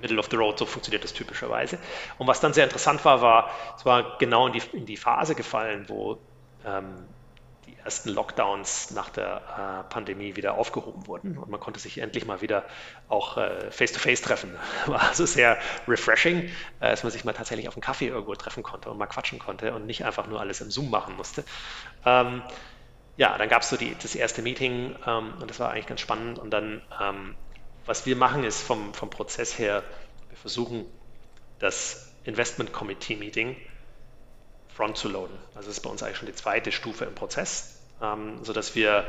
Middle 0.02 0.20
of 0.20 0.28
the 0.30 0.36
Road, 0.36 0.60
so 0.60 0.66
funktioniert 0.66 1.04
das 1.04 1.14
typischerweise. 1.14 1.80
Und 2.18 2.28
was 2.28 2.40
dann 2.40 2.54
sehr 2.54 2.64
interessant 2.64 3.04
war, 3.06 3.22
war, 3.22 3.50
es 3.76 3.86
war 3.86 4.18
genau 4.18 4.48
in 4.48 4.54
die, 4.54 4.62
in 4.74 4.86
die 4.86 4.98
Phase 4.98 5.36
gefallen, 5.36 5.86
wo 5.88 6.20
ähm, 6.66 7.06
ersten 7.88 8.10
Lockdowns 8.10 8.92
nach 8.92 9.10
der 9.10 9.86
äh, 9.88 9.94
Pandemie 9.94 10.36
wieder 10.36 10.56
aufgehoben 10.56 11.08
wurden 11.08 11.38
und 11.38 11.50
man 11.50 11.62
konnte 11.62 11.80
sich 11.80 12.00
endlich 12.00 12.26
mal 12.26 12.42
wieder 12.42 12.66
auch 13.08 13.38
äh, 13.38 13.72
face-to-face 13.72 14.22
treffen. 14.22 14.54
War 14.88 15.04
also 15.04 15.26
sehr 15.26 15.58
refreshing, 15.88 16.50
äh, 16.82 16.90
dass 16.90 17.04
man 17.04 17.14
sich 17.14 17.24
mal 17.24 17.32
tatsächlich 17.32 17.70
auf 17.70 17.76
einen 17.76 17.82
Kaffee 17.82 18.08
irgendwo 18.08 18.36
treffen 18.36 18.62
konnte 18.62 18.92
und 18.92 18.98
mal 18.98 19.08
quatschen 19.08 19.40
konnte 19.40 19.74
und 19.74 19.86
nicht 19.86 20.04
einfach 20.04 20.28
nur 20.28 20.42
alles 20.42 20.60
im 20.60 20.70
Zoom 20.70 20.90
machen 20.90 21.16
musste. 21.16 21.46
Ähm, 22.06 22.42
ja, 23.16 23.38
dann 23.38 23.48
gab 23.48 23.62
es 23.62 23.70
so 23.70 23.78
die, 23.78 23.96
das 24.02 24.16
erste 24.16 24.42
Meeting 24.42 24.94
ähm, 25.08 25.34
und 25.40 25.50
das 25.50 25.62
war 25.62 25.72
eigentlich 25.72 25.88
ganz 25.88 26.02
spannend 26.02 26.40
und 26.40 26.52
dann 26.52 26.82
ähm, 27.02 27.36
was 27.86 28.06
wir 28.06 28.18
machen, 28.18 28.44
ist 28.44 28.62
vom, 28.62 28.94
vom 28.94 29.10
Prozess 29.10 29.58
her, 29.58 29.82
wir 30.28 30.38
versuchen 30.38 30.86
das 31.60 32.12
Investment 32.26 32.74
Committee 32.74 33.16
Meeting 33.16 33.56
front 34.78 34.98
zu 34.98 35.10
loaden. 35.10 35.36
Also 35.56 35.70
das 35.70 35.78
ist 35.78 35.84
bei 35.84 35.90
uns 35.90 36.04
eigentlich 36.04 36.18
schon 36.18 36.28
die 36.28 36.36
zweite 36.36 36.72
Stufe 36.72 37.06
im 37.06 37.16
Prozess, 37.16 37.77
ähm, 38.02 38.44
sodass 38.44 38.76
wir, 38.76 39.06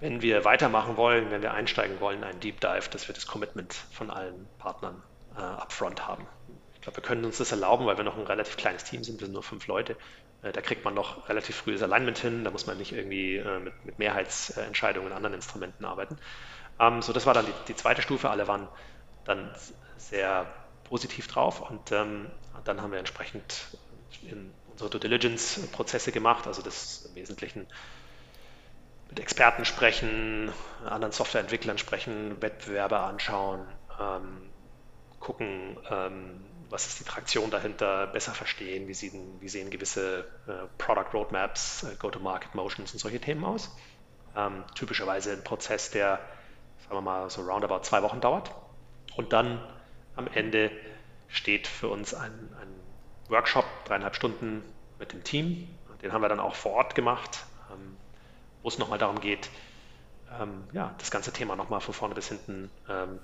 wenn 0.00 0.22
wir 0.22 0.44
weitermachen 0.44 0.96
wollen, 0.96 1.30
wenn 1.30 1.42
wir 1.42 1.52
einsteigen 1.52 2.00
wollen, 2.00 2.24
einen 2.24 2.40
Deep 2.40 2.60
Dive, 2.60 2.88
dass 2.90 3.08
wir 3.08 3.14
das 3.14 3.26
Commitment 3.26 3.74
von 3.74 4.10
allen 4.10 4.48
Partnern 4.58 5.02
äh, 5.36 5.40
upfront 5.40 6.06
haben. 6.06 6.26
Ich 6.74 6.80
glaube, 6.80 6.96
wir 6.96 7.02
können 7.02 7.24
uns 7.24 7.38
das 7.38 7.52
erlauben, 7.52 7.86
weil 7.86 7.96
wir 7.96 8.04
noch 8.04 8.16
ein 8.16 8.26
relativ 8.26 8.56
kleines 8.56 8.84
Team 8.84 9.04
sind, 9.04 9.20
wir 9.20 9.26
sind 9.26 9.34
nur 9.34 9.42
fünf 9.42 9.66
Leute. 9.66 9.96
Äh, 10.42 10.52
da 10.52 10.60
kriegt 10.60 10.84
man 10.84 10.94
noch 10.94 11.28
relativ 11.28 11.56
früh 11.56 11.72
das 11.72 11.82
Alignment 11.82 12.18
hin, 12.18 12.44
da 12.44 12.50
muss 12.50 12.66
man 12.66 12.78
nicht 12.78 12.92
irgendwie 12.92 13.36
äh, 13.36 13.58
mit, 13.58 13.84
mit 13.84 13.98
Mehrheitsentscheidungen 13.98 15.10
in 15.10 15.16
anderen 15.16 15.34
Instrumenten 15.34 15.84
arbeiten. 15.84 16.18
Ähm, 16.78 17.02
so, 17.02 17.12
das 17.12 17.26
war 17.26 17.34
dann 17.34 17.46
die, 17.46 17.52
die, 17.68 17.76
zweite 17.76 18.02
Stufe. 18.02 18.30
Alle 18.30 18.48
waren 18.48 18.68
dann 19.24 19.54
sehr 19.98 20.46
positiv 20.84 21.28
drauf 21.28 21.60
und 21.60 21.92
ähm, 21.92 22.30
dann 22.64 22.80
haben 22.80 22.92
wir 22.92 22.98
entsprechend 22.98 23.76
in 24.22 24.52
unsere 24.80 24.90
Due 24.90 25.00
Diligence 25.00 25.60
Prozesse 25.72 26.12
gemacht, 26.12 26.46
also 26.46 26.62
das 26.62 27.06
im 27.06 27.14
Wesentlichen 27.14 27.66
mit 29.08 29.20
Experten 29.20 29.64
sprechen, 29.64 30.52
anderen 30.84 31.12
Softwareentwicklern 31.12 31.78
sprechen, 31.78 32.40
Wettbewerbe 32.40 33.00
anschauen, 33.00 33.66
ähm, 34.00 34.50
gucken, 35.18 35.76
ähm, 35.90 36.44
was 36.70 36.86
ist 36.86 37.00
die 37.00 37.04
Traktion 37.04 37.50
dahinter, 37.50 38.06
besser 38.06 38.32
verstehen, 38.32 38.86
wie 38.86 38.94
sehen, 38.94 39.40
wie 39.40 39.48
sehen 39.48 39.70
gewisse 39.70 40.20
äh, 40.46 40.52
Product 40.78 41.12
Roadmaps, 41.12 41.82
äh, 41.82 41.96
Go-to-Market 41.96 42.54
Motions 42.54 42.92
und 42.92 43.00
solche 43.00 43.20
Themen 43.20 43.44
aus. 43.44 43.76
Ähm, 44.36 44.64
typischerweise 44.76 45.32
ein 45.32 45.42
Prozess, 45.42 45.90
der 45.90 46.20
sagen 46.82 46.94
wir 46.94 47.00
mal, 47.02 47.30
so 47.30 47.42
roundabout 47.42 47.82
zwei 47.82 48.02
Wochen 48.02 48.20
dauert. 48.20 48.52
Und 49.16 49.32
dann 49.32 49.60
am 50.14 50.28
Ende 50.28 50.70
steht 51.28 51.66
für 51.66 51.88
uns 51.88 52.14
ein, 52.14 52.32
ein 52.60 52.79
Workshop, 53.30 53.64
dreieinhalb 53.84 54.14
Stunden 54.14 54.62
mit 54.98 55.12
dem 55.12 55.24
Team. 55.24 55.68
Den 56.02 56.12
haben 56.12 56.22
wir 56.22 56.28
dann 56.28 56.40
auch 56.40 56.54
vor 56.54 56.72
Ort 56.72 56.94
gemacht, 56.94 57.44
ähm, 57.70 57.96
wo 58.62 58.68
es 58.68 58.78
nochmal 58.78 58.98
darum 58.98 59.20
geht, 59.20 59.50
ähm, 60.38 60.64
ja, 60.72 60.94
das 60.98 61.10
ganze 61.10 61.32
Thema 61.32 61.56
nochmal 61.56 61.80
von 61.80 61.94
vorne 61.94 62.14
bis 62.14 62.28
hinten 62.28 62.70
ähm, 62.88 63.18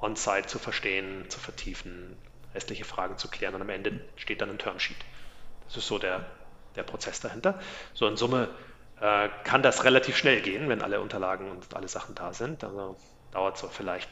on-site 0.00 0.46
zu 0.46 0.58
verstehen, 0.58 1.28
zu 1.30 1.38
vertiefen, 1.38 2.16
restliche 2.54 2.84
Fragen 2.84 3.16
zu 3.18 3.28
klären 3.28 3.54
und 3.54 3.62
am 3.62 3.68
Ende 3.68 4.00
steht 4.16 4.40
dann 4.40 4.50
ein 4.50 4.58
Termsheet. 4.58 4.96
Das 5.66 5.76
ist 5.76 5.86
so 5.86 5.98
der, 5.98 6.26
der 6.74 6.82
Prozess 6.82 7.20
dahinter. 7.20 7.58
So 7.94 8.06
in 8.06 8.16
Summe 8.16 8.48
äh, 9.00 9.28
kann 9.44 9.62
das 9.62 9.84
relativ 9.84 10.16
schnell 10.16 10.40
gehen, 10.40 10.68
wenn 10.68 10.82
alle 10.82 11.00
Unterlagen 11.00 11.50
und 11.50 11.74
alle 11.74 11.88
Sachen 11.88 12.14
da 12.14 12.32
sind. 12.32 12.64
Also 12.64 12.96
dauert 13.32 13.58
so 13.58 13.68
vielleicht 13.68 14.08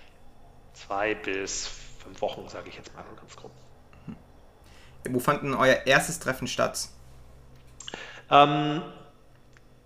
zwei 0.72 1.14
bis 1.14 1.68
fünf 1.98 2.20
Wochen, 2.20 2.48
sage 2.48 2.68
ich 2.68 2.76
jetzt 2.76 2.94
mal 2.94 3.04
ganz 3.16 3.36
grob. 3.36 3.52
Wo 5.10 5.18
fand 5.18 5.42
denn 5.42 5.54
euer 5.54 5.86
erstes 5.86 6.18
Treffen 6.18 6.46
statt? 6.46 6.88
Ähm, 8.30 8.82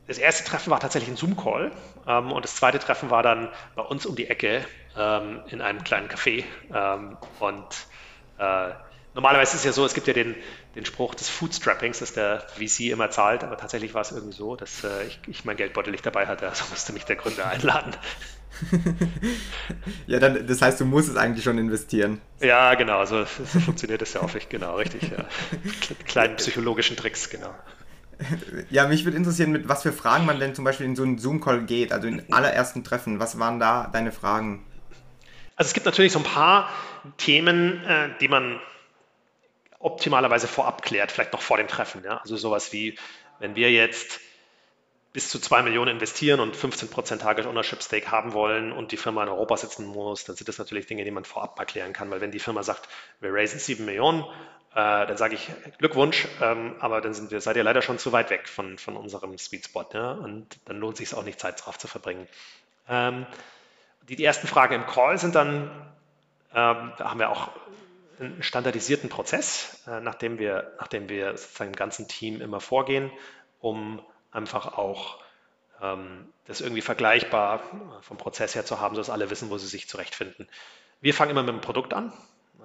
das 0.07 0.19
erste 0.19 0.45
Treffen 0.45 0.71
war 0.71 0.81
tatsächlich 0.81 1.11
ein 1.11 1.17
Zoom-Call 1.17 1.71
ähm, 2.07 2.33
und 2.33 2.45
das 2.45 2.57
zweite 2.57 2.79
Treffen 2.79 3.11
war 3.11 3.23
dann 3.23 3.51
bei 3.75 3.83
uns 3.83 4.07
um 4.07 4.17
die 4.17 4.29
Ecke 4.29 4.65
ähm, 4.97 5.41
in 5.49 5.61
einem 5.61 5.85
kleinen 5.85 6.09
Café. 6.09 6.45
Ähm, 6.73 7.19
und 7.41 7.67
äh, 8.39 8.71
normalerweise 9.15 9.53
ist 9.53 9.61
es 9.61 9.65
ja 9.65 9.73
so, 9.73 9.85
es 9.85 9.95
gibt 9.95 10.07
ja 10.07 10.15
den, 10.15 10.35
den 10.79 10.87
Spruch 10.87 11.17
des 11.17 11.29
Foodstrappings, 11.29 11.99
dass 11.99 12.13
der 12.13 12.41
VC 12.57 12.91
immer 12.91 13.11
zahlt, 13.11 13.43
aber 13.43 13.57
tatsächlich 13.57 13.95
war 13.95 14.03
es 14.03 14.13
irgendwie 14.13 14.37
so, 14.37 14.55
dass 14.55 14.85
äh, 14.85 15.07
ich, 15.09 15.19
ich, 15.27 15.45
mein 15.45 15.57
Geldbeutel 15.57 15.91
nicht 15.91 16.07
dabei 16.07 16.27
hatte, 16.27 16.49
also 16.49 16.65
musste 16.71 16.93
mich 16.93 17.05
der 17.05 17.17
Gründer 17.17 17.47
einladen. 17.51 17.95
ja, 20.07 20.21
dann, 20.21 20.47
das 20.47 20.63
heißt, 20.63 20.81
du 20.81 20.85
musst 20.85 21.09
es 21.09 21.17
eigentlich 21.17 21.43
schon 21.43 21.59
investieren. 21.59 22.21
Ja, 22.41 22.77
genau, 22.77 23.05
so, 23.07 23.25
so 23.25 23.59
funktioniert 23.59 24.03
es 24.03 24.13
ja 24.15 24.23
häufig, 24.23 24.49
genau, 24.49 24.77
richtig. 24.77 25.03
Ja. 25.11 25.25
Kleinen 26.07 26.37
psychologischen 26.37 26.97
Tricks, 26.97 27.29
genau. 27.29 27.53
Ja, 28.71 28.87
mich 28.87 29.05
würde 29.05 29.17
interessieren, 29.17 29.51
mit 29.51 29.69
was 29.69 29.83
für 29.83 29.93
Fragen 29.93 30.27
man 30.27 30.39
denn 30.39 30.55
zum 30.55 30.65
Beispiel 30.65 30.87
in 30.87 30.95
so 30.95 31.03
einen 31.03 31.19
Zoom-Call 31.19 31.63
geht, 31.65 31.93
also 31.93 32.07
in 32.07 32.33
allerersten 32.33 32.85
Treffen. 32.85 33.19
Was 33.19 33.39
waren 33.41 33.59
da 33.59 33.89
deine 33.93 34.13
Fragen? 34.13 34.65
Also 35.57 35.69
es 35.69 35.75
gibt 35.75 35.87
natürlich 35.87 36.13
so 36.13 36.21
ein 36.21 36.25
paar 36.25 36.69
Themen, 37.17 37.85
äh, 37.85 38.11
die 38.21 38.29
man 38.29 38.61
optimalerweise 39.79 40.49
vorab 40.49 40.83
klärt, 40.83 41.13
vielleicht 41.13 41.33
noch 41.33 41.43
vor 41.43 41.57
dem 41.57 41.69
Treffen. 41.69 42.03
Ja? 42.05 42.19
Also 42.19 42.37
sowas 42.37 42.73
wie, 42.73 42.99
wenn 43.39 43.55
wir 43.55 43.71
jetzt 43.71 44.21
bis 45.13 45.31
zu 45.31 45.41
2 45.41 45.63
Millionen 45.63 45.93
investieren 45.93 46.41
und 46.41 46.55
15% 46.55 47.19
Target 47.19 47.47
Ownership 47.47 47.83
Stake 47.83 48.11
haben 48.11 48.35
wollen 48.35 48.73
und 48.73 48.93
die 48.93 48.97
Firma 48.97 49.23
in 49.23 49.29
Europa 49.29 49.57
sitzen 49.57 49.87
muss, 49.87 50.25
dann 50.25 50.37
sind 50.37 50.49
das 50.49 50.59
natürlich 50.59 50.87
Dinge, 50.87 51.05
die 51.05 51.11
man 51.11 51.25
vorab 51.25 51.59
erklären 51.59 51.93
kann, 51.93 52.11
weil 52.11 52.21
wenn 52.21 52.31
die 52.31 52.39
Firma 52.39 52.63
sagt, 52.63 52.89
wir 53.21 53.33
raisen 53.33 53.59
7 53.59 53.85
Millionen, 53.85 54.23
äh, 54.73 55.07
dann 55.07 55.17
sage 55.17 55.35
ich 55.35 55.51
Glückwunsch, 55.79 56.29
ähm, 56.43 56.77
aber 56.81 57.01
dann 57.01 57.15
sind 57.15 57.31
wir, 57.31 57.41
seid 57.41 57.57
ihr 57.57 57.65
leider 57.65 57.81
schon 57.81 57.99
zu 57.99 58.13
weit 58.13 58.31
weg 58.31 58.49
von, 58.49 58.79
von 58.79 58.97
unserem 58.97 59.37
Sweet 59.39 59.65
Spot 59.65 59.87
ja? 59.95 60.13
und 60.13 60.59
dann 60.67 60.79
lohnt 60.79 61.01
es 61.01 61.09
sich 61.09 61.19
auch 61.19 61.25
nicht, 61.25 61.41
Zeit 61.41 61.65
drauf 61.65 61.79
zu 61.79 61.89
verbringen. 61.89 62.29
Ähm, 62.89 63.27
die, 64.09 64.17
die 64.17 64.25
ersten 64.25 64.47
Fragen 64.47 64.75
im 64.75 64.87
Call 64.87 65.19
sind 65.19 65.35
dann, 65.35 65.71
ähm, 66.55 66.93
da 66.99 67.11
haben 67.11 67.19
wir 67.19 67.31
auch 67.31 67.51
einen 68.21 68.43
standardisierten 68.43 69.09
Prozess, 69.09 69.83
äh, 69.87 70.01
nachdem 70.01 70.39
wir, 70.39 70.73
nachdem 70.79 71.09
wir 71.09 71.37
sozusagen 71.37 71.71
im 71.71 71.77
ganzen 71.77 72.09
Team 72.09 72.41
immer 72.41 72.61
vorgehen, 72.61 73.11
um 73.61 74.03
einfach 74.31 74.79
auch 74.79 75.19
ähm, 75.83 76.29
das 76.47 76.61
irgendwie 76.61 76.83
vergleichbar 76.83 77.63
vom 78.01 78.17
Prozess 78.17 78.55
her 78.55 78.65
zu 78.65 78.81
haben, 78.81 78.95
sodass 78.95 79.11
alle 79.11 79.31
wissen, 79.31 79.51
wo 79.51 79.59
sie 79.59 79.67
sich 79.67 79.89
zurechtfinden. 79.89 80.49
Wir 81.01 81.15
fangen 81.15 81.31
immer 81.31 81.43
mit 81.43 81.55
dem 81.55 81.61
Produkt 81.61 81.95
an. 81.95 82.13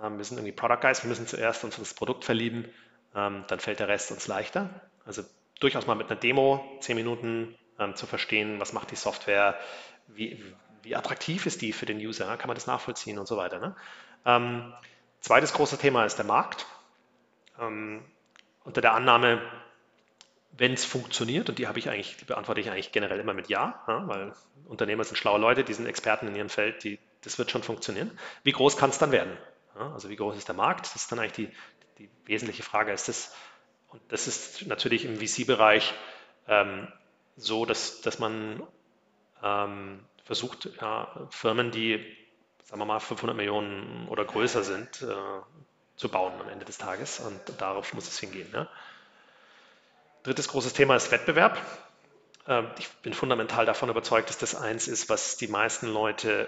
Ähm, 0.01 0.17
wir 0.17 0.25
sind 0.25 0.37
irgendwie 0.37 0.53
Product 0.53 0.79
Guys, 0.81 1.03
wir 1.03 1.09
müssen 1.09 1.27
zuerst 1.27 1.63
uns 1.63 1.77
das 1.77 1.93
Produkt 1.93 2.25
verlieben, 2.25 2.69
ähm, 3.15 3.43
dann 3.47 3.59
fällt 3.59 3.79
der 3.79 3.87
Rest 3.87 4.11
uns 4.11 4.27
leichter. 4.27 4.69
Also 5.05 5.23
durchaus 5.59 5.87
mal 5.87 5.95
mit 5.95 6.09
einer 6.09 6.19
Demo, 6.19 6.63
zehn 6.79 6.95
Minuten 6.95 7.55
ähm, 7.79 7.95
zu 7.95 8.07
verstehen, 8.07 8.59
was 8.59 8.73
macht 8.73 8.91
die 8.91 8.95
Software, 8.95 9.57
wie, 10.07 10.43
wie 10.81 10.95
attraktiv 10.95 11.45
ist 11.45 11.61
die 11.61 11.73
für 11.73 11.85
den 11.85 11.97
User, 11.97 12.35
kann 12.37 12.47
man 12.47 12.55
das 12.55 12.67
nachvollziehen 12.67 13.19
und 13.19 13.27
so 13.27 13.37
weiter. 13.37 13.59
Ne? 13.59 13.75
Zweites 15.23 15.53
großes 15.53 15.79
Thema 15.79 16.03
ist 16.03 16.17
der 16.17 16.25
Markt. 16.25 16.65
Ähm, 17.57 18.03
unter 18.65 18.81
der 18.81 18.93
Annahme, 18.93 19.41
wenn 20.51 20.73
es 20.73 20.83
funktioniert, 20.83 21.47
und 21.47 21.59
die 21.59 21.67
habe 21.67 21.79
ich 21.79 21.89
eigentlich, 21.89 22.17
die 22.17 22.25
beantworte 22.25 22.59
ich 22.59 22.69
eigentlich 22.69 22.91
generell 22.91 23.21
immer 23.21 23.33
mit 23.33 23.47
Ja, 23.47 23.81
ja, 23.87 24.05
weil 24.05 24.33
Unternehmer 24.65 25.05
sind 25.05 25.15
schlaue 25.15 25.39
Leute, 25.39 25.63
die 25.63 25.73
sind 25.73 25.85
Experten 25.85 26.27
in 26.27 26.35
ihrem 26.35 26.49
Feld, 26.49 26.83
die, 26.83 26.99
das 27.21 27.37
wird 27.37 27.51
schon 27.51 27.63
funktionieren. 27.63 28.19
Wie 28.43 28.51
groß 28.51 28.75
kann 28.75 28.89
es 28.89 28.97
dann 28.97 29.13
werden? 29.13 29.37
Ja, 29.75 29.93
also 29.93 30.09
wie 30.09 30.17
groß 30.17 30.35
ist 30.35 30.49
der 30.49 30.55
Markt? 30.55 30.87
Das 30.87 30.97
ist 30.97 31.09
dann 31.09 31.19
eigentlich 31.19 31.47
die, 31.47 31.55
die 31.99 32.09
wesentliche 32.25 32.63
Frage. 32.63 32.91
Ist 32.91 33.07
das, 33.07 33.33
und 33.87 34.01
das 34.09 34.27
ist 34.27 34.67
natürlich 34.67 35.05
im 35.05 35.25
VC-Bereich 35.25 35.93
ähm, 36.49 36.89
so, 37.37 37.65
dass, 37.65 38.01
dass 38.01 38.19
man 38.19 38.61
ähm, 39.41 40.03
versucht, 40.25 40.69
ja, 40.81 41.27
Firmen, 41.29 41.71
die, 41.71 42.05
sagen 42.65 42.81
wir 42.81 42.85
mal, 42.85 42.99
500 42.99 43.35
Millionen 43.35 44.07
oder 44.09 44.25
größer 44.25 44.63
sind, 44.63 45.01
äh, 45.01 45.15
zu 45.95 46.09
bauen 46.09 46.33
am 46.39 46.49
Ende 46.49 46.65
des 46.65 46.77
Tages. 46.77 47.19
Und 47.19 47.39
darauf 47.59 47.93
muss 47.93 48.07
es 48.07 48.19
hingehen. 48.19 48.49
Ne? 48.51 48.67
Drittes 50.23 50.47
großes 50.47 50.73
Thema 50.73 50.95
ist 50.95 51.11
Wettbewerb. 51.11 51.59
Ähm, 52.47 52.67
ich 52.79 52.89
bin 53.01 53.13
fundamental 53.13 53.65
davon 53.65 53.89
überzeugt, 53.89 54.29
dass 54.29 54.37
das 54.37 54.55
eins 54.55 54.87
ist, 54.87 55.09
was 55.09 55.37
die 55.37 55.47
meisten 55.47 55.87
Leute 55.87 56.47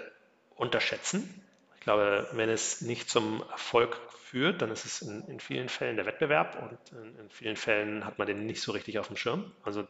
unterschätzen. 0.56 1.42
Ich 1.76 1.80
glaube, 1.82 2.28
wenn 2.32 2.48
es 2.48 2.80
nicht 2.80 3.08
zum 3.08 3.44
Erfolg 3.50 3.96
führt, 4.24 4.60
dann 4.60 4.70
ist 4.70 4.84
es 4.84 5.02
in, 5.02 5.22
in 5.28 5.40
vielen 5.40 5.68
Fällen 5.68 5.96
der 5.96 6.06
Wettbewerb 6.06 6.60
und 6.60 6.98
in, 6.98 7.18
in, 7.20 7.30
vielen 7.30 7.56
Fällen 7.56 8.04
hat 8.04 8.18
man 8.18 8.26
den 8.26 8.44
nicht 8.46 8.60
so 8.60 8.72
richtig 8.72 8.98
auf 8.98 9.06
dem 9.06 9.16
Schirm. 9.16 9.52
Also 9.62 9.86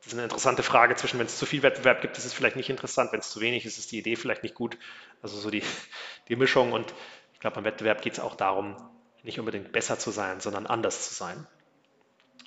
das 0.00 0.08
ist 0.08 0.14
eine 0.14 0.24
interessante 0.24 0.62
Frage 0.62 0.96
zwischen, 0.96 1.18
wenn 1.18 1.26
es 1.26 1.38
zu 1.38 1.44
viel 1.44 1.62
Wettbewerb 1.62 2.00
gibt, 2.00 2.16
ist 2.16 2.24
es 2.24 2.32
vielleicht 2.32 2.56
nicht 2.56 2.70
interessant, 2.70 3.12
wenn 3.12 3.20
es 3.20 3.30
zu 3.30 3.40
wenig 3.40 3.66
ist, 3.66 3.78
ist 3.78 3.92
die 3.92 3.98
Idee 3.98 4.16
vielleicht 4.16 4.42
nicht 4.42 4.54
gut. 4.54 4.78
Also 5.22 5.38
so 5.38 5.50
die, 5.50 5.62
die 6.28 6.36
Mischung 6.36 6.72
und 6.72 6.94
ich 7.34 7.40
glaube, 7.40 7.56
beim 7.56 7.64
Wettbewerb 7.64 8.02
geht 8.02 8.14
es 8.14 8.20
auch 8.20 8.34
darum, 8.34 8.76
nicht 9.22 9.38
unbedingt 9.38 9.72
besser 9.72 9.98
zu 9.98 10.10
sein, 10.10 10.40
sondern 10.40 10.66
anders 10.66 11.08
zu 11.08 11.14
sein. 11.14 11.46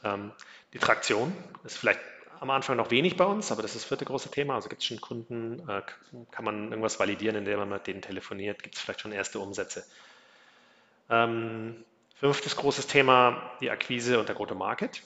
Ähm, 0.04 0.32
die 0.74 0.80
Traktion 0.80 1.36
ist 1.63 1.78
vielleicht 1.78 2.00
am 2.39 2.50
Anfang 2.50 2.76
noch 2.76 2.92
wenig 2.92 3.16
bei 3.16 3.26
uns, 3.26 3.52
aber 3.52 3.62
das 3.62 3.72
ist 3.72 3.84
das 3.84 3.88
vierte 3.88 4.06
große 4.06 4.32
Thema. 4.32 4.56
Also 4.56 4.68
gibt 4.68 4.82
es 4.82 4.88
schon 4.88 5.00
Kunden, 5.00 5.68
äh, 5.70 5.82
kann 6.32 6.44
man 6.44 6.70
irgendwas 6.70 7.00
validieren, 7.00 7.36
indem 7.36 7.60
man 7.60 7.70
mit 7.70 7.88
denen 7.88 8.02
telefoniert, 8.02 8.63
gibt 8.63 8.76
es 8.76 8.82
vielleicht 8.82 9.02
schon 9.02 9.12
erste 9.12 9.39
Umsätze. 9.39 9.86
Ähm, 11.10 11.86
fünftes 12.16 12.56
großes 12.56 12.88
Thema, 12.88 13.52
die 13.62 13.70
Akquise 13.70 14.20
und 14.20 14.28
der 14.28 14.36
Go-to-Market. 14.36 15.04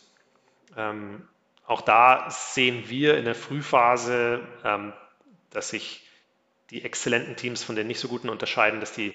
Ähm, 0.76 1.28
auch 1.68 1.82
da 1.82 2.30
sehen 2.30 2.90
wir 2.90 3.18
in 3.18 3.26
der 3.26 3.36
Frühphase, 3.36 4.42
ähm, 4.64 4.94
dass 5.52 5.70
sich 5.70 6.08
die 6.70 6.84
exzellenten 6.84 7.36
Teams 7.36 7.64
von 7.64 7.76
den 7.76 7.88
nicht 7.88 8.00
so 8.00 8.08
guten 8.08 8.30
unterscheiden, 8.30 8.80
dass 8.80 8.94
die 8.94 9.14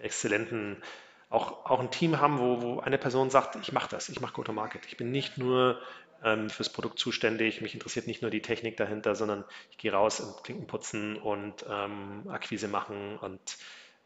exzellenten 0.00 0.82
auch, 1.28 1.66
auch 1.66 1.80
ein 1.80 1.90
Team 1.90 2.20
haben, 2.20 2.38
wo, 2.38 2.62
wo 2.62 2.80
eine 2.80 2.98
Person 2.98 3.30
sagt, 3.30 3.56
ich 3.56 3.72
mache 3.72 3.90
das, 3.90 4.08
ich 4.08 4.20
mache 4.20 4.32
Go-to-Market. 4.32 4.86
Ich 4.86 4.96
bin 4.96 5.10
nicht 5.10 5.38
nur 5.38 5.80
ähm, 6.24 6.48
fürs 6.50 6.72
Produkt 6.72 6.98
zuständig, 6.98 7.60
mich 7.60 7.74
interessiert 7.74 8.06
nicht 8.06 8.22
nur 8.22 8.30
die 8.30 8.42
Technik 8.42 8.76
dahinter, 8.76 9.14
sondern 9.14 9.44
ich 9.70 9.78
gehe 9.78 9.92
raus 9.92 10.20
und 10.20 10.42
Klinken 10.44 10.66
putzen 10.66 11.16
und 11.16 11.64
ähm, 11.68 12.28
Akquise 12.28 12.68
machen 12.68 13.18
und 13.18 13.58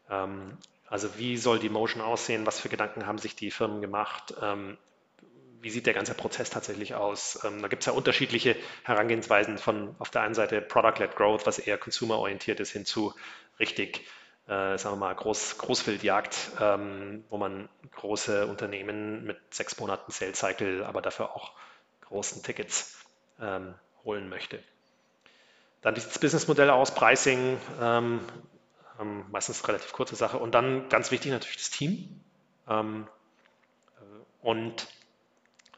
ähm, 0.09 0.57
also 0.87 1.17
wie 1.17 1.37
soll 1.37 1.59
die 1.59 1.69
Motion 1.69 2.01
aussehen, 2.01 2.45
was 2.45 2.59
für 2.59 2.69
Gedanken 2.69 3.07
haben 3.07 3.17
sich 3.17 3.35
die 3.35 3.51
Firmen 3.51 3.81
gemacht, 3.81 4.35
ähm, 4.41 4.77
wie 5.63 5.69
sieht 5.69 5.85
der 5.85 5.93
ganze 5.93 6.13
Prozess 6.13 6.49
tatsächlich 6.49 6.93
aus? 6.93 7.39
Ähm, 7.45 7.61
da 7.61 7.69
gibt 7.69 7.83
es 7.83 7.87
ja 7.87 7.93
unterschiedliche 7.93 8.57
Herangehensweisen 8.83 9.57
von 9.57 9.95
auf 9.97 10.09
der 10.09 10.21
einen 10.21 10.33
Seite 10.33 10.61
Product-led 10.61 11.15
Growth, 11.15 11.47
was 11.47 11.57
eher 11.57 11.77
consumer-orientiert 11.77 12.59
ist, 12.59 12.71
hin 12.71 12.85
zu 12.85 13.13
richtig, 13.59 14.01
äh, 14.47 14.77
sagen 14.77 14.95
wir 14.95 14.97
mal, 14.97 15.15
Groß, 15.15 15.57
Großwildjagd, 15.57 16.51
ähm, 16.59 17.23
wo 17.29 17.37
man 17.37 17.69
große 17.95 18.45
Unternehmen 18.45 19.23
mit 19.23 19.37
sechs 19.51 19.79
Monaten 19.79 20.11
Sales 20.11 20.37
Cycle, 20.37 20.83
aber 20.83 21.01
dafür 21.01 21.33
auch 21.33 21.53
großen 22.01 22.43
Tickets 22.43 22.97
ähm, 23.39 23.73
holen 24.03 24.27
möchte. 24.27 24.59
Dann 25.81 25.95
das 25.95 26.19
Businessmodell 26.19 26.69
aus, 26.71 26.93
Pricing, 26.93 27.57
ähm, 27.81 28.19
ähm, 28.99 29.25
meistens 29.31 29.65
relativ 29.65 29.93
kurze 29.93 30.17
Sache. 30.17 30.37
Und 30.37 30.53
dann 30.53 30.89
ganz 30.89 31.09
wichtig 31.11 31.31
natürlich 31.31 31.57
das 31.57 31.69
Team. 31.69 32.21
Ähm, 32.67 33.07
äh, 33.97 34.45
und 34.45 34.87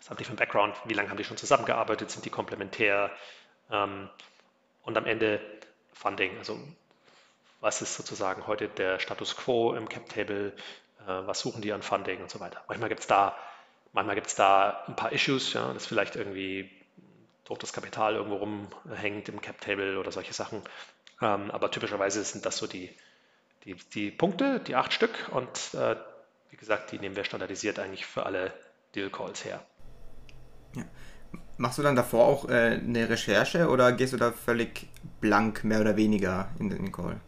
was 0.06 0.12
haben 0.12 0.18
die 0.18 0.24
für 0.24 0.30
einen 0.30 0.38
Background? 0.38 0.76
Wie 0.86 0.94
lange 0.94 1.10
haben 1.10 1.18
die 1.18 1.24
schon 1.24 1.36
zusammengearbeitet? 1.36 2.12
Sind 2.12 2.26
die 2.26 2.30
komplementär? 2.30 3.10
Ähm, 3.72 4.08
und 4.84 4.96
am 4.98 5.08
Ende 5.08 5.42
Funding. 5.94 6.38
Also 6.38 6.60
was 7.60 7.82
ist 7.82 7.96
sozusagen 7.96 8.46
heute 8.46 8.68
der 8.68 9.00
Status 9.00 9.36
quo 9.36 9.74
im 9.74 9.90
Cap 9.90 10.08
Table? 10.08 10.54
Äh, 11.00 11.08
was 11.08 11.40
suchen 11.40 11.64
die 11.64 11.74
an 11.74 11.82
Funding 11.82 12.22
und 12.22 12.30
so 12.30 12.40
weiter? 12.40 12.64
Manchmal 12.68 12.90
gibt 12.90 13.02
es 13.02 13.08
da, 13.08 13.36
manchmal 13.94 14.14
gibt 14.14 14.28
es 14.28 14.36
da 14.36 14.84
ein 14.88 14.96
paar 14.96 15.12
Issues, 15.12 15.54
ja, 15.54 15.74
dass 15.74 15.88
vielleicht 15.88 16.16
irgendwie 16.16 16.70
totes 17.44 17.74
Kapital 17.74 18.14
irgendwo 18.14 18.36
rumhängt 18.36 19.28
im 19.28 19.42
Cap 19.42 19.60
Table 19.60 19.98
oder 20.00 20.12
solche 20.12 20.34
Sachen. 20.34 20.62
Ähm, 21.20 21.50
aber 21.50 21.72
typischerweise 21.72 22.24
sind 22.24 22.46
das 22.46 22.58
so 22.58 22.68
die, 22.68 22.96
die, 23.64 23.74
die 23.96 24.12
Punkte, 24.12 24.60
die 24.60 24.76
acht 24.76 24.94
Stück. 24.94 25.30
Und 25.32 25.74
äh, 25.74 25.96
wie 26.52 26.58
gesagt, 26.58 26.92
die 26.92 27.00
nehmen 27.00 27.16
wir 27.16 27.24
standardisiert 27.24 27.80
eigentlich 27.80 28.06
für 28.06 28.28
alle 28.28 28.54
Deal 28.94 29.10
Calls 29.10 29.44
her. 29.44 29.66
Ja. 30.76 30.84
Machst 31.58 31.78
du 31.78 31.84
dann 31.84 31.96
davor 31.96 32.26
auch 32.26 32.50
äh, 32.50 32.80
eine 32.84 33.10
Recherche 33.10 33.70
oder 33.70 33.92
gehst 33.94 34.14
du 34.14 34.18
da 34.18 34.32
völlig 34.32 34.88
blank, 35.22 35.64
mehr 35.64 35.80
oder 35.80 35.96
weniger, 35.96 36.50
in 36.60 36.70
den 36.70 36.92
Call? 36.92 37.20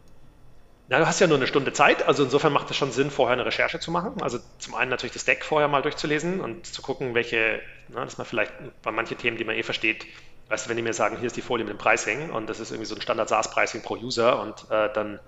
Na, 0.89 0.99
du 0.99 1.07
hast 1.07 1.19
ja 1.19 1.27
nur 1.27 1.37
eine 1.37 1.47
Stunde 1.47 1.73
Zeit, 1.73 2.07
also 2.07 2.23
insofern 2.23 2.53
macht 2.53 2.69
es 2.71 2.77
schon 2.77 2.91
Sinn, 2.91 3.11
vorher 3.11 3.33
eine 3.33 3.45
Recherche 3.45 3.79
zu 3.79 3.91
machen. 3.91 4.21
Also 4.21 4.39
zum 4.57 4.75
einen 4.75 4.89
natürlich 4.89 5.13
das 5.13 5.25
Deck 5.25 5.43
vorher 5.43 5.67
mal 5.67 5.81
durchzulesen 5.81 6.39
und 6.39 6.65
zu 6.65 6.81
gucken, 6.81 7.13
welche, 7.13 7.61
na, 7.89 8.03
dass 8.03 8.17
man 8.17 8.25
vielleicht 8.25 8.53
bei 8.81 8.91
manchen 8.91 9.17
Themen, 9.17 9.37
die 9.37 9.43
man 9.43 9.55
eh 9.55 9.63
versteht, 9.63 10.05
weißt 10.49 10.65
du, 10.65 10.69
wenn 10.69 10.77
die 10.77 10.83
mir 10.83 10.93
sagen, 10.93 11.17
hier 11.17 11.27
ist 11.27 11.35
die 11.35 11.41
Folie 11.41 11.65
mit 11.65 11.73
dem 11.73 11.77
Pricing 11.77 12.29
und 12.29 12.49
das 12.49 12.59
ist 12.59 12.71
irgendwie 12.71 12.85
so 12.87 12.95
ein 12.95 13.01
Standard 13.01 13.27
SaaS-Pricing 13.27 13.81
pro 13.81 13.95
User 13.95 14.41
und 14.41 14.69
äh, 14.71 14.91
dann 14.93 15.19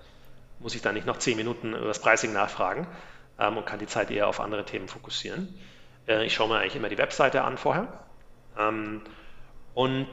muss 0.60 0.74
ich 0.74 0.82
da 0.82 0.92
nicht 0.92 1.06
noch 1.06 1.18
zehn 1.18 1.36
Minuten 1.36 1.74
über 1.74 1.88
das 1.88 2.00
Pricing 2.00 2.32
nachfragen 2.32 2.86
ähm, 3.38 3.58
und 3.58 3.66
kann 3.66 3.78
die 3.78 3.86
Zeit 3.86 4.10
eher 4.10 4.28
auf 4.28 4.40
andere 4.40 4.64
Themen 4.64 4.88
fokussieren. 4.88 5.58
Äh, 6.06 6.24
ich 6.24 6.34
schaue 6.34 6.48
mir 6.48 6.58
eigentlich 6.58 6.76
immer 6.76 6.88
die 6.88 6.98
Webseite 6.98 7.44
an 7.44 7.58
vorher 7.58 7.88
und 9.74 10.10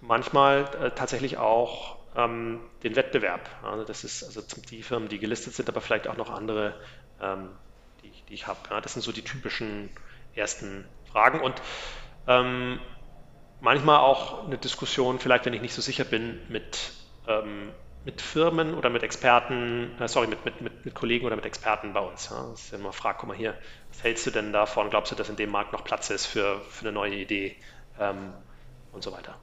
manchmal 0.00 0.62
äh, 0.80 0.90
tatsächlich 0.90 1.38
auch 1.38 1.98
ähm, 2.14 2.60
den 2.82 2.96
Wettbewerb. 2.96 3.48
Also 3.62 3.84
das 3.84 4.04
ist 4.04 4.24
also 4.24 4.42
die 4.70 4.82
Firmen, 4.82 5.08
die 5.08 5.18
gelistet 5.18 5.54
sind, 5.54 5.68
aber 5.68 5.80
vielleicht 5.80 6.08
auch 6.08 6.16
noch 6.16 6.30
andere, 6.30 6.80
ähm, 7.20 7.50
die, 8.02 8.12
die, 8.28 8.34
ich 8.34 8.46
habe. 8.46 8.58
Das 8.80 8.94
sind 8.94 9.02
so 9.02 9.12
die 9.12 9.22
typischen 9.22 9.90
ersten 10.34 10.88
Fragen 11.04 11.40
und 11.40 11.60
ähm, 12.26 12.80
manchmal 13.60 13.98
auch 13.98 14.46
eine 14.46 14.58
Diskussion, 14.58 15.18
vielleicht 15.18 15.46
wenn 15.46 15.54
ich 15.54 15.62
nicht 15.62 15.74
so 15.74 15.82
sicher 15.82 16.04
bin, 16.04 16.40
mit, 16.48 16.92
ähm, 17.26 17.72
mit 18.06 18.22
Firmen 18.22 18.74
oder 18.74 18.88
mit 18.88 19.02
Experten, 19.02 19.90
äh, 20.00 20.06
sorry, 20.06 20.28
mit, 20.28 20.44
mit, 20.44 20.60
mit, 20.60 20.84
mit, 20.84 20.94
Kollegen 20.94 21.26
oder 21.26 21.34
mit 21.34 21.44
Experten 21.44 21.92
bei 21.92 22.00
uns. 22.00 22.30
Ja. 22.30 22.50
Dass 22.50 22.68
ich 22.68 22.72
immer 22.72 22.92
frage, 22.92 23.18
guck 23.20 23.28
mal 23.28 23.36
hier, 23.36 23.58
was 23.90 24.04
hältst 24.04 24.24
du 24.26 24.30
denn 24.30 24.52
davon? 24.52 24.90
Glaubst 24.90 25.10
du, 25.10 25.16
dass 25.16 25.28
in 25.28 25.34
dem 25.34 25.50
Markt 25.50 25.72
noch 25.72 25.82
Platz 25.82 26.08
ist 26.10 26.24
für, 26.24 26.60
für 26.70 26.82
eine 26.82 26.92
neue 26.92 27.16
Idee 27.16 27.56
ähm, 27.98 28.32
und 28.92 29.02
so 29.02 29.10
weiter? 29.10 29.36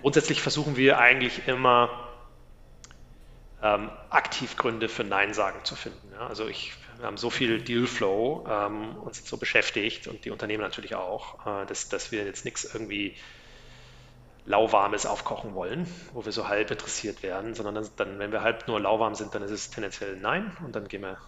Grundsätzlich 0.00 0.40
versuchen 0.40 0.76
wir 0.76 0.98
eigentlich 0.98 1.46
immer 1.46 2.08
ähm, 3.62 3.90
aktiv 4.08 4.56
Gründe 4.56 4.88
für 4.88 5.04
Nein 5.04 5.34
sagen 5.34 5.62
zu 5.64 5.76
finden. 5.76 6.10
Ja. 6.12 6.28
Also 6.28 6.48
ich, 6.48 6.72
wir 6.96 7.06
haben 7.06 7.18
so 7.18 7.28
viel 7.28 7.60
Dealflow, 7.60 8.46
ähm, 8.48 8.96
uns 8.96 9.28
so 9.28 9.36
beschäftigt 9.36 10.06
und 10.06 10.24
die 10.24 10.30
Unternehmen 10.30 10.62
natürlich 10.62 10.94
auch, 10.94 11.46
äh, 11.46 11.66
dass, 11.66 11.90
dass 11.90 12.10
wir 12.10 12.24
jetzt 12.24 12.46
nichts 12.46 12.64
irgendwie 12.72 13.16
lauwarmes 14.48 15.06
aufkochen 15.06 15.54
wollen, 15.54 15.86
wo 16.14 16.24
wir 16.24 16.32
so 16.32 16.48
halb 16.48 16.70
interessiert 16.70 17.22
werden, 17.22 17.54
sondern 17.54 17.86
dann, 17.96 18.18
wenn 18.18 18.32
wir 18.32 18.42
halb 18.42 18.66
nur 18.66 18.80
lauwarm 18.80 19.14
sind, 19.14 19.34
dann 19.34 19.42
ist 19.42 19.50
es 19.50 19.70
tendenziell 19.70 20.16
Nein 20.16 20.56
und 20.64 20.74
dann 20.74 20.88
gehen 20.88 21.02
wir 21.02 21.18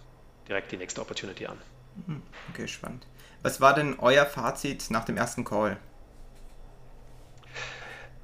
direkt 0.48 0.72
die 0.72 0.78
nächste 0.78 1.00
Opportunity 1.00 1.46
an. 1.46 1.58
Hm, 2.06 2.22
okay, 2.50 2.66
spannend. 2.66 3.06
Was 3.42 3.60
war 3.60 3.74
denn 3.74 3.98
euer 3.98 4.26
Fazit 4.26 4.90
nach 4.90 5.04
dem 5.04 5.16
ersten 5.16 5.44
Call? 5.44 5.76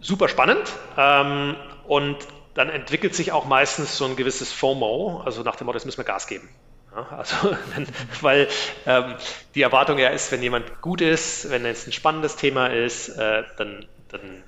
Super 0.00 0.28
spannend 0.28 0.72
ähm, 0.96 1.56
und 1.86 2.16
dann 2.54 2.70
entwickelt 2.70 3.14
sich 3.14 3.32
auch 3.32 3.44
meistens 3.44 3.98
so 3.98 4.06
ein 4.06 4.16
gewisses 4.16 4.52
FOMO, 4.52 5.22
also 5.24 5.42
nach 5.42 5.56
dem 5.56 5.66
Motto, 5.66 5.76
jetzt 5.76 5.84
müssen 5.84 5.98
wir 5.98 6.04
Gas 6.04 6.26
geben. 6.26 6.48
Also, 7.10 7.54
weil 8.22 8.48
ähm, 8.86 9.16
die 9.54 9.60
Erwartung 9.60 9.98
ja 9.98 10.08
ist, 10.08 10.32
wenn 10.32 10.42
jemand 10.42 10.80
gut 10.80 11.02
ist, 11.02 11.50
wenn 11.50 11.66
es 11.66 11.86
ein 11.86 11.92
spannendes 11.92 12.36
Thema 12.36 12.68
ist, 12.68 13.10
äh, 13.10 13.44
dann, 13.58 13.86
dann 14.08 14.42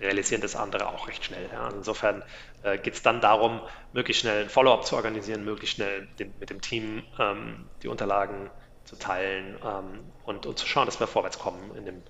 realisieren 0.00 0.40
das 0.40 0.56
andere 0.56 0.88
auch 0.88 1.08
recht 1.08 1.24
schnell. 1.24 1.48
Ja. 1.52 1.68
Insofern 1.68 2.22
äh, 2.62 2.78
geht 2.78 2.94
es 2.94 3.02
dann 3.02 3.20
darum, 3.20 3.60
möglichst 3.92 4.22
schnell 4.22 4.44
ein 4.44 4.48
Follow-up 4.48 4.84
zu 4.84 4.96
organisieren, 4.96 5.44
möglichst 5.44 5.76
schnell 5.76 6.08
den, 6.18 6.34
mit 6.38 6.50
dem 6.50 6.60
Team 6.60 7.02
ähm, 7.18 7.68
die 7.82 7.88
Unterlagen 7.88 8.50
zu 8.84 8.96
teilen 8.96 9.58
ähm, 9.64 10.04
und, 10.24 10.46
und, 10.46 10.58
zu 10.58 10.66
schauen, 10.66 10.86
dass 10.86 11.00
wir 11.00 11.06
vorwärts 11.06 11.38
kommen 11.38 11.74
in 11.76 11.84
dem, 11.86 12.02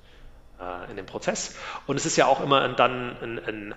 äh, 0.60 0.90
in 0.90 0.96
dem 0.96 1.06
Prozess. 1.06 1.56
Und 1.86 1.96
es 1.96 2.06
ist 2.06 2.16
ja 2.16 2.26
auch 2.26 2.40
immer 2.40 2.68
dann 2.68 3.16
ein, 3.22 3.44
ein 3.44 3.74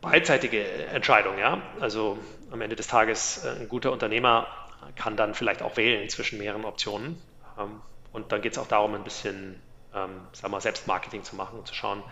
beidseitige 0.00 0.64
Entscheidung. 0.86 1.38
Ja? 1.38 1.60
Also 1.80 2.18
am 2.50 2.60
Ende 2.60 2.76
des 2.76 2.86
Tages 2.86 3.44
äh, 3.44 3.60
ein 3.60 3.68
guter 3.68 3.92
Unternehmer 3.92 4.46
kann 4.94 5.16
dann 5.16 5.34
vielleicht 5.34 5.62
auch 5.62 5.76
wählen 5.76 6.08
zwischen 6.08 6.38
mehreren 6.38 6.64
Optionen. 6.64 7.20
Ähm, 7.58 7.80
und 8.12 8.32
dann 8.32 8.40
geht 8.40 8.52
es 8.52 8.58
auch 8.58 8.68
darum, 8.68 8.94
ein 8.94 9.04
bisschen 9.04 9.60
ähm, 9.96 10.20
sagen 10.32 10.52
wir, 10.52 10.60
Selbstmarketing 10.60 11.24
zu 11.24 11.36
machen 11.36 11.58
und 11.58 11.66
zu 11.66 11.74
schauen, 11.74 12.02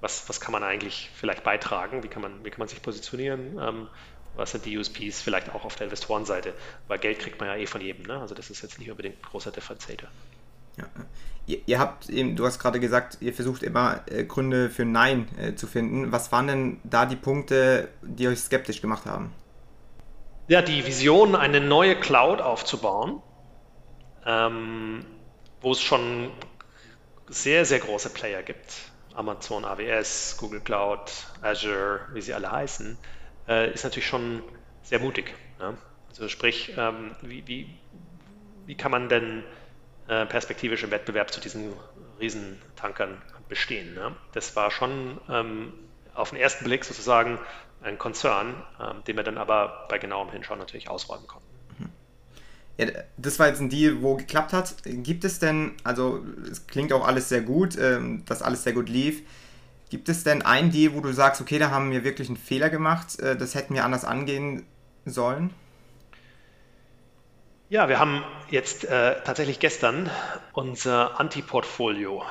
was, 0.00 0.28
was 0.28 0.40
kann 0.40 0.52
man 0.52 0.62
eigentlich 0.62 1.10
vielleicht 1.14 1.44
beitragen, 1.44 2.02
wie 2.02 2.08
kann 2.08 2.22
man, 2.22 2.44
wie 2.44 2.50
kann 2.50 2.58
man 2.58 2.68
sich 2.68 2.82
positionieren, 2.82 3.58
ähm, 3.60 3.88
was 4.36 4.52
sind 4.52 4.64
die 4.64 4.76
USPs 4.78 5.20
vielleicht 5.20 5.54
auch 5.54 5.64
auf 5.64 5.76
der 5.76 5.84
Investorenseite, 5.84 6.54
weil 6.86 6.98
Geld 6.98 7.18
kriegt 7.18 7.40
man 7.40 7.48
ja 7.48 7.56
eh 7.56 7.66
von 7.66 7.80
jedem, 7.80 8.04
ne? 8.06 8.20
also 8.20 8.34
das 8.34 8.50
ist 8.50 8.62
jetzt 8.62 8.78
nicht 8.78 8.90
unbedingt 8.90 9.18
ein 9.18 9.22
großer 9.22 9.50
Differenziator. 9.50 10.08
Ja. 10.76 10.84
Ihr, 11.46 11.60
ihr, 11.66 11.78
habt 11.78 12.08
eben, 12.08 12.36
du 12.36 12.44
hast 12.44 12.58
gerade 12.58 12.78
gesagt, 12.78 13.18
ihr 13.20 13.32
versucht 13.32 13.62
immer 13.62 14.02
äh, 14.06 14.24
Gründe 14.24 14.70
für 14.70 14.84
Nein 14.84 15.28
äh, 15.38 15.54
zu 15.54 15.66
finden. 15.66 16.12
Was 16.12 16.30
waren 16.30 16.46
denn 16.46 16.80
da 16.84 17.06
die 17.06 17.16
Punkte, 17.16 17.88
die 18.02 18.28
euch 18.28 18.38
skeptisch 18.38 18.80
gemacht 18.80 19.06
haben? 19.06 19.32
Ja, 20.46 20.62
die 20.62 20.86
Vision, 20.86 21.34
eine 21.34 21.60
neue 21.60 21.96
Cloud 21.96 22.40
aufzubauen, 22.40 23.22
ähm, 24.24 25.04
wo 25.60 25.72
es 25.72 25.80
schon 25.80 26.30
sehr, 27.28 27.64
sehr 27.64 27.80
große 27.80 28.10
Player 28.10 28.42
gibt. 28.42 28.72
Amazon 29.18 29.64
AWS, 29.64 30.36
Google 30.38 30.60
Cloud, 30.60 31.10
Azure, 31.42 32.06
wie 32.12 32.20
sie 32.20 32.34
alle 32.34 32.52
heißen, 32.52 32.96
äh, 33.48 33.72
ist 33.72 33.82
natürlich 33.82 34.06
schon 34.06 34.44
sehr 34.82 35.00
mutig. 35.00 35.34
Ne? 35.58 35.76
Also 36.08 36.28
sprich, 36.28 36.72
ähm, 36.78 37.16
wie, 37.22 37.46
wie, 37.48 37.78
wie 38.66 38.76
kann 38.76 38.92
man 38.92 39.08
denn 39.08 39.42
äh, 40.06 40.24
perspektivisch 40.24 40.84
im 40.84 40.92
Wettbewerb 40.92 41.32
zu 41.32 41.40
diesen 41.40 41.72
Riesentankern 42.20 43.20
bestehen? 43.48 43.94
Ne? 43.94 44.14
Das 44.32 44.54
war 44.54 44.70
schon 44.70 45.20
ähm, 45.28 45.72
auf 46.14 46.30
den 46.30 46.38
ersten 46.38 46.64
Blick 46.64 46.84
sozusagen 46.84 47.40
ein 47.82 47.98
Konzern, 47.98 48.64
ähm, 48.80 49.02
den 49.04 49.16
wir 49.16 49.24
dann 49.24 49.38
aber 49.38 49.86
bei 49.88 49.98
genauem 49.98 50.30
Hinschauen 50.30 50.60
natürlich 50.60 50.88
ausräumen 50.88 51.26
konnten. 51.26 51.57
Ja, 52.78 52.86
das 53.16 53.38
war 53.38 53.48
jetzt 53.48 53.60
ein 53.60 53.68
Deal, 53.68 54.02
wo 54.02 54.14
geklappt 54.16 54.52
hat. 54.52 54.76
Gibt 54.84 55.24
es 55.24 55.40
denn, 55.40 55.72
also 55.82 56.24
es 56.50 56.66
klingt 56.68 56.92
auch 56.92 57.06
alles 57.06 57.28
sehr 57.28 57.42
gut, 57.42 57.76
ähm, 57.76 58.24
dass 58.24 58.40
alles 58.40 58.62
sehr 58.62 58.72
gut 58.72 58.88
lief. 58.88 59.22
Gibt 59.90 60.08
es 60.08 60.22
denn 60.22 60.42
ein 60.42 60.70
Deal, 60.70 60.94
wo 60.94 61.00
du 61.00 61.12
sagst, 61.12 61.40
okay, 61.40 61.58
da 61.58 61.70
haben 61.70 61.90
wir 61.90 62.04
wirklich 62.04 62.28
einen 62.28 62.36
Fehler 62.36 62.70
gemacht, 62.70 63.18
äh, 63.18 63.36
das 63.36 63.54
hätten 63.54 63.74
wir 63.74 63.84
anders 63.84 64.04
angehen 64.04 64.64
sollen? 65.04 65.50
Ja, 67.68 67.88
wir 67.88 67.98
haben 67.98 68.22
jetzt 68.48 68.84
äh, 68.84 69.16
tatsächlich 69.24 69.58
gestern 69.58 70.08
unser 70.52 71.18
Anti-Portfolio 71.18 72.22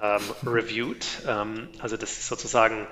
ähm, 0.00 0.22
reviewed. 0.46 1.04
Ähm, 1.26 1.68
also 1.80 1.96
das 1.96 2.12
ist 2.12 2.28
sozusagen 2.28 2.86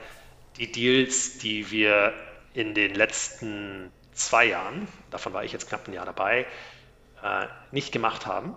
die 0.59 0.71
Deals, 0.73 1.39
die 1.39 1.71
wir 1.71 2.13
in 2.53 2.75
den 2.75 2.95
letzten 2.95 3.93
zwei 4.13 4.47
Jahren, 4.47 4.89
davon 5.11 5.35
war 5.35 5.45
ich 5.45 5.53
jetzt 5.53 5.69
knapp 5.69 5.87
ein 5.87 5.93
Jahr 5.93 6.07
dabei, 6.07 6.47
äh, 7.23 7.47
nicht 7.71 7.93
gemacht 7.93 8.27
haben, 8.27 8.55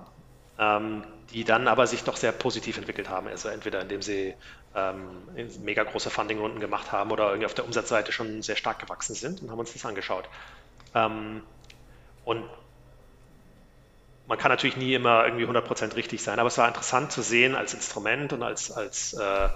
ähm, 0.57 1.03
die 1.31 1.43
dann 1.43 1.67
aber 1.67 1.87
sich 1.87 2.03
doch 2.03 2.17
sehr 2.17 2.31
positiv 2.31 2.77
entwickelt 2.77 3.09
haben. 3.09 3.27
Also 3.27 3.49
entweder 3.49 3.81
indem 3.81 4.01
sie 4.01 4.35
ähm, 4.75 5.27
mega 5.61 5.83
große 5.83 6.09
Fundingrunden 6.09 6.59
gemacht 6.59 6.91
haben 6.91 7.11
oder 7.11 7.27
irgendwie 7.29 7.45
auf 7.45 7.53
der 7.53 7.65
Umsatzseite 7.65 8.11
schon 8.11 8.41
sehr 8.41 8.55
stark 8.55 8.79
gewachsen 8.79 9.15
sind 9.15 9.41
und 9.41 9.51
haben 9.51 9.59
uns 9.59 9.73
das 9.73 9.85
angeschaut. 9.85 10.29
Ähm, 10.93 11.43
und 12.25 12.49
man 14.27 14.37
kann 14.37 14.51
natürlich 14.51 14.77
nie 14.77 14.93
immer 14.93 15.25
irgendwie 15.25 15.45
100% 15.45 15.95
richtig 15.95 16.21
sein, 16.21 16.37
aber 16.37 16.47
es 16.47 16.57
war 16.57 16.67
interessant 16.67 17.11
zu 17.11 17.23
sehen 17.23 17.55
als 17.55 17.73
Instrument 17.73 18.31
und 18.31 18.43
als, 18.43 18.71
als 18.71 19.13
äh, 19.13 19.49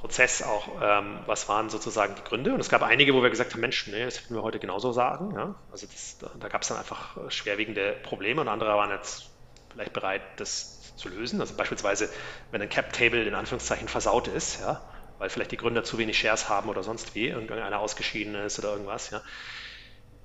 Prozess 0.00 0.42
auch, 0.42 0.68
ähm, 0.82 1.18
was 1.26 1.48
waren 1.48 1.68
sozusagen 1.68 2.14
die 2.14 2.24
Gründe. 2.24 2.54
Und 2.54 2.60
es 2.60 2.70
gab 2.70 2.82
einige, 2.82 3.14
wo 3.14 3.22
wir 3.22 3.28
gesagt 3.28 3.52
haben, 3.52 3.60
Mensch, 3.60 3.86
nee, 3.86 4.04
das 4.04 4.20
hätten 4.20 4.34
wir 4.34 4.42
heute 4.42 4.58
genauso 4.58 4.92
sagen. 4.92 5.34
Ja? 5.34 5.54
Also 5.70 5.86
das, 5.86 6.16
da, 6.18 6.48
gab 6.48 6.62
es 6.62 6.68
dann 6.68 6.78
einfach 6.78 7.16
schwerwiegende 7.30 7.96
Probleme 8.02 8.40
und 8.40 8.48
andere 8.48 8.70
waren 8.70 8.90
jetzt 8.90 9.28
vielleicht 9.70 9.92
bereit, 9.92 10.22
das 10.36 10.96
zu 10.96 11.08
lösen. 11.10 11.40
Also 11.40 11.54
beispielsweise, 11.54 12.08
wenn 12.50 12.62
ein 12.62 12.68
Cap-Table 12.68 13.24
in 13.24 13.34
Anführungszeichen 13.34 13.88
versaut 13.88 14.28
ist, 14.28 14.60
ja, 14.60 14.80
weil 15.18 15.28
vielleicht 15.28 15.52
die 15.52 15.58
Gründer 15.58 15.84
zu 15.84 15.98
wenig 15.98 16.18
Shares 16.18 16.48
haben 16.48 16.70
oder 16.70 16.82
sonst 16.82 17.14
wie, 17.14 17.28
irgendeiner 17.28 17.78
ausgeschieden 17.78 18.34
ist 18.34 18.58
oder 18.58 18.72
irgendwas, 18.72 19.10
ja. 19.10 19.20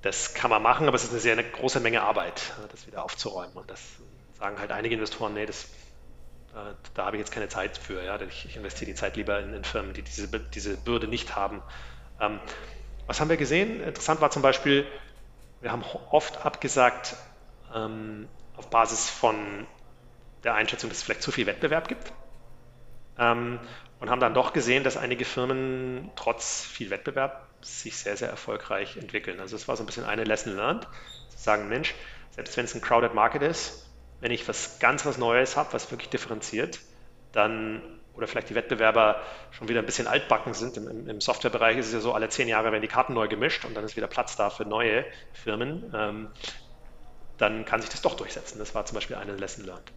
Das 0.02 0.36
kann 0.36 0.52
man 0.52 0.62
machen, 0.62 0.88
aber 0.88 0.96
es 0.96 1.04
ist 1.04 1.12
eine 1.12 1.20
sehr 1.20 1.34
eine 1.34 1.44
große 1.44 1.80
Menge 1.80 2.04
Arbeit, 2.04 2.54
das 2.72 2.86
wieder 2.86 3.04
aufzuräumen. 3.04 3.56
Und 3.56 3.72
das 3.72 3.82
sagen 4.38 4.60
halt 4.60 4.72
einige 4.72 4.94
Investoren, 4.94 5.34
nee, 5.34 5.48
das 5.48 5.68
da 6.94 7.06
habe 7.06 7.18
ich 7.18 7.20
jetzt 7.20 7.32
keine 7.32 7.50
Zeit 7.50 7.78
für. 7.78 8.04
Ja? 8.04 8.20
Ich, 8.22 8.46
ich 8.46 8.56
investiere 8.56 8.90
die 8.90 8.96
Zeit 8.96 9.16
lieber 9.16 9.40
in, 9.40 9.54
in, 9.54 9.64
Firmen, 9.64 9.94
die 9.94 10.02
diese, 10.02 10.28
diese 10.28 10.78
Bürde 10.78 11.08
nicht 11.08 11.36
haben. 11.36 11.62
Ähm, 12.20 12.40
was 13.08 13.20
haben 13.20 13.30
wir 13.30 13.38
gesehen? 13.38 13.82
Interessant 13.82 14.22
war 14.22 14.32
zum 14.32 14.42
Beispiel, 14.42 14.88
wir 15.62 15.72
haben 15.72 15.84
oft 16.12 16.46
abgesagt 16.46 17.16
ähm, 17.74 18.28
auf 18.56 18.70
Basis 18.70 19.10
von 19.10 19.68
der 20.44 20.56
Einschätzung, 20.56 20.90
dass 20.90 21.00
es 21.00 21.04
vielleicht 21.04 21.22
zu 21.22 21.32
viel 21.32 21.46
Wettbewerb 21.46 21.88
gibt. 21.88 22.14
Ähm, 23.18 23.60
und 24.00 24.10
haben 24.10 24.20
dann 24.20 24.34
doch 24.34 24.54
gesehen, 24.54 24.84
dass 24.84 24.98
einige 24.98 25.26
Firmen 25.26 26.12
trotz 26.16 26.64
viel 26.64 26.90
Wettbewerb 26.90 27.48
sich 27.62 27.98
sehr, 27.98 28.18
sehr 28.18 28.30
erfolgreich 28.30 28.98
entwickeln. 28.98 29.40
Also 29.40 29.56
es 29.56 29.68
war 29.68 29.78
so 29.78 29.84
ein 29.84 29.86
bisschen 29.86 30.04
eine 30.04 30.24
Lesson 30.24 30.56
learned, 30.56 30.88
zu 31.30 31.38
sagen, 31.38 31.70
Mensch, 31.70 31.96
selbst 32.32 32.58
wenn 32.58 32.66
es 32.66 32.76
ein 32.76 32.82
crowded 32.82 33.14
Market 33.14 33.42
ist, 33.42 33.85
wenn 34.26 34.32
ich 34.32 34.48
was 34.48 34.80
ganz 34.80 35.06
was 35.06 35.20
Neues 35.20 35.56
habe, 35.56 35.72
was 35.74 35.92
wirklich 35.92 36.10
differenziert, 36.10 36.80
dann 37.32 37.84
oder 38.16 38.26
vielleicht 38.26 38.50
die 38.50 38.56
Wettbewerber 38.56 39.22
schon 39.52 39.70
wieder 39.70 39.82
ein 39.82 39.86
bisschen 39.86 40.08
altbacken 40.08 40.56
sind. 40.56 40.78
Im, 40.78 41.08
im 41.08 41.22
Softwarebereich 41.22 41.78
ist 41.78 41.88
es 41.88 41.94
ja 41.94 42.00
so, 42.00 42.12
alle 42.12 42.28
zehn 42.30 42.48
Jahre 42.48 42.72
werden 42.72 42.82
die 42.82 42.88
Karten 42.88 43.14
neu 43.14 43.28
gemischt 43.28 43.66
und 43.66 43.76
dann 43.78 43.86
ist 43.86 43.96
wieder 43.96 44.08
Platz 44.08 44.36
da 44.36 44.50
für 44.50 44.66
neue 44.66 45.06
Firmen. 45.32 45.94
Ähm, 45.94 46.30
dann 47.38 47.66
kann 47.66 47.82
sich 47.82 47.92
das 47.92 48.02
doch 48.02 48.16
durchsetzen. 48.16 48.58
Das 48.58 48.74
war 48.74 48.84
zum 48.88 48.96
Beispiel 48.96 49.16
eine 49.16 49.36
Lesson 49.36 49.64
learned. 49.64 49.92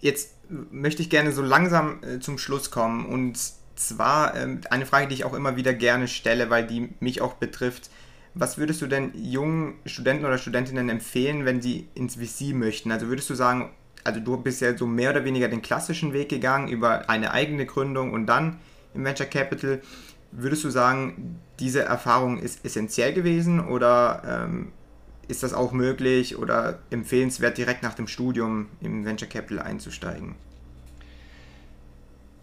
Jetzt 0.00 0.34
möchte 0.48 1.02
ich 1.02 1.08
gerne 1.08 1.30
so 1.30 1.40
langsam 1.40 2.02
äh, 2.02 2.18
zum 2.18 2.38
Schluss 2.38 2.72
kommen 2.72 3.06
und 3.06 3.38
zwar 3.76 4.34
äh, 4.34 4.58
eine 4.68 4.84
Frage, 4.84 5.06
die 5.06 5.14
ich 5.14 5.24
auch 5.24 5.34
immer 5.34 5.54
wieder 5.54 5.74
gerne 5.74 6.08
stelle, 6.08 6.50
weil 6.50 6.66
die 6.66 6.92
mich 6.98 7.20
auch 7.20 7.34
betrifft. 7.34 7.88
Was 8.34 8.58
würdest 8.58 8.82
du 8.82 8.86
denn 8.86 9.12
jungen 9.14 9.74
Studenten 9.86 10.24
oder 10.24 10.38
Studentinnen 10.38 10.88
empfehlen, 10.88 11.44
wenn 11.44 11.62
sie 11.62 11.88
ins 11.94 12.16
VC 12.16 12.54
möchten? 12.54 12.90
Also 12.90 13.06
würdest 13.06 13.30
du 13.30 13.34
sagen, 13.34 13.70
also 14.02 14.20
du 14.20 14.36
bist 14.36 14.60
ja 14.60 14.76
so 14.76 14.86
mehr 14.86 15.10
oder 15.10 15.24
weniger 15.24 15.48
den 15.48 15.62
klassischen 15.62 16.12
Weg 16.12 16.28
gegangen 16.28 16.68
über 16.68 17.08
eine 17.08 17.30
eigene 17.30 17.64
Gründung 17.64 18.12
und 18.12 18.26
dann 18.26 18.58
im 18.92 19.04
Venture 19.04 19.26
Capital. 19.26 19.80
Würdest 20.32 20.64
du 20.64 20.70
sagen, 20.70 21.38
diese 21.60 21.82
Erfahrung 21.82 22.38
ist 22.38 22.64
essentiell 22.64 23.12
gewesen 23.12 23.60
oder 23.60 24.46
ähm, 24.46 24.72
ist 25.28 25.42
das 25.44 25.54
auch 25.54 25.72
möglich 25.72 26.36
oder 26.36 26.80
empfehlenswert, 26.90 27.56
direkt 27.56 27.82
nach 27.82 27.94
dem 27.94 28.08
Studium 28.08 28.68
im 28.80 29.04
Venture 29.04 29.28
Capital 29.28 29.60
einzusteigen? 29.64 30.34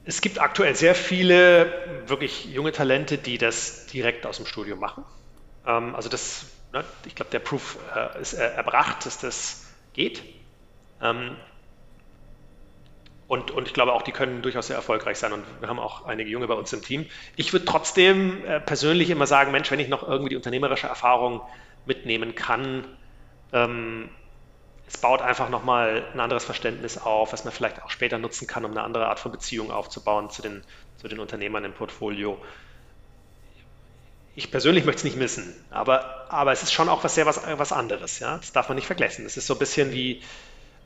es 0.04 0.22
gibt 0.22 0.40
aktuell 0.40 0.76
sehr 0.76 0.96
viele 0.96 1.72
wirklich 2.08 2.46
junge 2.46 2.72
Talente, 2.72 3.18
die 3.18 3.38
das 3.38 3.86
direkt 3.88 4.26
aus 4.26 4.38
dem 4.38 4.46
Studium 4.46 4.80
machen. 4.80 5.06
Ähm, 5.66 5.96
also 5.96 6.10
das, 6.10 6.46
ne, 6.74 6.84
ich 7.06 7.16
glaube, 7.16 7.32
der 7.32 7.40
Proof 7.40 7.78
äh, 7.96 8.22
ist 8.22 8.34
erbracht, 8.34 9.06
dass 9.06 9.20
das 9.20 9.66
geht. 9.94 10.24
Ähm, 11.02 11.36
und, 13.28 13.50
und 13.52 13.66
ich 13.66 13.74
glaube 13.74 13.94
auch, 13.94 14.02
die 14.02 14.12
können 14.12 14.42
durchaus 14.42 14.68
sehr 14.68 14.76
erfolgreich 14.76 15.18
sein. 15.18 15.32
Und 15.32 15.46
wir 15.62 15.70
haben 15.70 15.80
auch 15.80 16.06
einige 16.06 16.30
Junge 16.30 16.48
bei 16.48 16.54
uns 16.54 16.74
im 16.74 16.82
Team. 16.82 17.06
Ich 17.38 17.54
würde 17.54 17.66
trotzdem 17.66 18.44
äh, 18.46 18.60
persönlich 18.60 19.10
immer 19.10 19.26
sagen, 19.26 19.52
Mensch, 19.52 19.72
wenn 19.72 19.80
ich 19.80 19.88
noch 19.88 20.04
irgendwie 20.04 20.30
die 20.30 20.36
unternehmerische 20.36 20.88
Erfahrung 20.88 21.42
mitnehmen 21.86 22.36
kann, 22.36 22.86
ähm, 23.54 24.10
es 24.86 24.98
baut 24.98 25.22
einfach 25.22 25.48
nochmal 25.48 26.06
ein 26.14 26.20
anderes 26.20 26.44
Verständnis 26.44 26.98
auf, 26.98 27.32
was 27.32 27.46
man 27.46 27.54
vielleicht 27.54 27.82
auch 27.82 27.90
später 27.90 28.18
nutzen 28.18 28.48
kann, 28.48 28.66
um 28.66 28.72
eine 28.72 28.84
andere 28.84 29.08
Art 29.08 29.22
von 29.22 29.32
Beziehung 29.32 29.72
aufzubauen 29.72 30.30
zu 30.30 30.42
den, 30.42 30.62
zu 30.98 31.08
den 31.08 31.20
Unternehmern 31.20 31.64
im 31.64 31.74
Portfolio. 31.74 32.38
Ich 34.36 34.50
persönlich 34.50 34.86
möchte 34.86 35.00
es 35.00 35.04
nicht 35.04 35.18
missen, 35.18 35.54
aber, 35.72 36.26
aber 36.30 36.52
es 36.52 36.64
ist 36.64 36.72
schon 36.72 36.88
auch 36.88 37.04
was 37.04 37.16
sehr 37.16 37.26
was, 37.26 37.42
was 37.58 37.74
anderes. 37.74 38.20
Ja? 38.20 38.38
Das 38.38 38.54
darf 38.54 38.70
man 38.70 38.76
nicht 38.76 38.88
vergessen. 38.88 39.26
Es 39.26 39.36
ist 39.36 39.48
so 39.48 39.56
ein 39.56 39.60
bisschen 39.60 39.92
wie, 39.92 40.22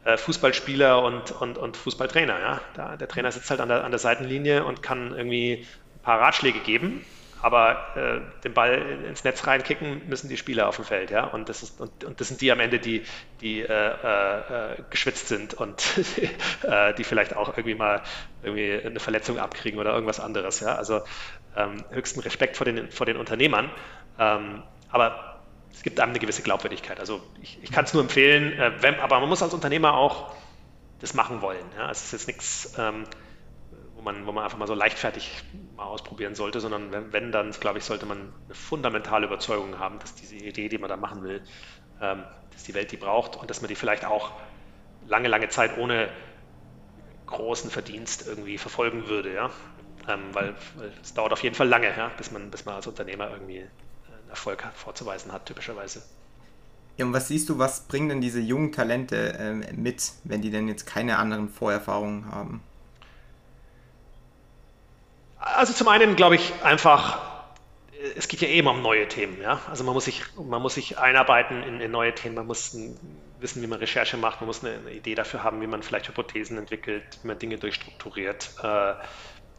äh, 0.06 0.18
Fußballspieler 0.18 1.02
und, 1.04 1.32
und, 1.32 1.58
und 1.58 1.76
Fußballtrainer. 1.76 2.39
Ja? 2.39 2.62
Da, 2.76 2.96
der 2.96 3.08
Trainer 3.08 3.32
sitzt 3.32 3.50
halt 3.50 3.60
an 3.60 3.70
der, 3.70 3.84
an 3.84 3.91
der 3.91 4.00
Seitenlinie 4.00 4.64
und 4.64 4.82
kann 4.82 5.16
irgendwie 5.16 5.66
ein 5.96 6.04
paar 6.04 6.22
Ratschläge 6.22 6.60
geben, 6.60 7.04
aber 7.42 7.96
äh, 7.96 8.42
den 8.44 8.54
Ball 8.54 8.82
ins 9.08 9.24
Netz 9.24 9.46
reinkicken 9.46 10.08
müssen 10.08 10.30
die 10.30 10.38
Spieler 10.38 10.68
auf 10.68 10.78
dem 10.78 10.86
Feld, 10.86 11.12
ja. 11.12 11.26
Und 11.26 11.50
das 11.50 11.64
ist 11.64 11.80
und, 11.80 12.04
und 12.04 12.20
das 12.20 12.28
sind 12.28 12.42
die 12.42 12.52
am 12.52 12.60
Ende, 12.60 12.80
die, 12.80 13.04
die 13.42 13.62
äh, 13.62 13.66
äh, 13.68 14.78
geschwitzt 14.90 15.28
sind 15.28 15.54
und 15.54 15.84
äh, 16.64 16.94
die 16.94 17.04
vielleicht 17.04 17.36
auch 17.36 17.50
irgendwie 17.50 17.76
mal 17.76 18.02
irgendwie 18.44 18.82
eine 18.84 19.00
Verletzung 19.00 19.40
abkriegen 19.40 19.80
oder 19.80 19.94
irgendwas 19.94 20.20
anderes, 20.20 20.60
ja. 20.60 20.76
Also 20.76 21.02
ähm, 21.56 21.84
höchsten 21.92 22.20
Respekt 22.22 22.58
vor 22.58 22.66
den 22.66 22.92
vor 22.92 23.06
den 23.06 23.18
Unternehmern. 23.18 23.70
Ähm, 24.20 24.64
aber 24.90 25.42
es 25.72 25.84
gibt 25.84 26.00
einem 26.00 26.12
eine 26.12 26.20
gewisse 26.20 26.42
Glaubwürdigkeit. 26.42 27.00
Also 27.00 27.22
ich, 27.42 27.60
ich 27.62 27.72
kann 27.72 27.86
es 27.86 27.94
nur 27.94 28.02
empfehlen, 28.02 28.54
äh, 28.54 28.72
wenn, 28.82 29.00
aber 29.00 29.20
man 29.20 29.30
muss 29.30 29.44
als 29.44 29.54
Unternehmer 29.54 29.96
auch 29.96 30.34
das 31.00 31.14
machen 31.14 31.42
wollen. 31.42 31.66
Ja? 31.78 31.92
Es 31.92 32.06
ist 32.06 32.14
jetzt 32.14 32.28
nichts, 32.28 32.74
ähm, 32.78 33.06
man, 34.06 34.26
wo 34.26 34.32
man 34.32 34.46
einfach 34.46 34.58
mal 34.58 34.68
so 34.68 34.74
leichtfertig 34.74 35.44
mal 35.76 35.86
ausprobieren 35.86 36.36
sollte, 36.36 36.59
sondern 36.59 36.91
wenn, 36.91 37.13
wenn 37.13 37.32
dann, 37.32 37.51
glaube 37.51 37.80
ich, 37.80 37.86
sollte 37.86 38.05
man 38.05 38.34
eine 38.45 38.55
fundamentale 38.55 39.28
Überzeugung 39.28 39.80
haben, 39.80 39.99
dass 39.99 40.15
diese 40.15 40.36
Idee, 40.36 40.69
die 40.69 40.78
man 40.78 40.89
da 40.89 40.97
machen 40.97 41.23
will, 41.23 41.41
ähm, 42.01 42.23
dass 42.51 42.63
die 42.63 42.73
Welt 42.73 42.91
die 42.91 42.97
braucht 42.97 43.36
und 43.36 43.49
dass 43.49 43.61
man 43.61 43.69
die 43.69 43.76
vielleicht 43.76 44.05
auch 44.05 44.32
lange, 45.07 45.28
lange 45.28 45.49
Zeit 45.49 45.78
ohne 45.78 46.09
großen 47.26 47.69
Verdienst 47.69 48.28
irgendwie 48.28 48.57
verfolgen 48.57 49.07
würde. 49.07 49.34
Ja? 49.34 49.49
Ähm, 50.07 50.21
weil, 50.34 50.55
es 51.01 51.13
dauert 51.13 51.34
auf 51.34 51.43
jeden 51.43 51.55
Fall 51.55 51.67
lange, 51.67 51.88
ja? 51.88 52.09
bis, 52.17 52.32
man, 52.32 52.51
bis 52.51 52.65
man 52.65 52.76
als 52.76 52.88
Unternehmer 52.88 53.30
irgendwie 53.32 53.65
Erfolg 54.30 54.63
vorzuweisen 54.76 55.32
hat, 55.32 55.45
typischerweise. 55.45 56.01
Ja, 56.97 57.05
und 57.05 57.13
was 57.13 57.28
siehst 57.28 57.49
du, 57.49 57.57
was 57.57 57.82
bringen 57.82 58.09
denn 58.09 58.21
diese 58.21 58.39
jungen 58.39 58.71
Talente 58.71 59.34
äh, 59.38 59.73
mit, 59.73 60.13
wenn 60.23 60.41
die 60.41 60.49
denn 60.49 60.67
jetzt 60.67 60.86
keine 60.86 61.17
anderen 61.17 61.49
Vorerfahrungen 61.49 62.32
haben? 62.32 62.61
Also 65.46 65.74
zum 65.74 65.88
einen 65.88 66.16
glaube 66.16 66.36
ich 66.36 66.54
einfach, 66.64 67.20
es 68.18 68.28
geht 68.28 68.41
ja 68.41 68.48
eben 68.48 68.68
um 68.68 68.82
neue 68.82 69.08
Themen. 69.08 69.39
Ja? 69.41 69.60
Also 69.70 69.84
man 69.84 69.93
muss 69.93 70.06
sich, 70.06 70.24
man 70.36 70.62
muss 70.62 70.74
sich 70.74 70.98
einarbeiten 70.98 71.62
in, 71.62 71.80
in 71.82 71.91
neue 71.91 72.16
Themen, 72.16 72.36
man 72.36 72.48
muss 72.48 72.76
wissen, 73.39 73.62
wie 73.62 73.68
man 73.68 73.78
Recherche 73.78 74.18
macht, 74.18 74.41
man 74.41 74.48
muss 74.48 74.64
eine, 74.64 74.74
eine, 74.76 74.91
Idee 74.91 75.14
dafür 75.14 75.43
haben, 75.43 75.62
wie 75.62 75.68
man 75.68 75.84
vielleicht 75.84 76.08
Hypothesen 76.08 76.58
entwickelt, 76.58 77.04
wie 77.22 77.28
man 77.28 77.38
Dinge 77.38 77.60
durchstrukturiert. 77.60 78.50
Äh, 78.64 78.93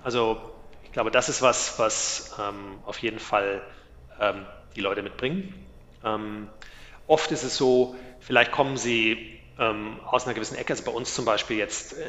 also 0.03 0.53
ich 0.83 0.91
glaube, 0.91 1.13
das 1.13 1.29
ist 1.29 1.41
was, 1.41 1.79
was 1.79 2.35
ähm, 2.41 2.81
auf 2.85 2.99
jeden 2.99 3.21
Fall 3.21 3.63
ähm, 4.21 4.45
die 4.75 4.81
Leute 4.81 5.03
mitbringen. 5.03 5.55
Ähm, 6.05 6.49
oft 7.07 7.31
ist 7.31 7.45
es 7.45 7.57
so, 7.57 7.95
vielleicht 8.19 8.51
kommen 8.51 8.77
sie 8.77 9.41
aus 9.59 10.27
einer 10.27 10.35
gewissen 10.35 10.59
Ecke, 10.59 10.75
also 10.75 10.85
bei 10.85 10.93
uns 10.93 11.15
zum 11.15 11.25
Beispiel 11.25 11.57
jetzt 11.57 11.95
äh, 11.95 12.05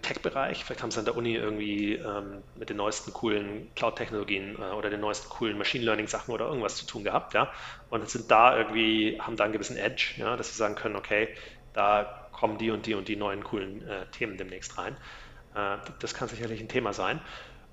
Tech-Bereich, 0.00 0.64
vielleicht 0.64 0.82
haben 0.82 0.90
sie 0.90 0.98
an 0.98 1.04
der 1.04 1.16
Uni 1.16 1.34
irgendwie 1.34 1.94
ähm, 1.94 2.42
mit 2.56 2.70
den 2.70 2.76
neuesten 2.76 3.12
coolen 3.12 3.70
Cloud-Technologien 3.74 4.56
äh, 4.56 4.74
oder 4.74 4.90
den 4.90 5.00
neuesten 5.00 5.28
coolen 5.28 5.58
Machine 5.58 5.84
Learning-Sachen 5.84 6.32
oder 6.32 6.46
irgendwas 6.46 6.76
zu 6.76 6.86
tun 6.86 7.04
gehabt, 7.04 7.34
ja, 7.34 7.52
und 7.90 8.08
sind 8.08 8.30
da 8.30 8.56
irgendwie, 8.56 9.20
haben 9.20 9.36
da 9.36 9.44
einen 9.44 9.52
gewissen 9.52 9.76
Edge, 9.76 10.14
ja, 10.16 10.36
dass 10.36 10.50
sie 10.50 10.56
sagen 10.56 10.74
können, 10.74 10.96
okay, 10.96 11.28
da 11.72 12.28
kommen 12.32 12.58
die 12.58 12.70
und 12.70 12.86
die 12.86 12.94
und 12.94 13.08
die 13.08 13.16
neuen 13.16 13.44
coolen 13.44 13.86
äh, 13.86 14.06
Themen 14.12 14.36
demnächst 14.36 14.78
rein. 14.78 14.96
Äh, 15.54 15.76
das 15.98 16.14
kann 16.14 16.28
sicherlich 16.28 16.60
ein 16.60 16.68
Thema 16.68 16.92
sein. 16.92 17.20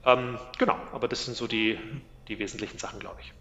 Ähm, 0.05 0.37
genau, 0.57 0.77
aber 0.93 1.07
das 1.07 1.25
sind 1.25 1.35
so 1.35 1.47
die, 1.47 1.79
die 2.27 2.39
wesentlichen 2.39 2.77
Sachen, 2.77 2.99
glaube 2.99 3.21
ich. 3.21 3.33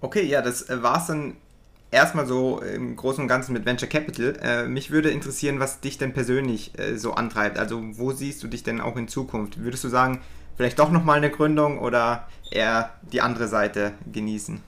Okay, 0.00 0.22
ja, 0.22 0.42
das 0.42 0.68
äh, 0.68 0.82
war 0.82 0.98
es 0.98 1.06
dann 1.06 1.36
erstmal 1.96 2.26
so 2.26 2.60
im 2.60 2.94
Großen 2.94 3.22
und 3.22 3.28
Ganzen 3.28 3.52
mit 3.54 3.64
Venture 3.64 3.88
Capital. 3.88 4.38
Äh, 4.42 4.68
mich 4.68 4.90
würde 4.90 5.10
interessieren, 5.10 5.58
was 5.58 5.80
dich 5.80 5.98
denn 5.98 6.12
persönlich 6.12 6.78
äh, 6.78 6.96
so 6.96 7.14
antreibt. 7.14 7.58
Also 7.58 7.80
wo 7.96 8.12
siehst 8.12 8.42
du 8.42 8.48
dich 8.48 8.62
denn 8.62 8.80
auch 8.80 8.96
in 8.96 9.08
Zukunft? 9.08 9.58
Würdest 9.58 9.82
du 9.82 9.88
sagen, 9.88 10.22
vielleicht 10.56 10.78
doch 10.78 10.90
nochmal 10.90 11.16
eine 11.16 11.30
Gründung 11.30 11.78
oder 11.78 12.28
eher 12.50 12.94
die 13.02 13.22
andere 13.22 13.48
Seite 13.48 13.94
genießen? 14.12 14.62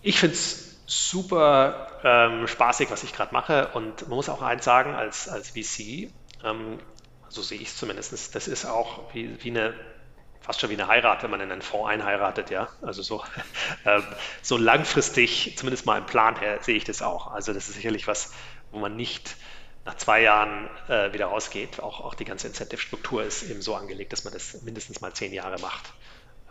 Ich 0.00 0.20
finde 0.20 0.34
es 0.34 0.76
super 0.86 1.88
ähm, 2.04 2.46
spaßig, 2.46 2.90
was 2.90 3.02
ich 3.02 3.12
gerade 3.12 3.34
mache. 3.34 3.68
Und 3.74 4.02
man 4.02 4.16
muss 4.16 4.28
auch 4.28 4.42
eins 4.42 4.64
sagen, 4.64 4.94
als, 4.94 5.28
als 5.28 5.50
VC, 5.50 6.10
ähm, 6.44 6.78
so 7.28 7.42
sehe 7.42 7.58
ich 7.58 7.68
es 7.68 7.76
zumindest, 7.76 8.34
das 8.34 8.48
ist 8.48 8.64
auch 8.64 9.12
wie, 9.12 9.36
wie 9.42 9.50
eine 9.50 9.74
fast 10.48 10.62
schon 10.62 10.70
wie 10.70 10.80
eine 10.80 10.88
Heirat, 10.88 11.22
wenn 11.22 11.30
man 11.30 11.42
in 11.42 11.52
einen 11.52 11.60
Fonds 11.60 11.90
einheiratet, 11.90 12.48
ja. 12.48 12.68
Also 12.80 13.02
so, 13.02 13.22
ähm, 13.84 14.02
so 14.40 14.56
langfristig, 14.56 15.58
zumindest 15.58 15.84
mal 15.84 15.98
im 15.98 16.06
Plan 16.06 16.36
her, 16.36 16.58
sehe 16.62 16.74
ich 16.74 16.84
das 16.84 17.02
auch. 17.02 17.30
Also 17.30 17.52
das 17.52 17.68
ist 17.68 17.74
sicherlich 17.74 18.06
was, 18.06 18.32
wo 18.70 18.78
man 18.78 18.96
nicht 18.96 19.36
nach 19.84 19.98
zwei 19.98 20.22
Jahren 20.22 20.70
äh, 20.88 21.12
wieder 21.12 21.26
rausgeht. 21.26 21.80
Auch, 21.80 22.00
auch 22.00 22.14
die 22.14 22.24
ganze 22.24 22.46
Incentive-Struktur 22.46 23.24
ist 23.24 23.42
eben 23.42 23.60
so 23.60 23.74
angelegt, 23.74 24.14
dass 24.14 24.24
man 24.24 24.32
das 24.32 24.62
mindestens 24.62 25.02
mal 25.02 25.12
zehn 25.12 25.34
Jahre 25.34 25.60
macht. 25.60 25.92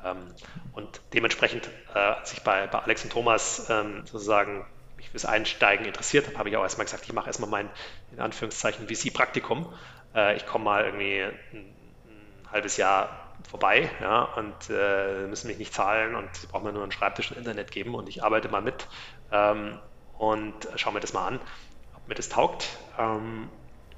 Ähm, 0.06 0.32
und 0.74 1.02
dementsprechend, 1.16 1.68
äh, 1.96 1.98
als 1.98 2.34
ich 2.34 2.44
bei, 2.44 2.68
bei 2.68 2.78
Alex 2.78 3.04
und 3.04 3.10
Thomas 3.10 3.68
ähm, 3.68 4.06
sozusagen 4.06 4.64
mich 4.98 5.10
fürs 5.10 5.26
Einsteigen 5.26 5.88
interessiert 5.88 6.28
habe, 6.28 6.38
habe 6.38 6.50
ich 6.50 6.58
auch 6.58 6.62
erstmal 6.62 6.86
gesagt, 6.86 7.06
ich 7.06 7.14
mache 7.14 7.26
erstmal 7.26 7.50
mein, 7.50 7.68
in 8.12 8.20
Anführungszeichen, 8.20 8.88
VC-Praktikum. 8.88 9.74
Äh, 10.14 10.36
ich 10.36 10.46
komme 10.46 10.66
mal 10.66 10.86
irgendwie 10.86 11.24
ein, 11.24 11.34
ein 11.56 12.52
halbes 12.52 12.78
Jahr 12.78 13.27
vorbei 13.48 13.90
ja, 14.02 14.24
und 14.24 14.70
äh, 14.70 15.26
müssen 15.28 15.48
mich 15.48 15.58
nicht 15.58 15.74
zahlen 15.74 16.16
und 16.16 16.30
brauchen 16.52 16.66
mir 16.66 16.74
nur 16.74 16.84
einen 16.84 16.92
Schreibtisch 16.92 17.32
und 17.32 17.38
Internet 17.38 17.72
geben 17.72 17.96
und 17.96 18.10
ich 18.10 18.24
arbeite 18.24 18.50
mal 18.50 18.62
mit 18.62 18.88
ähm, 19.32 19.80
und 20.18 20.68
schaue 20.76 20.94
mir 20.94 21.00
das 21.00 21.14
mal 21.14 21.28
an, 21.28 21.40
ob 21.96 22.08
mir 22.08 22.16
das 22.16 22.30
taugt. 22.30 22.78
Ähm, 23.00 23.50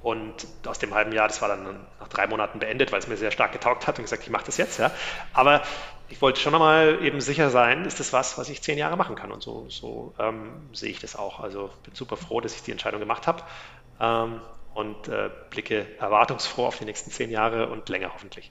und 0.02 0.46
aus 0.66 0.78
dem 0.78 0.94
halben 0.94 1.12
Jahr, 1.12 1.28
das 1.28 1.42
war 1.42 1.48
dann 1.48 1.86
nach 2.00 2.08
drei 2.08 2.26
Monaten 2.26 2.58
beendet, 2.58 2.90
weil 2.90 3.00
es 3.00 3.06
mir 3.06 3.18
sehr 3.18 3.30
stark 3.30 3.52
getaugt 3.52 3.86
hat 3.86 3.98
und 3.98 4.04
gesagt, 4.04 4.22
ich 4.22 4.30
mache 4.30 4.46
das 4.46 4.56
jetzt. 4.56 4.78
Ja. 4.78 4.90
Aber 5.34 5.62
ich 6.08 6.22
wollte 6.22 6.40
schon 6.40 6.54
einmal 6.54 7.04
eben 7.04 7.20
sicher 7.20 7.50
sein, 7.50 7.84
ist 7.84 8.00
das 8.00 8.12
was, 8.12 8.38
was 8.38 8.48
ich 8.48 8.62
zehn 8.62 8.78
Jahre 8.78 8.96
machen 8.96 9.14
kann. 9.14 9.30
Und 9.30 9.42
so, 9.42 9.68
so 9.68 10.14
ähm, 10.18 10.70
sehe 10.72 10.90
ich 10.90 11.00
das 11.00 11.16
auch. 11.16 11.40
Also 11.40 11.70
bin 11.84 11.94
super 11.94 12.16
froh, 12.16 12.40
dass 12.40 12.54
ich 12.54 12.62
die 12.62 12.72
Entscheidung 12.72 13.00
gemacht 13.00 13.26
habe 13.26 13.42
ähm, 14.00 14.40
und 14.72 15.08
äh, 15.08 15.30
blicke 15.50 15.86
erwartungsfroh 15.98 16.66
auf 16.66 16.78
die 16.78 16.86
nächsten 16.86 17.10
zehn 17.10 17.30
Jahre 17.30 17.68
und 17.68 17.88
länger 17.90 18.12
hoffentlich. 18.14 18.50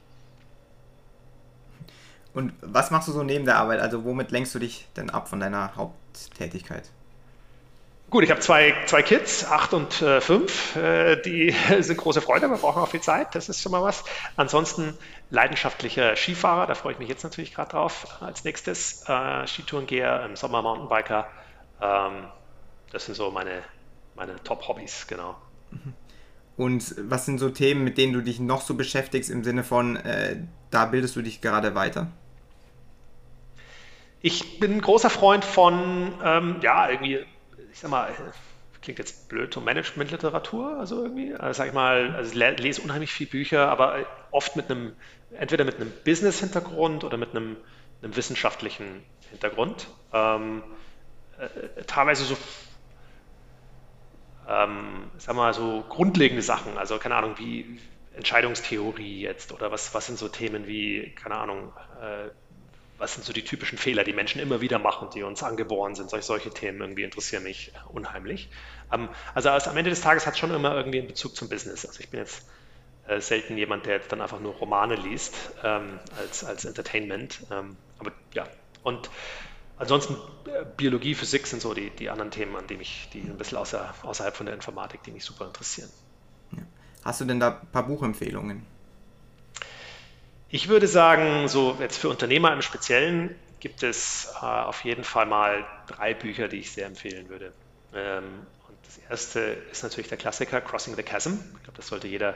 Und 2.40 2.54
was 2.62 2.90
machst 2.90 3.10
du 3.10 3.12
so 3.12 3.22
neben 3.22 3.44
der 3.44 3.58
Arbeit? 3.58 3.82
Also 3.82 4.06
womit 4.06 4.32
lenkst 4.32 4.56
du 4.56 4.60
dich 4.60 4.88
denn 4.96 5.10
ab 5.10 5.28
von 5.28 5.42
deiner 5.42 5.76
Haupttätigkeit? 5.76 6.90
Gut, 8.10 8.24
ich 8.24 8.32
habe 8.32 8.40
zwei, 8.40 8.74
zwei 8.86 9.04
Kids, 9.04 9.44
acht 9.44 9.74
und 9.74 10.02
äh, 10.02 10.22
fünf. 10.22 10.74
Äh, 10.78 11.22
die 11.22 11.54
sind 11.82 11.98
große 11.98 12.22
Freude, 12.22 12.50
wir 12.50 12.56
brauchen 12.56 12.82
auch 12.82 12.88
viel 12.88 13.02
Zeit, 13.02 13.36
das 13.36 13.50
ist 13.50 13.62
schon 13.62 13.74
mal 13.74 13.84
was. 13.84 14.06
Ansonsten 14.38 14.98
leidenschaftlicher 15.32 16.16
Skifahrer, 16.16 16.66
da 16.66 16.76
freue 16.76 16.94
ich 16.94 17.00
mich 17.00 17.10
jetzt 17.10 17.26
natürlich 17.26 17.54
gerade 17.54 17.72
drauf. 17.72 18.08
Als 18.22 18.46
nächstes 18.46 19.04
äh, 19.10 19.46
Skitourengeher, 19.46 20.24
im 20.24 20.38
Sommer 20.38 20.62
Mountainbiker. 20.62 21.28
Ähm, 21.82 22.24
das 22.94 23.06
sind 23.06 23.16
so 23.16 23.32
meine, 23.32 23.64
meine 24.16 24.42
Top-Hobbys, 24.46 25.08
genau. 25.08 25.36
Mhm. 25.72 25.94
Und 26.56 26.96
was 26.98 27.26
sind 27.26 27.38
so 27.38 27.50
Themen, 27.50 27.84
mit 27.84 27.98
denen 27.98 28.14
du 28.14 28.22
dich 28.22 28.40
noch 28.40 28.62
so 28.62 28.76
beschäftigst 28.76 29.30
im 29.30 29.44
Sinne 29.44 29.66
von, 29.66 29.98
äh, 29.98 30.38
da 30.72 30.86
bildest 30.86 31.18
du 31.18 31.22
dich 31.22 31.42
gerade 31.42 31.76
weiter? 31.76 32.08
Ich 34.22 34.59
bin 34.59 34.74
ein 34.74 34.82
großer 34.82 35.09
Freund 35.09 35.45
von, 35.45 36.13
ähm, 36.24 36.59
ja, 36.61 36.89
irgendwie, 36.89 37.26
ich 37.72 37.80
sag 37.80 37.89
mal, 37.91 38.13
klingt 38.82 38.99
jetzt 38.99 39.30
blöd, 39.30 39.53
so 39.53 39.61
Management-Literatur, 39.61 40.78
also 40.80 41.03
irgendwie, 41.03 41.34
also 41.34 41.57
sag 41.57 41.67
ich 41.67 41.74
mal, 41.74 42.15
also 42.15 42.32
ich 42.32 42.59
lese 42.59 42.82
unheimlich 42.82 43.11
viele 43.11 43.30
Bücher, 43.30 43.70
aber 43.70 44.05
oft 44.32 44.55
mit 44.55 44.70
einem, 44.70 44.95
entweder 45.32 45.63
mit 45.65 45.76
einem 45.76 45.91
Business-Hintergrund 46.05 47.03
oder 47.03 47.17
mit 47.17 47.32
einem, 47.32 47.57
einem 48.01 48.15
wissenschaftlichen 48.15 49.05
Hintergrund. 49.30 49.88
Ähm, 50.13 50.63
äh, 51.38 51.84
teilweise 51.86 52.24
so 52.26 52.38
ähm, 54.47 55.11
sag 55.17 55.36
mal, 55.36 55.53
so 55.53 55.86
grundlegende 55.88 56.41
Sachen. 56.41 56.78
Also 56.78 56.97
keine 56.97 57.15
Ahnung, 57.15 57.36
wie 57.38 57.80
Entscheidungstheorie 58.13 59.22
jetzt 59.22 59.51
oder 59.53 59.72
was, 59.72 59.93
was 59.93 60.07
sind 60.07 60.17
so 60.17 60.28
Themen 60.28 60.67
wie, 60.67 61.13
keine 61.15 61.36
Ahnung, 61.36 61.74
äh, 62.01 62.30
was 63.00 63.14
sind 63.14 63.26
so 63.26 63.34
die 63.34 63.43
typischen 63.43 63.78
Fehler, 63.78 64.04
die 64.04 64.14
Menschen 64.14 64.39
immer 64.39 64.62
wieder 64.62 64.80
machen, 64.80 65.10
die 65.14 65.24
uns 65.24 65.41
angeboren 65.41 65.95
sind. 65.95 66.10
Solch, 66.10 66.26
solche 66.26 66.50
Themen 66.52 66.82
irgendwie 66.82 67.04
interessieren 67.04 67.43
mich 67.43 67.72
unheimlich. 67.91 68.50
Ähm, 68.91 69.10
also 69.34 69.50
am 69.50 69.78
Ende 69.78 69.89
des 69.89 70.02
Tages 70.02 70.28
hat 70.28 70.34
es 70.34 70.39
schon 70.39 70.54
immer 70.54 70.76
irgendwie 70.76 71.00
einen 71.00 71.08
Bezug 71.08 71.36
zum 71.36 71.50
Business. 71.50 71.86
Also 71.86 72.00
ich 72.02 72.10
bin 72.10 72.20
jetzt 72.20 72.45
äh, 73.08 73.20
selten 73.22 73.58
jemand, 73.58 73.86
der 73.86 73.95
jetzt 73.95 74.12
dann 74.12 74.22
einfach 74.22 74.39
nur 74.39 74.54
Romane 74.54 74.95
liest 74.95 75.36
ähm, 75.64 76.00
als, 76.18 76.43
als 76.43 76.66
Entertainment. 76.66 77.39
Ähm, 77.52 77.78
aber 77.97 78.12
ja, 78.34 78.47
und 78.84 79.10
ansonsten 79.78 80.16
äh, 80.45 80.66
Biologie, 80.78 81.16
Physik 81.16 81.47
sind 81.47 81.62
so 81.62 81.74
die, 81.74 81.89
die 81.89 82.10
anderen 82.10 82.32
Themen, 82.32 82.56
an 82.56 82.68
die 82.68 82.78
mich, 82.78 83.10
die 83.14 83.22
ein 83.22 83.38
bisschen 83.38 83.58
außer, 83.58 83.93
außerhalb 84.04 84.36
von 84.36 84.45
der 84.45 84.56
Informatik, 84.56 85.04
die 85.04 85.12
mich 85.12 85.24
super 85.24 85.45
interessieren. 85.45 85.89
Hast 87.04 87.22
du 87.22 87.26
denn 87.26 87.39
da 87.39 87.60
ein 87.62 87.72
paar 87.72 87.88
Buchempfehlungen? 87.88 88.66
Ich 90.52 90.68
würde 90.68 90.88
sagen, 90.88 91.47
so 91.47 91.78
jetzt 91.80 92.00
für 92.00 92.10
Unternehmer 92.10 92.52
im 92.54 92.64
Speziellen 92.64 93.36
gibt 93.60 93.84
es 93.84 94.34
äh, 94.41 94.45
auf 94.45 94.84
jeden 94.84 95.04
Fall 95.04 95.28
mal 95.28 95.64
drei 95.86 96.16
Bücher, 96.16 96.47
die 96.47 96.58
ich 96.58 96.72
sehr 96.72 96.88
empfehlen 96.88 97.30
würde. 97.30 97.54
Ähm, 97.93 98.47
und 98.68 98.78
das 98.84 98.97
erste 98.97 99.39
ist 99.72 99.84
natürlich 99.84 100.08
der 100.08 100.18
Klassiker 100.18 100.60
Crossing 100.60 100.95
the 100.95 101.04
Chasm. 101.04 101.34
Ich 101.58 101.64
glaube, 101.64 101.78
das 101.78 101.88
sollte 101.88 102.08
jeder 102.08 102.34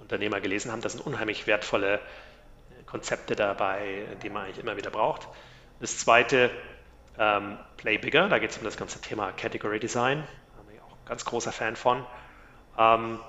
Unternehmer 0.00 0.40
gelesen 0.40 0.72
haben. 0.72 0.80
Da 0.80 0.88
sind 0.88 1.06
unheimlich 1.06 1.46
wertvolle 1.46 1.94
äh, 1.94 2.82
Konzepte 2.84 3.36
dabei, 3.36 4.06
die 4.24 4.28
man 4.28 4.46
eigentlich 4.46 4.58
immer 4.58 4.76
wieder 4.76 4.90
braucht. 4.90 5.28
Das 5.78 5.98
zweite, 5.98 6.50
ähm, 7.16 7.58
Play 7.76 7.96
Bigger, 7.96 8.28
da 8.28 8.40
geht 8.40 8.50
es 8.50 8.58
um 8.58 8.64
das 8.64 8.76
ganze 8.76 9.00
Thema 9.00 9.30
Category 9.30 9.78
Design. 9.78 10.24
Da 10.56 10.62
bin 10.62 10.74
ich 10.74 10.82
auch 10.82 10.90
ein 10.90 11.06
ganz 11.06 11.24
großer 11.24 11.52
Fan 11.52 11.76
von. 11.76 12.04
Ähm, 12.76 13.20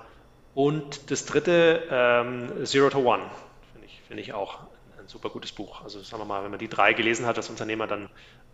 und 0.56 1.12
das 1.12 1.24
dritte, 1.24 1.86
ähm, 1.88 2.66
Zero 2.66 2.90
to 2.90 2.98
One 2.98 3.22
finde 4.06 4.22
ich 4.22 4.32
auch 4.32 4.60
ein 4.98 5.08
super 5.08 5.30
gutes 5.30 5.52
Buch. 5.52 5.82
Also 5.82 6.00
sagen 6.02 6.22
wir 6.22 6.26
mal, 6.26 6.42
wenn 6.44 6.50
man 6.50 6.58
die 6.58 6.68
drei 6.68 6.92
gelesen 6.92 7.26
hat 7.26 7.36
als 7.36 7.50
Unternehmer, 7.50 7.86
dann 7.86 8.08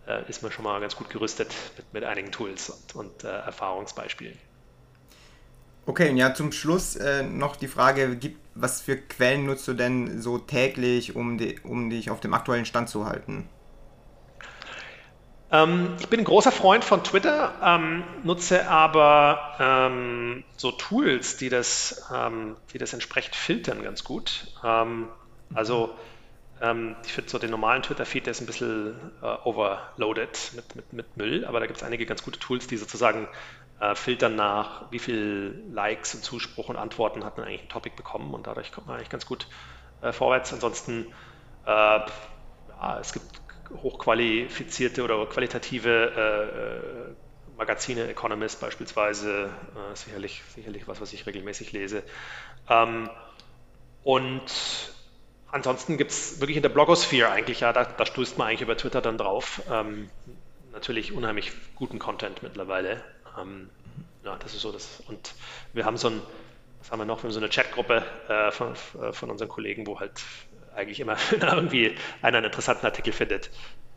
äh, 0.07 0.29
ist 0.29 0.43
man 0.43 0.51
schon 0.53 0.65
mal 0.65 0.81
ganz 0.81 0.97
gut 0.97 1.11
gerüstet 1.11 1.55
mit, 1.77 1.93
mit 1.93 2.05
einigen 2.05 2.33
Tools 2.33 2.71
und, 2.71 2.97
und 2.97 3.25
äh, 3.25 3.29
Erfahrungsbeispielen. 3.29 4.39
Okay, 5.87 6.11
und 6.11 6.17
ja, 6.17 6.35
zum 6.35 6.53
Schluss 6.53 6.97
äh, 6.97 7.23
noch 7.23 7.57
die 7.57 7.69
Frage, 7.69 8.17
gibt, 8.17 8.39
was 8.55 8.81
für 8.81 8.97
Quellen 8.97 9.47
nutzt 9.47 9.67
du 9.67 9.75
denn 9.75 10.21
so 10.21 10.39
täglich, 10.39 11.17
um, 11.17 11.39
die, 11.39 11.59
um 11.61 11.91
dich 11.91 12.11
auf 12.11 12.21
dem 12.21 12.35
aktuellen 12.35 12.67
Stand 12.67 12.89
zu 12.89 13.07
halten? 13.07 13.49
Ähm, 15.53 15.97
ich 15.99 16.09
bin 16.09 16.21
ein 16.21 16.25
großer 16.25 16.53
Freund 16.53 16.85
von 16.85 17.03
Twitter, 17.03 17.55
ähm, 17.63 18.05
nutze 18.23 18.69
aber 18.69 19.57
ähm, 19.59 20.45
so 20.57 20.71
Tools, 20.71 21.37
die 21.39 21.49
das, 21.49 22.09
ähm, 22.15 22.57
die 22.73 22.79
das 22.79 22.93
entsprechend 22.93 23.35
filtern 23.35 23.83
ganz 23.83 24.05
gut. 24.05 24.47
Also 25.53 25.99
ähm, 26.61 26.97
ich 27.05 27.13
finde 27.13 27.31
so 27.31 27.39
den 27.39 27.51
normalen 27.51 27.83
Twitter-Feed, 27.83 28.27
der 28.27 28.33
ist 28.33 28.41
ein 28.41 28.47
bisschen 28.47 29.13
äh, 29.23 29.27
overloaded 29.45 30.53
mit, 30.55 30.77
mit, 30.77 30.93
mit 30.93 31.17
Müll, 31.17 31.45
aber 31.47 31.61
da 31.61 31.67
gibt 31.67 31.79
es 31.79 31.83
einige 31.85 32.07
ganz 32.07 32.23
gute 32.23 32.39
Tools, 32.39 32.67
die 32.67 32.77
sozusagen 32.77 33.29
äh, 33.81 33.95
filtern 33.95 34.37
nach, 34.37 34.91
wie 34.93 34.99
viel 34.99 35.65
Likes 35.71 36.15
und 36.15 36.23
Zuspruch 36.25 36.69
und 36.69 36.77
Antworten 36.77 37.25
hat 37.25 37.37
man 37.39 37.47
eigentlich 37.47 37.63
ein 37.63 37.69
Topic 37.69 37.97
bekommen 37.97 38.35
und 38.35 38.47
dadurch 38.47 38.73
kommt 38.73 38.87
man 38.87 38.97
eigentlich 38.97 39.11
ganz 39.11 39.27
gut 39.27 39.49
äh, 40.03 40.13
vorwärts. 40.13 40.53
Ansonsten, 40.53 41.07
äh, 41.65 41.71
ja, 41.71 42.99
es 43.01 43.13
gibt 43.13 43.43
hochqualifizierte 43.71 45.03
oder 45.05 45.27
qualitative 45.27 46.13
äh, 46.17 47.11
äh, 47.13 47.17
Magazine, 47.57 48.09
Economist 48.09 48.61
beispielsweise, 48.61 49.51
sicherlich, 49.95 50.43
sicherlich 50.55 50.89
was, 50.89 51.01
was 51.01 51.13
ich 51.13 51.27
regelmäßig 51.27 51.73
lese. 51.73 52.03
Ähm, 52.69 53.11
und 54.03 54.43
ansonsten 55.53 55.97
gibt 55.97 56.11
es 56.11 56.41
wirklich 56.41 56.57
in 56.57 56.63
der 56.63 56.71
Blogosphäre 56.71 57.31
eigentlich, 57.31 57.61
ja, 57.61 57.73
da, 57.73 57.85
da, 57.85 58.07
stößt 58.07 58.39
man 58.39 58.49
eigentlich 58.49 58.63
über 58.63 58.77
Twitter 58.77 59.01
dann 59.01 59.19
drauf. 59.19 59.63
Ähm, 59.71 60.11
natürlich 60.73 61.13
unheimlich 61.13 61.53
guten 61.75 61.99
Content 61.99 62.43
mittlerweile. 62.43 63.03
Ähm, 63.41 63.71
ja, 64.25 64.37
das 64.37 64.55
ist 64.55 64.63
so 64.63 64.73
das. 64.73 65.03
Und 65.09 65.35
wir 65.73 65.85
haben 65.85 65.97
so 65.97 66.09
ein, 66.09 66.23
was 66.81 66.91
haben 66.91 66.99
wir 66.99 67.05
noch? 67.05 67.19
Wir 67.19 67.25
haben 67.25 67.33
so 67.33 67.41
eine 67.41 67.49
Chatgruppe 67.49 68.05
äh, 68.29 68.51
von, 68.51 68.75
äh, 69.01 69.13
von 69.13 69.31
unseren 69.31 69.49
Kollegen, 69.49 69.87
wo 69.87 69.99
halt 69.99 70.23
eigentlich 70.75 71.01
immer 71.01 71.17
irgendwie 71.33 71.97
einer 72.23 72.39
einen 72.39 72.47
interessanten 72.47 72.87
Artikel 72.87 73.13
findet, 73.13 73.51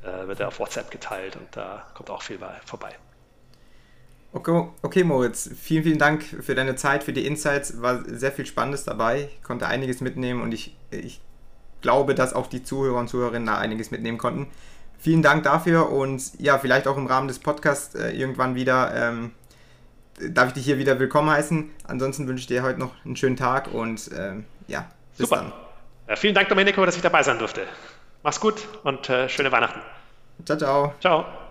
äh, 0.04 0.28
wird 0.28 0.40
er 0.40 0.48
auf 0.48 0.60
WhatsApp 0.60 0.92
geteilt 0.92 1.36
und 1.36 1.48
da 1.56 1.88
kommt 1.94 2.10
auch 2.10 2.22
viel 2.22 2.40
vorbei. 2.66 2.94
Okay, 4.36 4.68
okay, 4.82 5.04
Moritz, 5.04 5.52
vielen, 5.62 5.84
vielen 5.84 6.00
Dank 6.00 6.24
für 6.24 6.56
deine 6.56 6.76
Zeit, 6.76 7.04
für 7.04 7.14
die 7.14 7.28
Insights. 7.28 7.84
War 7.84 8.04
sehr 8.06 8.32
viel 8.32 8.48
Spannendes 8.48 8.84
dabei, 8.84 9.30
konnte 9.44 9.68
einiges 9.68 10.02
mitnehmen 10.02 10.42
und 10.42 10.52
ich, 10.52 10.76
ich 10.90 11.22
glaube, 11.84 12.16
dass 12.16 12.34
auch 12.34 12.48
die 12.48 12.64
Zuhörer 12.64 12.98
und 12.98 13.08
Zuhörerinnen 13.08 13.46
da 13.46 13.60
einiges 13.60 13.92
mitnehmen 13.92 14.18
konnten. 14.18 14.48
Vielen 14.98 15.22
Dank 15.22 15.44
dafür 15.44 15.92
und 15.92 16.24
ja, 16.40 16.58
vielleicht 16.58 16.88
auch 16.88 16.98
im 16.98 17.06
Rahmen 17.06 17.28
des 17.28 17.38
Podcasts 17.38 17.94
äh, 17.94 18.10
irgendwann 18.12 18.56
wieder 18.56 18.92
ähm, 18.96 19.32
darf 20.20 20.48
ich 20.48 20.54
dich 20.54 20.66
hier 20.66 20.78
wieder 20.78 21.00
willkommen 21.00 21.30
heißen. 21.30 21.70
Ansonsten 21.88 22.28
wünsche 22.28 22.42
ich 22.42 22.48
dir 22.48 22.64
heute 22.64 22.80
noch 22.80 22.94
einen 23.06 23.16
schönen 23.16 23.36
Tag 23.36 23.74
und 23.74 24.10
ähm, 24.18 24.46
ja, 24.68 24.86
bis 25.18 25.30
Super. 25.30 25.42
dann. 25.42 25.54
Ja, 26.08 26.16
vielen 26.16 26.34
Dank, 26.34 26.50
Domenico, 26.50 26.86
dass 26.86 26.96
ich 26.96 27.02
dabei 27.02 27.24
sein 27.24 27.38
durfte. 27.38 27.62
Mach's 28.24 28.40
gut 28.40 28.68
und 28.84 29.10
äh, 29.10 29.28
schöne 29.30 29.52
Weihnachten. 29.52 29.82
Ciao, 30.46 30.58
ciao. 30.58 30.94
Ciao. 31.00 31.43